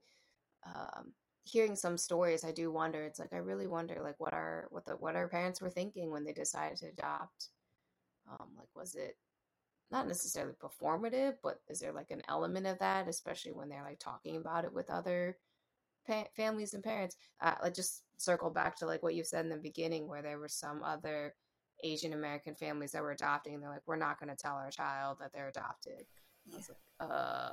um, 0.66 1.14
hearing 1.44 1.76
some 1.76 1.98
stories, 1.98 2.44
I 2.44 2.52
do 2.52 2.72
wonder. 2.72 3.04
It's 3.04 3.20
like 3.20 3.34
I 3.34 3.38
really 3.38 3.68
wonder, 3.68 4.00
like, 4.04 4.20
what 4.20 4.34
our 4.34 4.68
what 4.72 4.86
the 4.86 4.94
what 4.94 5.16
our 5.16 5.28
parents 5.28 5.62
were 5.62 5.70
thinking 5.70 6.12
when 6.12 6.24
they 6.24 6.34
decided 6.34 6.78
to 6.80 6.88
adopt. 6.88 7.50
Um, 8.30 8.50
like, 8.58 8.70
was 8.76 8.96
it 8.96 9.18
not 9.92 10.08
necessarily 10.08 10.54
performative, 10.54 11.36
but 11.42 11.60
is 11.68 11.80
there 11.80 11.94
like 11.94 12.12
an 12.12 12.22
element 12.30 12.68
of 12.68 12.80
that, 12.80 13.08
especially 13.08 13.52
when 13.52 13.70
they're 13.70 13.84
like 13.84 14.00
talking 14.00 14.38
about 14.38 14.66
it 14.66 14.74
with 14.74 14.90
other 14.90 15.38
pa- 16.08 16.28
families 16.36 16.74
and 16.74 16.84
parents? 16.84 17.16
Uh, 17.42 17.56
like, 17.64 17.74
just 17.74 18.04
circle 18.18 18.50
back 18.50 18.76
to 18.78 18.86
like 18.86 19.02
what 19.02 19.16
you 19.16 19.24
said 19.24 19.46
in 19.46 19.50
the 19.50 19.58
beginning, 19.58 20.08
where 20.08 20.22
there 20.22 20.40
were 20.40 20.48
some 20.48 20.84
other 20.84 21.34
Asian 21.84 22.14
American 22.14 22.56
families 22.56 22.92
that 22.92 23.02
were 23.02 23.12
adopting, 23.12 23.56
and 23.56 23.64
they're 23.64 23.70
like, 23.70 23.82
we're 23.88 23.96
not 23.96 24.20
going 24.20 24.30
to 24.30 24.36
tell 24.36 24.56
our 24.56 24.72
child 24.72 25.18
that 25.20 25.32
they're 25.34 25.50
adopted. 25.50 26.06
Like, 26.52 26.64
uh... 27.00 27.50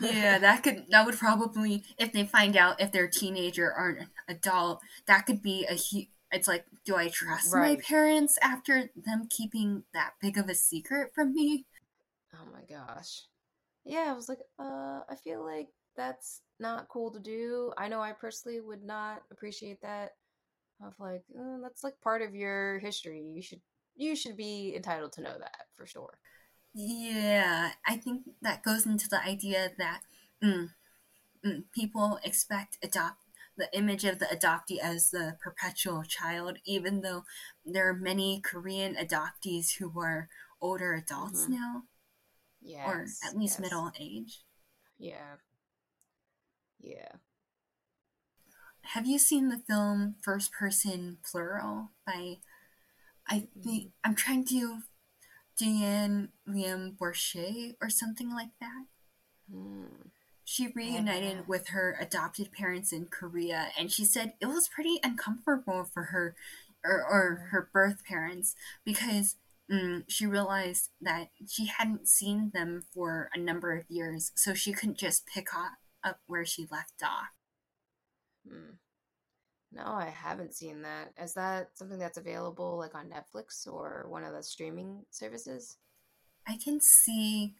yeah, 0.00 0.38
that 0.38 0.62
could 0.62 0.86
that 0.90 1.06
would 1.06 1.18
probably 1.18 1.84
if 1.98 2.12
they 2.12 2.24
find 2.24 2.56
out 2.56 2.80
if 2.80 2.92
they're 2.92 3.04
a 3.04 3.10
teenager 3.10 3.66
or 3.66 3.90
an 3.90 4.08
adult, 4.28 4.80
that 5.06 5.26
could 5.26 5.42
be 5.42 5.66
a 5.68 5.74
huge 5.74 6.08
it's 6.32 6.48
like, 6.48 6.64
do 6.84 6.96
I 6.96 7.08
trust 7.08 7.52
right. 7.52 7.76
my 7.76 7.82
parents 7.82 8.38
after 8.40 8.90
them 8.94 9.26
keeping 9.28 9.82
that 9.92 10.12
big 10.20 10.38
of 10.38 10.48
a 10.48 10.54
secret 10.54 11.12
from 11.14 11.34
me? 11.34 11.66
Oh 12.40 12.48
my 12.52 12.62
gosh. 12.68 13.22
Yeah, 13.84 14.06
I 14.08 14.12
was 14.12 14.28
like, 14.28 14.40
uh, 14.58 15.00
I 15.08 15.14
feel 15.22 15.44
like 15.44 15.68
that's 15.96 16.42
not 16.58 16.88
cool 16.88 17.10
to 17.12 17.18
do. 17.18 17.72
I 17.76 17.88
know 17.88 18.00
I 18.00 18.12
personally 18.12 18.60
would 18.60 18.82
not 18.82 19.22
appreciate 19.30 19.80
that. 19.82 20.12
Of 20.82 20.94
like, 20.98 21.22
uh, 21.38 21.58
that's 21.62 21.84
like 21.84 22.00
part 22.02 22.22
of 22.22 22.34
your 22.34 22.78
history. 22.78 23.20
You 23.20 23.42
should 23.42 23.60
you 23.96 24.16
should 24.16 24.36
be 24.36 24.72
entitled 24.74 25.12
to 25.12 25.20
know 25.20 25.36
that 25.38 25.66
for 25.76 25.86
sure. 25.86 26.18
Yeah, 26.72 27.72
I 27.86 27.96
think 27.96 28.22
that 28.40 28.62
goes 28.62 28.86
into 28.86 29.08
the 29.08 29.22
idea 29.22 29.72
that 29.76 30.00
mm, 30.42 30.70
mm, 31.44 31.64
people 31.74 32.18
expect 32.24 32.78
adopt 32.82 33.24
the 33.58 33.68
image 33.76 34.04
of 34.04 34.20
the 34.20 34.26
adoptee 34.26 34.78
as 34.82 35.10
the 35.10 35.36
perpetual 35.42 36.02
child, 36.02 36.58
even 36.64 37.02
though 37.02 37.24
there 37.64 37.88
are 37.88 37.94
many 37.94 38.40
Korean 38.40 38.94
adoptees 38.94 39.76
who 39.78 40.00
are 40.00 40.28
older 40.60 40.94
adults 40.94 41.42
mm-hmm. 41.42 41.54
now. 41.54 41.82
Yeah. 42.62 42.88
Or 42.88 43.06
at 43.26 43.36
least 43.36 43.58
yes. 43.58 43.60
middle 43.60 43.90
age. 43.98 44.42
Yeah. 44.98 45.36
Yeah. 46.80 47.12
Have 48.82 49.06
you 49.06 49.18
seen 49.18 49.48
the 49.48 49.58
film 49.58 50.16
First 50.22 50.52
Person 50.52 51.18
Plural 51.28 51.90
by 52.06 52.38
I 53.28 53.48
think 53.62 53.84
mm. 53.84 53.90
I'm 54.02 54.14
trying 54.14 54.44
to 54.46 54.78
Deann 55.60 56.28
Liem 56.46 56.96
Borshay 57.00 57.74
or 57.80 57.88
something 57.88 58.34
like 58.34 58.50
that? 58.60 58.86
Mm. 59.54 60.10
She 60.44 60.68
reunited 60.74 61.46
with 61.46 61.68
her 61.68 61.96
adopted 62.00 62.50
parents 62.50 62.92
in 62.92 63.06
Korea, 63.06 63.68
and 63.78 63.92
she 63.92 64.04
said 64.04 64.32
it 64.40 64.46
was 64.46 64.68
pretty 64.68 64.98
uncomfortable 65.04 65.84
for 65.84 66.04
her 66.04 66.34
or, 66.84 67.04
or 67.04 67.48
her 67.50 67.68
birth 67.72 68.04
parents 68.04 68.56
because 68.84 69.36
mm, 69.70 70.04
she 70.08 70.26
realized 70.26 70.90
that 71.00 71.28
she 71.46 71.66
hadn't 71.66 72.08
seen 72.08 72.50
them 72.52 72.82
for 72.92 73.30
a 73.34 73.38
number 73.38 73.76
of 73.76 73.84
years, 73.88 74.32
so 74.34 74.54
she 74.54 74.72
couldn't 74.72 74.98
just 74.98 75.26
pick 75.26 75.54
up, 75.54 75.72
up 76.02 76.20
where 76.26 76.44
she 76.44 76.66
left 76.70 77.02
off. 77.02 77.28
Hmm. 78.48 78.74
No, 79.72 79.84
I 79.84 80.06
haven't 80.06 80.54
seen 80.54 80.82
that. 80.82 81.12
Is 81.22 81.34
that 81.34 81.70
something 81.74 81.98
that's 81.98 82.18
available 82.18 82.76
like 82.76 82.94
on 82.94 83.08
Netflix 83.08 83.68
or 83.68 84.06
one 84.08 84.24
of 84.24 84.32
the 84.32 84.42
streaming 84.42 85.04
services? 85.10 85.76
I 86.48 86.56
can 86.56 86.80
see 86.80 87.54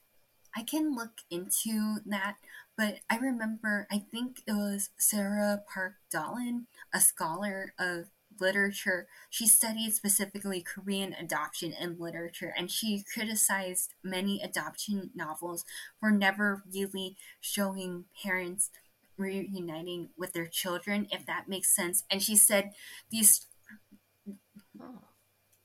I 0.57 0.63
can 0.63 0.97
look 0.97 1.21
into 1.31 1.99
that, 2.07 2.37
but 2.77 2.99
I 3.09 3.19
remember, 3.19 3.87
I 3.91 3.99
think 4.11 4.43
it 4.47 4.53
was 4.53 4.91
Sarah 4.99 5.63
Park 5.73 5.95
Dahlen, 6.13 6.67
a 6.93 7.01
scholar 7.01 7.73
of 7.79 8.07
literature. 8.41 9.07
She 9.29 9.47
studied 9.47 9.95
specifically 9.95 10.63
Korean 10.63 11.15
adoption 11.15 11.73
and 11.79 11.99
literature, 11.99 12.53
and 12.57 12.71
she 12.71 13.05
criticized 13.13 13.95
many 14.03 14.41
adoption 14.43 15.11
novels 15.15 15.65
for 15.99 16.11
never 16.11 16.63
really 16.73 17.17
showing 17.41 18.07
parents 18.23 18.71
reuniting 19.17 20.09
with 20.17 20.33
their 20.33 20.47
children, 20.47 21.07
if 21.11 21.27
that 21.27 21.49
makes 21.49 21.75
sense. 21.75 22.05
And 22.11 22.23
she 22.23 22.37
said 22.37 22.73
these 23.11 23.47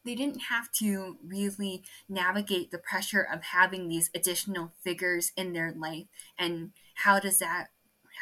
they 0.03 0.13
didn't 0.13 0.43
have 0.49 0.71
to 0.71 1.17
really 1.25 1.83
navigate 2.07 2.69
the 2.69 2.77
pressure 2.77 3.21
of 3.21 3.41
having 3.41 3.89
these 3.89 4.11
additional 4.13 4.71
figures 4.83 5.31
in 5.35 5.53
their 5.53 5.73
life 5.75 6.05
and 6.37 6.71
how 6.93 7.19
does 7.19 7.39
that 7.39 7.69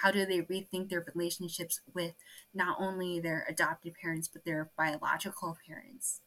how 0.01 0.11
do 0.11 0.25
they 0.25 0.41
rethink 0.41 0.89
their 0.89 1.05
relationships 1.13 1.81
with 1.93 2.13
not 2.53 2.77
only 2.79 3.19
their 3.19 3.45
adopted 3.47 3.93
parents 4.01 4.27
but 4.27 4.43
their 4.45 4.69
biological 4.77 5.57
parents 5.67 6.21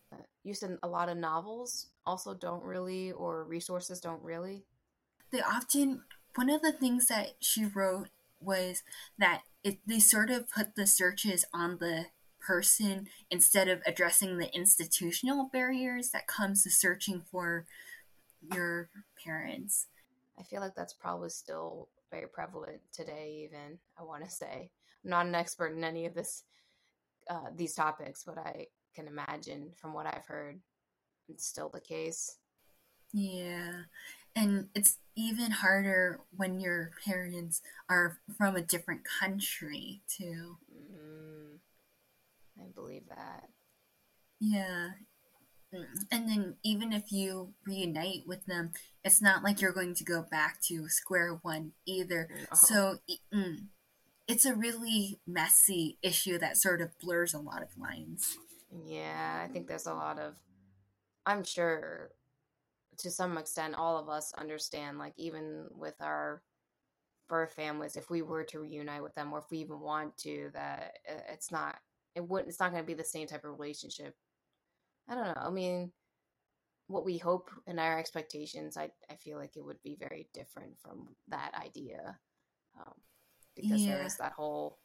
you 0.44 0.54
said 0.54 0.78
a 0.82 0.88
lot 0.88 1.08
of 1.08 1.16
novels 1.16 1.88
also 2.06 2.34
don't 2.34 2.62
really 2.62 3.12
or 3.12 3.44
resources 3.44 4.00
don't 4.00 4.22
really 4.22 4.64
they 5.32 5.40
often 5.40 6.02
one 6.36 6.50
of 6.50 6.62
the 6.62 6.72
things 6.72 7.06
that 7.06 7.34
she 7.40 7.64
wrote 7.64 8.08
was 8.40 8.82
that 9.18 9.42
it, 9.64 9.78
they 9.86 9.98
sort 9.98 10.30
of 10.30 10.50
put 10.50 10.76
the 10.76 10.86
searches 10.86 11.44
on 11.52 11.78
the 11.78 12.06
person 12.46 13.08
instead 13.30 13.68
of 13.68 13.82
addressing 13.86 14.38
the 14.38 14.54
institutional 14.54 15.50
barriers 15.52 16.10
that 16.10 16.26
comes 16.26 16.62
to 16.62 16.70
searching 16.70 17.22
for 17.30 17.66
your 18.52 18.88
parents. 19.24 19.86
I 20.38 20.42
feel 20.42 20.60
like 20.60 20.74
that's 20.76 20.92
probably 20.92 21.30
still 21.30 21.88
very 22.10 22.28
prevalent 22.28 22.80
today 22.92 23.44
even 23.44 23.78
i 23.98 24.02
want 24.02 24.24
to 24.24 24.30
say. 24.30 24.70
I'm 25.04 25.10
not 25.10 25.26
an 25.26 25.34
expert 25.34 25.76
in 25.76 25.84
any 25.84 26.06
of 26.06 26.14
this 26.14 26.44
uh, 27.30 27.50
these 27.54 27.74
topics 27.74 28.22
but 28.24 28.38
i 28.38 28.66
can 28.94 29.06
imagine 29.06 29.70
from 29.80 29.92
what 29.92 30.06
i've 30.06 30.26
heard 30.26 30.60
it's 31.28 31.46
still 31.46 31.68
the 31.68 31.80
case. 31.80 32.38
Yeah. 33.12 33.82
And 34.34 34.68
it's 34.74 34.98
even 35.16 35.50
harder 35.50 36.20
when 36.30 36.60
your 36.60 36.90
parents 37.04 37.62
are 37.88 38.18
from 38.36 38.56
a 38.56 38.62
different 38.62 39.02
country 39.20 40.02
too. 40.08 40.58
Mm, 40.72 41.58
i 42.58 42.68
believe 42.74 43.08
that. 43.08 43.48
Yeah 44.40 44.90
and 46.10 46.28
then 46.28 46.54
even 46.62 46.92
if 46.92 47.12
you 47.12 47.52
reunite 47.66 48.26
with 48.26 48.46
them 48.46 48.72
it's 49.04 49.22
not 49.22 49.42
like 49.42 49.60
you're 49.60 49.72
going 49.72 49.94
to 49.94 50.04
go 50.04 50.24
back 50.30 50.60
to 50.60 50.88
square 50.88 51.38
one 51.42 51.72
either. 51.86 52.28
Uh-huh. 52.32 52.56
so 52.56 52.98
mm, 53.32 53.66
it's 54.26 54.44
a 54.44 54.54
really 54.54 55.20
messy 55.26 55.98
issue 56.02 56.38
that 56.38 56.56
sort 56.56 56.80
of 56.80 56.90
blurs 57.00 57.32
a 57.32 57.38
lot 57.38 57.62
of 57.62 57.68
lines. 57.78 58.36
Yeah 58.86 59.42
i 59.44 59.50
think 59.52 59.68
there's 59.68 59.86
a 59.86 59.94
lot 59.94 60.18
of 60.18 60.34
i'm 61.24 61.44
sure 61.44 62.10
to 62.98 63.10
some 63.10 63.36
extent 63.38 63.74
all 63.74 63.98
of 63.98 64.08
us 64.08 64.32
understand 64.36 64.98
like 64.98 65.14
even 65.16 65.66
with 65.70 65.94
our 66.00 66.42
birth 67.28 67.54
families 67.54 67.96
if 67.96 68.10
we 68.10 68.22
were 68.22 68.44
to 68.44 68.60
reunite 68.60 69.02
with 69.02 69.14
them 69.14 69.32
or 69.32 69.38
if 69.38 69.50
we 69.50 69.58
even 69.58 69.80
want 69.80 70.16
to 70.16 70.50
that 70.52 70.98
uh, 71.10 71.20
it's 71.32 71.50
not 71.50 71.76
it 72.14 72.26
wouldn't 72.26 72.48
it's 72.48 72.60
not 72.60 72.70
going 72.70 72.82
to 72.82 72.86
be 72.86 72.94
the 72.94 73.04
same 73.04 73.26
type 73.26 73.44
of 73.44 73.50
relationship 73.50 74.14
I 75.08 75.14
don't 75.14 75.24
know. 75.24 75.34
I 75.36 75.50
mean, 75.50 75.92
what 76.88 77.04
we 77.04 77.18
hope 77.18 77.50
and 77.66 77.80
our 77.80 77.98
expectations, 77.98 78.76
I 78.76 78.90
I 79.10 79.16
feel 79.16 79.38
like 79.38 79.56
it 79.56 79.64
would 79.64 79.82
be 79.82 79.96
very 79.98 80.28
different 80.32 80.78
from 80.80 81.08
that 81.28 81.52
idea, 81.54 82.18
um, 82.78 82.94
because 83.54 83.82
yeah. 83.82 83.96
there 83.96 84.06
is 84.06 84.16
that 84.16 84.32
whole 84.32 84.78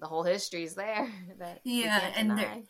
the 0.00 0.06
whole 0.06 0.22
history 0.22 0.64
is 0.64 0.74
there. 0.74 1.10
That 1.38 1.60
yeah, 1.64 2.12
and 2.16 2.38
there, 2.38 2.62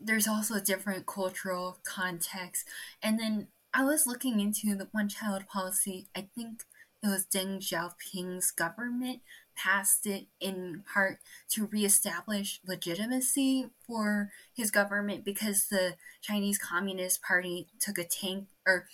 there's 0.00 0.28
also 0.28 0.60
different 0.60 1.06
cultural 1.06 1.78
context, 1.84 2.66
and 3.02 3.18
then 3.18 3.48
I 3.72 3.84
was 3.84 4.06
looking 4.06 4.40
into 4.40 4.74
the 4.74 4.88
one 4.92 5.08
child 5.08 5.46
policy. 5.46 6.08
I 6.16 6.28
think 6.34 6.64
it 7.02 7.06
was 7.06 7.26
Deng 7.26 7.58
Xiaoping's 7.58 8.50
government 8.50 9.20
passed 9.58 10.06
it 10.06 10.26
in 10.40 10.82
part 10.92 11.18
to 11.50 11.66
reestablish 11.66 12.60
legitimacy 12.66 13.68
for 13.86 14.30
his 14.54 14.70
government 14.70 15.24
because 15.24 15.66
the 15.66 15.96
Chinese 16.22 16.58
Communist 16.58 17.22
Party 17.22 17.66
took 17.80 17.98
a 17.98 18.04
tank 18.04 18.46
or 18.66 18.86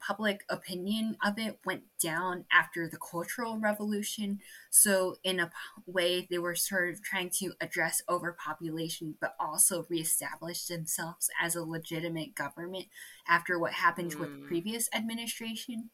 public 0.00 0.44
opinion 0.48 1.16
of 1.24 1.38
it 1.38 1.58
went 1.64 1.82
down 2.02 2.44
after 2.52 2.88
the 2.88 2.98
Cultural 2.98 3.58
Revolution. 3.58 4.40
So, 4.70 5.16
in 5.24 5.40
a 5.40 5.50
way, 5.86 6.26
they 6.30 6.38
were 6.38 6.54
sort 6.54 6.90
of 6.90 7.02
trying 7.02 7.30
to 7.38 7.52
address 7.60 8.02
overpopulation, 8.08 9.16
but 9.20 9.34
also 9.40 9.86
reestablish 9.88 10.66
themselves 10.66 11.30
as 11.40 11.56
a 11.56 11.64
legitimate 11.64 12.34
government 12.34 12.86
after 13.26 13.58
what 13.58 13.72
happened 13.72 14.12
mm. 14.12 14.20
with 14.20 14.30
the 14.30 14.36
hmm. 14.36 14.46
previous 14.46 14.88
administration. 14.94 15.90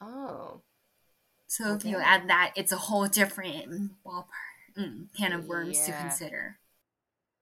Oh. 0.00 0.62
So, 1.50 1.72
okay. 1.72 1.74
if 1.74 1.84
you 1.84 1.98
add 1.98 2.28
that, 2.28 2.52
it's 2.54 2.70
a 2.70 2.76
whole 2.76 3.08
different 3.08 3.90
ballpark 4.06 4.78
mm, 4.78 5.08
can 5.16 5.32
of 5.32 5.48
worms 5.48 5.80
yeah. 5.80 5.86
to 5.96 6.00
consider. 6.00 6.60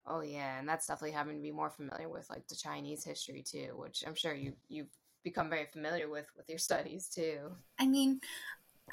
Oh 0.06 0.22
yeah, 0.22 0.59
and 0.59 0.66
that's 0.66 0.86
definitely 0.86 1.11
having 1.11 1.36
to 1.36 1.42
be 1.42 1.50
more 1.50 1.68
familiar 1.68 2.09
with 2.09 2.26
like 2.30 2.48
the 2.48 2.54
Chinese 2.54 3.04
history 3.04 3.44
too, 3.46 3.74
which 3.76 4.02
I'm 4.06 4.14
sure 4.14 4.32
you 4.32 4.54
you've 4.70 4.88
become 5.24 5.50
very 5.50 5.66
familiar 5.66 6.09
with 6.09 6.24
with 6.38 6.48
your 6.48 6.56
studies 6.56 7.06
too. 7.06 7.50
I 7.78 7.86
mean, 7.86 8.22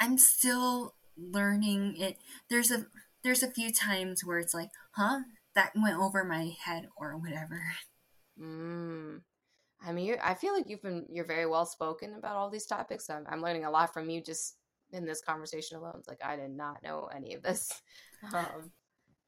I'm 0.01 0.18
still 0.18 0.95
learning 1.18 1.95
it. 1.95 2.18
There's 2.49 2.70
a 2.70 2.88
there's 3.24 3.41
a 3.41 3.49
few 3.49 3.72
times 3.72 4.26
where 4.26 4.39
it's 4.39 4.53
like, 4.53 4.72
huh, 4.91 5.20
that 5.55 5.72
went 5.82 5.97
over 5.97 6.26
my 6.26 6.51
head 6.66 6.89
or 6.97 7.16
whatever. 7.16 7.61
Mm. 8.38 9.22
I 9.82 9.93
mean, 9.93 10.18
I 10.22 10.34
feel 10.34 10.53
like 10.53 10.68
you've 10.68 10.84
been 10.84 11.05
you're 11.09 11.24
very 11.24 11.45
well 11.45 11.66
spoken 11.66 12.16
about 12.16 12.36
all 12.36 12.49
these 12.49 12.66
topics. 12.66 13.09
I'm, 13.09 13.26
I'm 13.30 13.41
learning 13.41 13.63
a 13.63 13.72
lot 13.72 13.93
from 13.93 14.09
you 14.09 14.22
just 14.22 14.57
in 14.96 15.06
this 15.06 15.22
conversation 15.22 15.78
alone. 15.78 15.96
It's 16.00 16.08
like 16.08 16.24
I 16.24 16.36
did 16.36 16.52
not 16.52 16.84
know 16.84 17.10
any 17.16 17.34
of 17.34 17.43
this. 17.43 17.72
Um, 18.34 18.72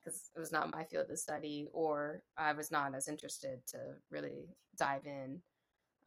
because 0.04 0.32
it 0.36 0.40
was 0.40 0.52
not 0.52 0.74
my 0.74 0.86
field 0.86 1.08
of 1.12 1.20
study, 1.20 1.68
or 1.74 2.22
I 2.38 2.54
was 2.54 2.72
not 2.72 2.96
as 2.96 3.08
interested 3.08 3.60
to 3.68 3.78
really 4.10 4.48
dive 4.78 5.06
in. 5.06 5.42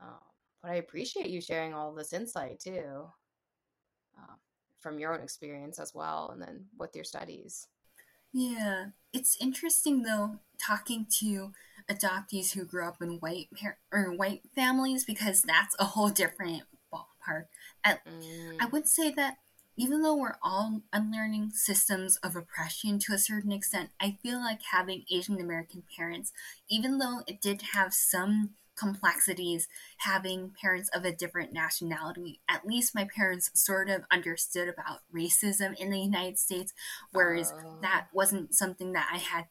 Um, 0.00 0.18
but 0.62 0.70
I 0.72 0.76
appreciate 0.76 1.28
you 1.28 1.40
sharing 1.40 1.74
all 1.74 1.94
this 1.94 2.12
insight 2.12 2.60
too, 2.60 3.04
uh, 4.18 4.34
from 4.80 4.98
your 4.98 5.14
own 5.14 5.22
experience 5.22 5.78
as 5.78 5.94
well, 5.94 6.30
and 6.32 6.40
then 6.40 6.64
with 6.78 6.96
your 6.96 7.04
studies. 7.04 7.68
Yeah, 8.32 8.86
it's 9.12 9.36
interesting 9.40 10.02
though 10.02 10.38
talking 10.64 11.06
to 11.18 11.52
adoptees 11.90 12.52
who 12.52 12.64
grew 12.64 12.86
up 12.86 13.02
in 13.02 13.18
white 13.18 13.48
par- 13.60 13.78
or 13.92 14.12
white 14.12 14.42
families 14.54 15.04
because 15.04 15.42
that's 15.42 15.74
a 15.78 15.84
whole 15.84 16.10
different 16.10 16.62
ballpark. 16.92 17.46
At, 17.82 18.04
mm. 18.06 18.56
I 18.60 18.66
would 18.66 18.86
say 18.86 19.10
that 19.12 19.38
even 19.76 20.02
though 20.02 20.16
we're 20.16 20.36
all 20.42 20.82
unlearning 20.92 21.50
systems 21.50 22.16
of 22.16 22.36
oppression 22.36 22.98
to 23.00 23.14
a 23.14 23.18
certain 23.18 23.52
extent, 23.52 23.90
I 24.00 24.18
feel 24.22 24.38
like 24.38 24.60
having 24.72 25.04
Asian 25.10 25.40
American 25.40 25.84
parents, 25.96 26.32
even 26.68 26.98
though 26.98 27.22
it 27.26 27.40
did 27.40 27.62
have 27.74 27.94
some 27.94 28.50
complexities 28.80 29.68
having 29.98 30.52
parents 30.60 30.88
of 30.94 31.04
a 31.04 31.12
different 31.12 31.52
nationality. 31.52 32.40
At 32.48 32.66
least 32.66 32.94
my 32.94 33.06
parents 33.14 33.50
sort 33.54 33.90
of 33.90 34.02
understood 34.10 34.68
about 34.68 35.00
racism 35.14 35.78
in 35.78 35.90
the 35.90 36.00
United 36.00 36.38
States, 36.38 36.72
whereas 37.12 37.52
uh. 37.52 37.80
that 37.82 38.06
wasn't 38.12 38.54
something 38.54 38.92
that 38.92 39.08
I 39.12 39.18
had 39.18 39.46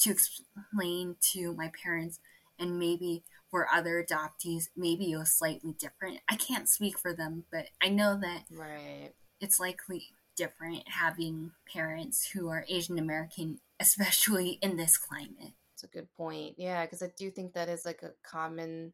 to 0.00 0.10
explain 0.10 1.16
to 1.32 1.54
my 1.54 1.70
parents. 1.82 2.18
And 2.58 2.78
maybe 2.78 3.24
for 3.50 3.68
other 3.72 4.04
adoptees, 4.04 4.68
maybe 4.76 5.12
it 5.12 5.16
was 5.16 5.32
slightly 5.32 5.74
different. 5.78 6.20
I 6.28 6.36
can't 6.36 6.68
speak 6.68 6.98
for 6.98 7.14
them, 7.14 7.44
but 7.50 7.66
I 7.82 7.88
know 7.88 8.18
that 8.20 8.44
right. 8.50 9.12
It's 9.44 9.60
likely 9.60 10.08
different 10.36 10.82
having 10.88 11.52
parents 11.72 12.28
who 12.30 12.48
are 12.48 12.64
Asian 12.68 12.98
American, 12.98 13.60
especially 13.80 14.58
in 14.62 14.76
this 14.76 14.96
climate 14.96 15.52
It's 15.74 15.84
a 15.84 15.88
good 15.88 16.08
point. 16.16 16.54
Yeah, 16.56 16.84
because 16.84 17.02
I 17.02 17.10
do 17.16 17.30
think 17.30 17.52
that 17.52 17.68
is 17.68 17.84
like 17.84 18.02
a 18.02 18.12
common 18.28 18.92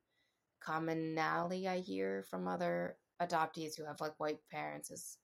commonality 0.63 1.67
I 1.67 1.79
hear 1.79 2.25
from 2.29 2.47
other 2.47 2.97
adoptees 3.23 3.77
who 3.77 3.85
have 3.85 4.01
like 4.01 4.19
white 4.19 4.41
parents 4.51 4.91
is 4.91 5.19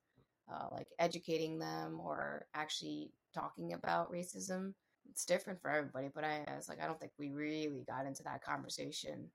uh, 0.50 0.68
like 0.72 0.88
educating 0.98 1.58
them 1.58 2.00
or 2.00 2.46
actually 2.54 3.10
talking 3.34 3.72
about 3.74 4.12
racism. 4.12 4.72
It's 5.10 5.24
different 5.24 5.60
for 5.60 5.70
everybody, 5.70 6.08
but 6.14 6.24
I, 6.24 6.44
I 6.48 6.56
was 6.56 6.68
like, 6.68 6.80
I 6.82 6.86
don't 6.86 6.98
think 6.98 7.12
we 7.18 7.30
really 7.30 7.84
got 7.86 8.06
into 8.06 8.22
that 8.22 8.42
conversation 8.42 9.30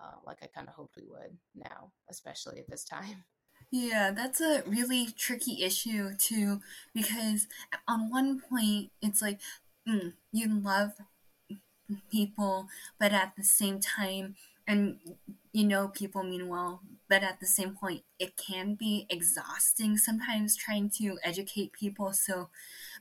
uh, 0.00 0.16
like 0.26 0.38
I 0.42 0.46
kind 0.46 0.68
of 0.68 0.74
hoped 0.74 0.96
we 0.96 1.06
would 1.08 1.36
now, 1.54 1.92
especially 2.10 2.58
at 2.58 2.68
this 2.68 2.84
time. 2.84 3.24
Yeah, 3.76 4.12
that's 4.12 4.40
a 4.40 4.62
really 4.66 5.06
tricky 5.18 5.64
issue 5.64 6.14
too, 6.16 6.60
because 6.94 7.48
on 7.88 8.08
one 8.08 8.40
point, 8.40 8.92
it's 9.02 9.20
like, 9.20 9.40
mm, 9.88 10.12
you 10.32 10.48
love 10.60 10.92
people, 12.10 12.68
but 12.98 13.12
at 13.12 13.32
the 13.36 13.44
same 13.44 13.80
time, 13.80 14.36
and 14.66 14.98
you 15.54 15.64
know 15.64 15.86
people 15.86 16.24
mean 16.24 16.48
well, 16.48 16.82
but 17.08 17.22
at 17.22 17.38
the 17.38 17.46
same 17.46 17.76
point, 17.76 18.02
it 18.18 18.36
can 18.36 18.74
be 18.74 19.06
exhausting 19.08 19.96
sometimes 19.96 20.56
trying 20.56 20.90
to 20.98 21.16
educate 21.22 21.72
people. 21.72 22.12
So 22.12 22.48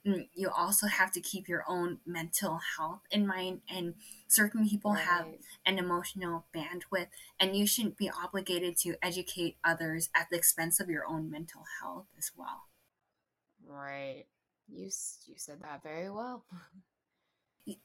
mm, 0.06 0.28
you 0.36 0.52
also 0.56 0.86
have 0.86 1.12
to 1.14 1.20
keep 1.20 1.50
your 1.50 1.64
own 1.68 1.98
mental 2.06 2.60
health 2.78 3.02
in 3.10 3.26
mind. 3.26 3.62
And 3.68 3.96
certain 4.28 4.70
people 4.70 4.94
right. 4.94 5.04
have 5.04 5.26
an 5.66 5.80
emotional 5.80 6.46
bandwidth, 6.56 7.08
and 7.40 7.58
you 7.58 7.66
shouldn't 7.66 7.98
be 7.98 8.12
obligated 8.12 8.78
to 8.82 8.98
educate 9.02 9.58
others 9.64 10.12
at 10.16 10.28
the 10.30 10.38
expense 10.38 10.80
of 10.80 10.90
your 10.90 11.08
own 11.08 11.32
mental 11.32 11.64
health 11.82 12.06
as 12.20 12.30
well. 12.38 12.66
Right. 13.68 14.26
You 14.68 14.92
you 15.26 15.34
said 15.38 15.64
that 15.64 15.82
very 15.82 16.12
well. 16.12 16.46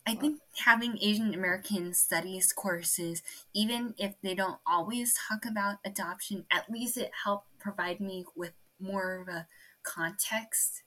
I 0.07 0.14
think 0.14 0.41
having 0.64 0.99
Asian 1.01 1.35
American 1.35 1.95
studies 1.95 2.53
courses, 2.53 3.22
even 3.55 3.95
if 3.97 4.14
they 4.22 4.35
don't 4.35 4.59
always 4.66 5.14
talk 5.29 5.45
about 5.45 5.76
adoption, 5.85 6.47
at 6.51 6.70
least 6.70 6.97
it 6.97 7.12
helped 7.24 7.47
provide 7.61 8.01
me 8.01 8.24
with 8.35 8.53
more 8.81 9.20
of 9.20 9.29
a 9.29 9.47
context. 9.85 10.83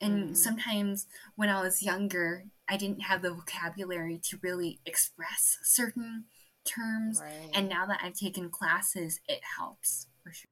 And 0.00 0.30
mm. 0.30 0.36
sometimes 0.36 1.06
when 1.34 1.48
I 1.48 1.62
was 1.62 1.82
younger, 1.82 2.44
I 2.68 2.76
didn't 2.76 3.02
have 3.02 3.22
the 3.22 3.32
vocabulary 3.32 4.20
to 4.24 4.38
really 4.42 4.78
express 4.86 5.58
certain 5.62 6.26
terms. 6.64 7.20
Right. 7.20 7.50
And 7.54 7.68
now 7.68 7.86
that 7.86 8.00
I've 8.02 8.14
taken 8.14 8.50
classes, 8.50 9.20
it 9.28 9.40
helps 9.58 10.06
for 10.22 10.32
sure. 10.32 10.50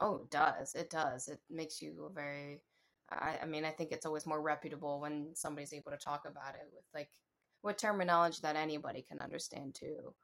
Oh, 0.00 0.16
it 0.16 0.30
does. 0.30 0.74
It 0.74 0.90
does. 0.90 1.28
It 1.28 1.40
makes 1.48 1.80
you 1.80 2.10
very 2.14 2.60
I, 3.10 3.38
I 3.42 3.46
mean, 3.46 3.64
I 3.64 3.70
think 3.70 3.92
it's 3.92 4.06
always 4.06 4.26
more 4.26 4.40
reputable 4.40 5.00
when 5.00 5.30
somebody's 5.34 5.72
able 5.72 5.92
to 5.92 5.98
talk 5.98 6.24
about 6.26 6.54
it 6.54 6.68
with 6.72 6.84
like 6.94 7.10
with 7.62 7.76
terminology 7.76 8.38
that 8.42 8.56
anybody 8.56 9.02
can 9.02 9.20
understand 9.20 9.74
too, 9.74 10.14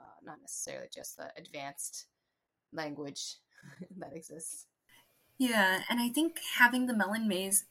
uh, 0.00 0.18
not 0.24 0.40
necessarily 0.40 0.88
just 0.92 1.16
the 1.16 1.30
advanced 1.36 2.06
language 2.72 3.36
that 3.98 4.14
exists. 4.14 4.66
Yeah, 5.38 5.82
and 5.88 6.00
I 6.00 6.08
think 6.08 6.38
having 6.56 6.86
the 6.86 6.96
Mellon 6.96 7.28
Mays 7.28 7.66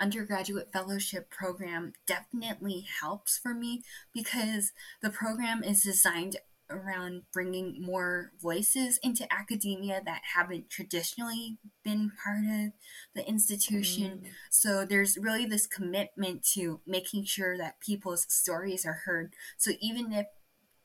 undergraduate 0.00 0.72
fellowship 0.72 1.30
program 1.30 1.92
definitely 2.06 2.86
helps 3.00 3.38
for 3.38 3.54
me 3.54 3.82
because 4.12 4.72
the 5.02 5.10
program 5.10 5.62
is 5.62 5.82
designed 5.82 6.36
around 6.72 7.22
bringing 7.32 7.80
more 7.80 8.32
voices 8.40 8.98
into 9.02 9.30
academia 9.32 10.00
that 10.04 10.22
haven't 10.34 10.70
traditionally 10.70 11.58
been 11.84 12.10
part 12.24 12.44
of 12.44 12.72
the 13.14 13.28
institution. 13.28 14.22
Mm. 14.24 14.28
So 14.50 14.84
there's 14.84 15.18
really 15.18 15.46
this 15.46 15.66
commitment 15.66 16.44
to 16.54 16.80
making 16.86 17.24
sure 17.24 17.56
that 17.58 17.80
people's 17.80 18.26
stories 18.32 18.86
are 18.86 19.02
heard. 19.04 19.34
So 19.56 19.72
even 19.80 20.12
if 20.12 20.26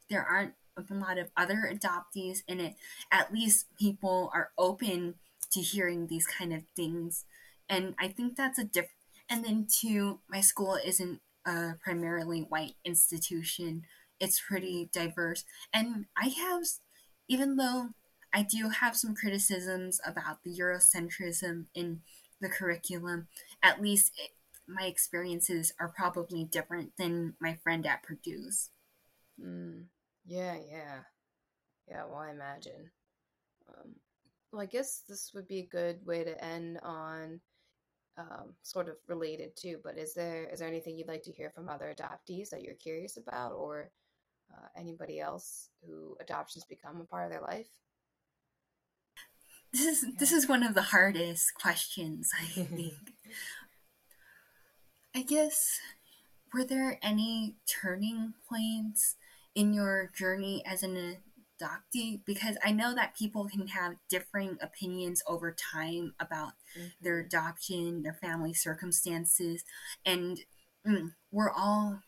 there 0.09 0.23
aren't 0.23 0.53
a 0.77 0.93
lot 0.93 1.17
of 1.17 1.29
other 1.35 1.71
adoptees 1.71 2.39
in 2.47 2.59
it, 2.59 2.75
at 3.11 3.33
least 3.33 3.67
people 3.79 4.29
are 4.33 4.51
open 4.57 5.15
to 5.51 5.61
hearing 5.61 6.07
these 6.07 6.27
kind 6.27 6.53
of 6.53 6.63
things. 6.75 7.25
And 7.69 7.95
I 7.99 8.09
think 8.09 8.35
that's 8.35 8.59
a 8.59 8.63
different. 8.63 8.91
And 9.29 9.43
then, 9.43 9.67
too, 9.69 10.19
my 10.29 10.39
school 10.39 10.77
isn't 10.85 11.19
a 11.45 11.73
primarily 11.83 12.41
white 12.41 12.75
institution 12.85 13.83
it's 14.19 14.41
pretty 14.41 14.89
diverse. 14.91 15.43
And 15.73 16.05
I 16.17 16.29
have, 16.29 16.63
even 17.27 17.55
though 17.55 17.89
I 18.33 18.43
do 18.43 18.69
have 18.69 18.95
some 18.95 19.15
criticisms 19.15 19.99
about 20.05 20.43
the 20.43 20.55
Eurocentrism 20.57 21.65
in 21.73 22.01
the 22.41 22.49
curriculum, 22.49 23.27
at 23.63 23.81
least 23.81 24.11
it, 24.17 24.31
my 24.67 24.83
experiences 24.83 25.73
are 25.79 25.93
probably 25.95 26.43
different 26.43 26.91
than 26.97 27.35
my 27.39 27.57
friend 27.63 27.85
at 27.85 28.03
Purdue's. 28.03 28.69
Mm, 29.41 29.85
yeah, 30.25 30.55
yeah. 30.69 30.99
Yeah, 31.87 32.05
well, 32.05 32.19
I 32.19 32.31
imagine. 32.31 32.91
Um, 33.69 33.95
well, 34.51 34.61
I 34.61 34.65
guess 34.65 35.03
this 35.07 35.31
would 35.33 35.47
be 35.47 35.59
a 35.59 35.65
good 35.65 36.05
way 36.05 36.23
to 36.23 36.43
end 36.43 36.79
on 36.83 37.39
um, 38.17 38.55
sort 38.63 38.89
of 38.89 38.95
related 39.07 39.55
too. 39.55 39.79
But 39.83 39.97
is 39.97 40.13
there 40.13 40.45
is 40.45 40.59
there 40.59 40.67
anything 40.67 40.97
you'd 40.97 41.07
like 41.07 41.23
to 41.23 41.31
hear 41.31 41.49
from 41.49 41.69
other 41.69 41.93
adoptees 41.95 42.49
that 42.49 42.61
you're 42.61 42.75
curious 42.75 43.17
about, 43.17 43.53
or 43.53 43.91
uh, 44.53 44.67
anybody 44.77 45.19
else 45.19 45.69
who 45.85 46.15
adoptions 46.19 46.65
become 46.65 47.01
a 47.01 47.05
part 47.05 47.25
of 47.25 47.31
their 47.31 47.41
life? 47.41 47.67
This 49.73 49.81
is 49.81 50.05
this 50.17 50.31
is 50.31 50.47
one 50.47 50.63
of 50.63 50.75
the 50.75 50.81
hardest 50.81 51.53
questions, 51.53 52.31
I 52.39 52.45
think. 52.45 52.93
I 55.15 55.23
guess 55.23 55.79
were 56.53 56.63
there 56.63 56.99
any 57.01 57.55
turning 57.67 58.33
points 58.49 59.15
in 59.55 59.73
your 59.73 60.11
journey 60.15 60.63
as 60.65 60.83
an 60.83 61.17
adoptee? 61.61 62.21
Because 62.25 62.57
I 62.63 62.71
know 62.71 62.95
that 62.95 63.15
people 63.15 63.47
can 63.47 63.67
have 63.67 63.95
differing 64.09 64.57
opinions 64.61 65.21
over 65.27 65.51
time 65.51 66.13
about 66.19 66.53
mm-hmm. 66.77 66.87
their 67.01 67.19
adoption, 67.19 68.03
their 68.03 68.13
family 68.13 68.53
circumstances, 68.53 69.63
and 70.05 70.39
mm, 70.87 71.11
we're 71.31 71.51
all 71.51 72.01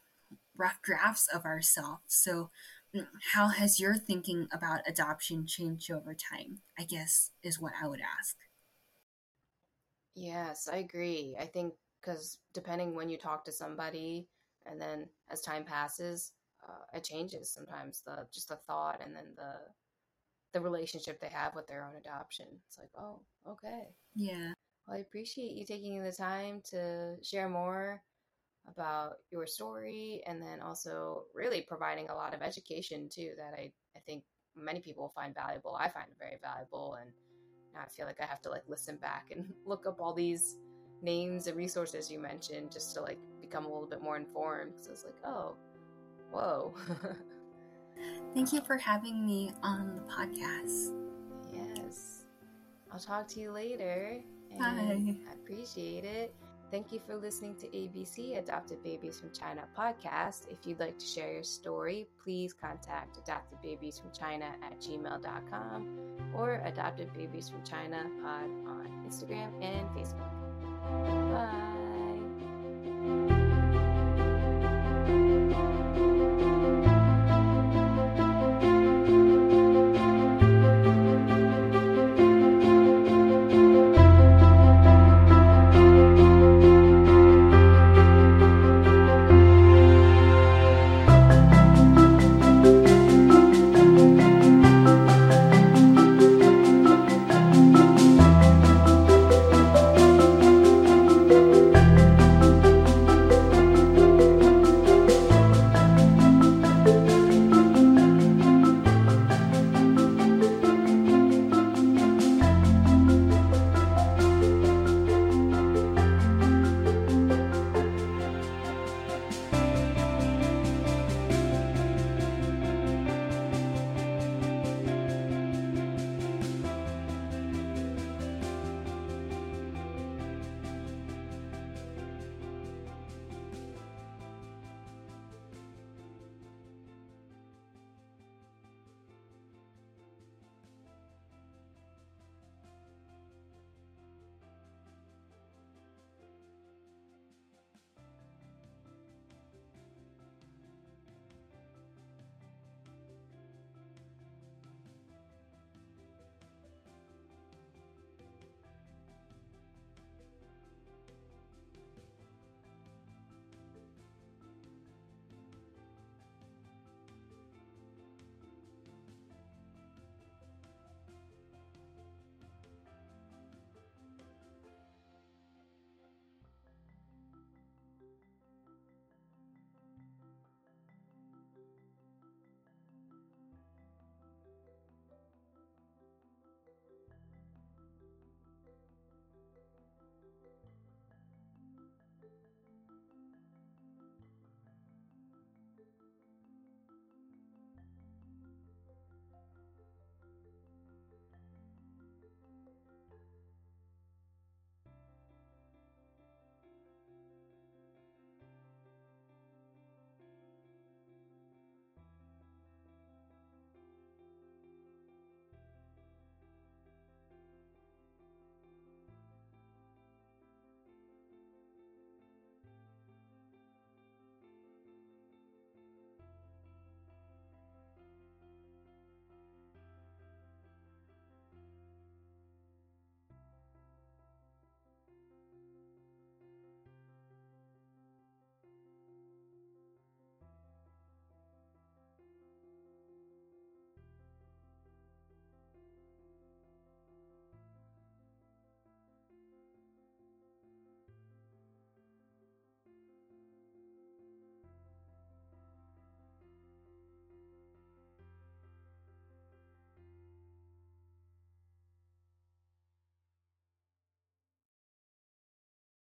rough 0.59 0.81
drafts 0.83 1.27
of 1.33 1.45
ourselves. 1.45 2.03
So, 2.07 2.51
mm, 2.95 3.07
how 3.33 3.49
has 3.49 3.79
your 3.79 3.95
thinking 3.97 4.49
about 4.53 4.81
adoption 4.87 5.47
changed 5.47 5.91
over 5.91 6.13
time? 6.15 6.61
I 6.79 6.85
guess 6.85 7.31
is 7.43 7.59
what 7.61 7.73
I 7.81 7.87
would 7.87 8.01
ask. 8.01 8.37
Yes, 10.15 10.67
I 10.67 10.77
agree. 10.77 11.35
I 11.39 11.45
think 11.45 11.73
because 12.01 12.39
depending 12.53 12.95
when 12.95 13.09
you 13.09 13.17
talk 13.17 13.45
to 13.45 13.51
somebody, 13.51 14.27
and 14.65 14.81
then 14.81 15.09
as 15.29 15.41
time 15.41 15.63
passes, 15.65 16.31
uh, 16.67 16.83
it 16.97 17.03
changes 17.03 17.51
sometimes. 17.51 18.01
The 18.05 18.27
just 18.33 18.49
the 18.49 18.57
thought, 18.57 19.01
and 19.03 19.15
then 19.15 19.33
the 19.35 19.53
the 20.53 20.61
relationship 20.61 21.19
they 21.21 21.29
have 21.29 21.55
with 21.55 21.67
their 21.67 21.83
own 21.85 21.95
adoption. 21.97 22.47
It's 22.67 22.79
like, 22.79 22.91
oh, 22.97 23.21
okay, 23.47 23.95
yeah. 24.15 24.53
Well, 24.87 24.97
I 24.97 24.99
appreciate 25.01 25.53
you 25.55 25.65
taking 25.65 26.03
the 26.03 26.11
time 26.11 26.61
to 26.71 27.17
share 27.23 27.49
more 27.49 28.01
about 28.71 29.13
your 29.31 29.45
story 29.45 30.21
and 30.27 30.41
then 30.41 30.61
also 30.61 31.23
really 31.33 31.61
providing 31.61 32.09
a 32.09 32.15
lot 32.15 32.33
of 32.33 32.41
education 32.41 33.09
too 33.09 33.31
that 33.37 33.53
I, 33.57 33.71
I 33.95 33.99
think 34.05 34.23
many 34.55 34.79
people 34.79 35.11
find 35.15 35.33
valuable. 35.33 35.75
I 35.75 35.89
find 35.89 36.07
very 36.19 36.37
valuable 36.41 36.97
and 37.01 37.11
now 37.73 37.81
I 37.85 37.89
feel 37.89 38.05
like 38.05 38.19
I 38.21 38.25
have 38.25 38.41
to 38.41 38.49
like 38.49 38.63
listen 38.67 38.97
back 38.97 39.27
and 39.31 39.45
look 39.65 39.85
up 39.85 39.99
all 39.99 40.13
these 40.13 40.57
names 41.01 41.47
and 41.47 41.55
resources 41.55 42.11
you 42.11 42.19
mentioned 42.19 42.71
just 42.71 42.93
to 42.95 43.01
like 43.01 43.19
become 43.41 43.65
a 43.65 43.69
little 43.69 43.87
bit 43.87 44.01
more 44.01 44.17
informed 44.17 44.73
because 44.73 44.87
I 44.87 44.91
was 44.91 45.05
like, 45.05 45.15
oh, 45.25 45.55
whoa. 46.31 46.73
Thank 48.33 48.53
you 48.53 48.61
for 48.61 48.77
having 48.77 49.25
me 49.25 49.51
on 49.63 49.95
the 49.95 50.13
podcast. 50.13 50.93
Yes. 51.51 52.25
I'll 52.91 52.99
talk 52.99 53.27
to 53.29 53.39
you 53.39 53.51
later. 53.51 54.21
Bye. 54.57 55.15
I 55.29 55.33
appreciate 55.33 56.05
it. 56.05 56.33
Thank 56.71 56.91
you 56.91 56.99
for 57.05 57.15
listening 57.15 57.55
to 57.55 57.67
ABC 57.67 58.37
Adopted 58.37 58.83
Babies 58.83 59.19
from 59.19 59.31
China 59.31 59.63
podcast. 59.75 60.51
If 60.51 60.67
you'd 60.67 60.79
like 60.79 60.99
to 60.99 61.05
share 61.05 61.33
your 61.33 61.43
story, 61.43 62.07
please 62.23 62.53
contact 62.53 63.17
Adopted 63.17 63.59
Babies 63.63 63.97
from 63.97 64.11
China 64.11 64.45
at 64.61 64.79
gmail.com 64.79 66.33
or 66.35 66.61
Adopted 66.65 67.11
Babies 67.13 67.49
from 67.49 67.63
China 67.63 68.05
pod 68.21 68.43
on 68.67 69.03
Instagram 69.07 69.51
and 69.63 69.89
Facebook. 69.95 70.29
Bye. 73.29 73.38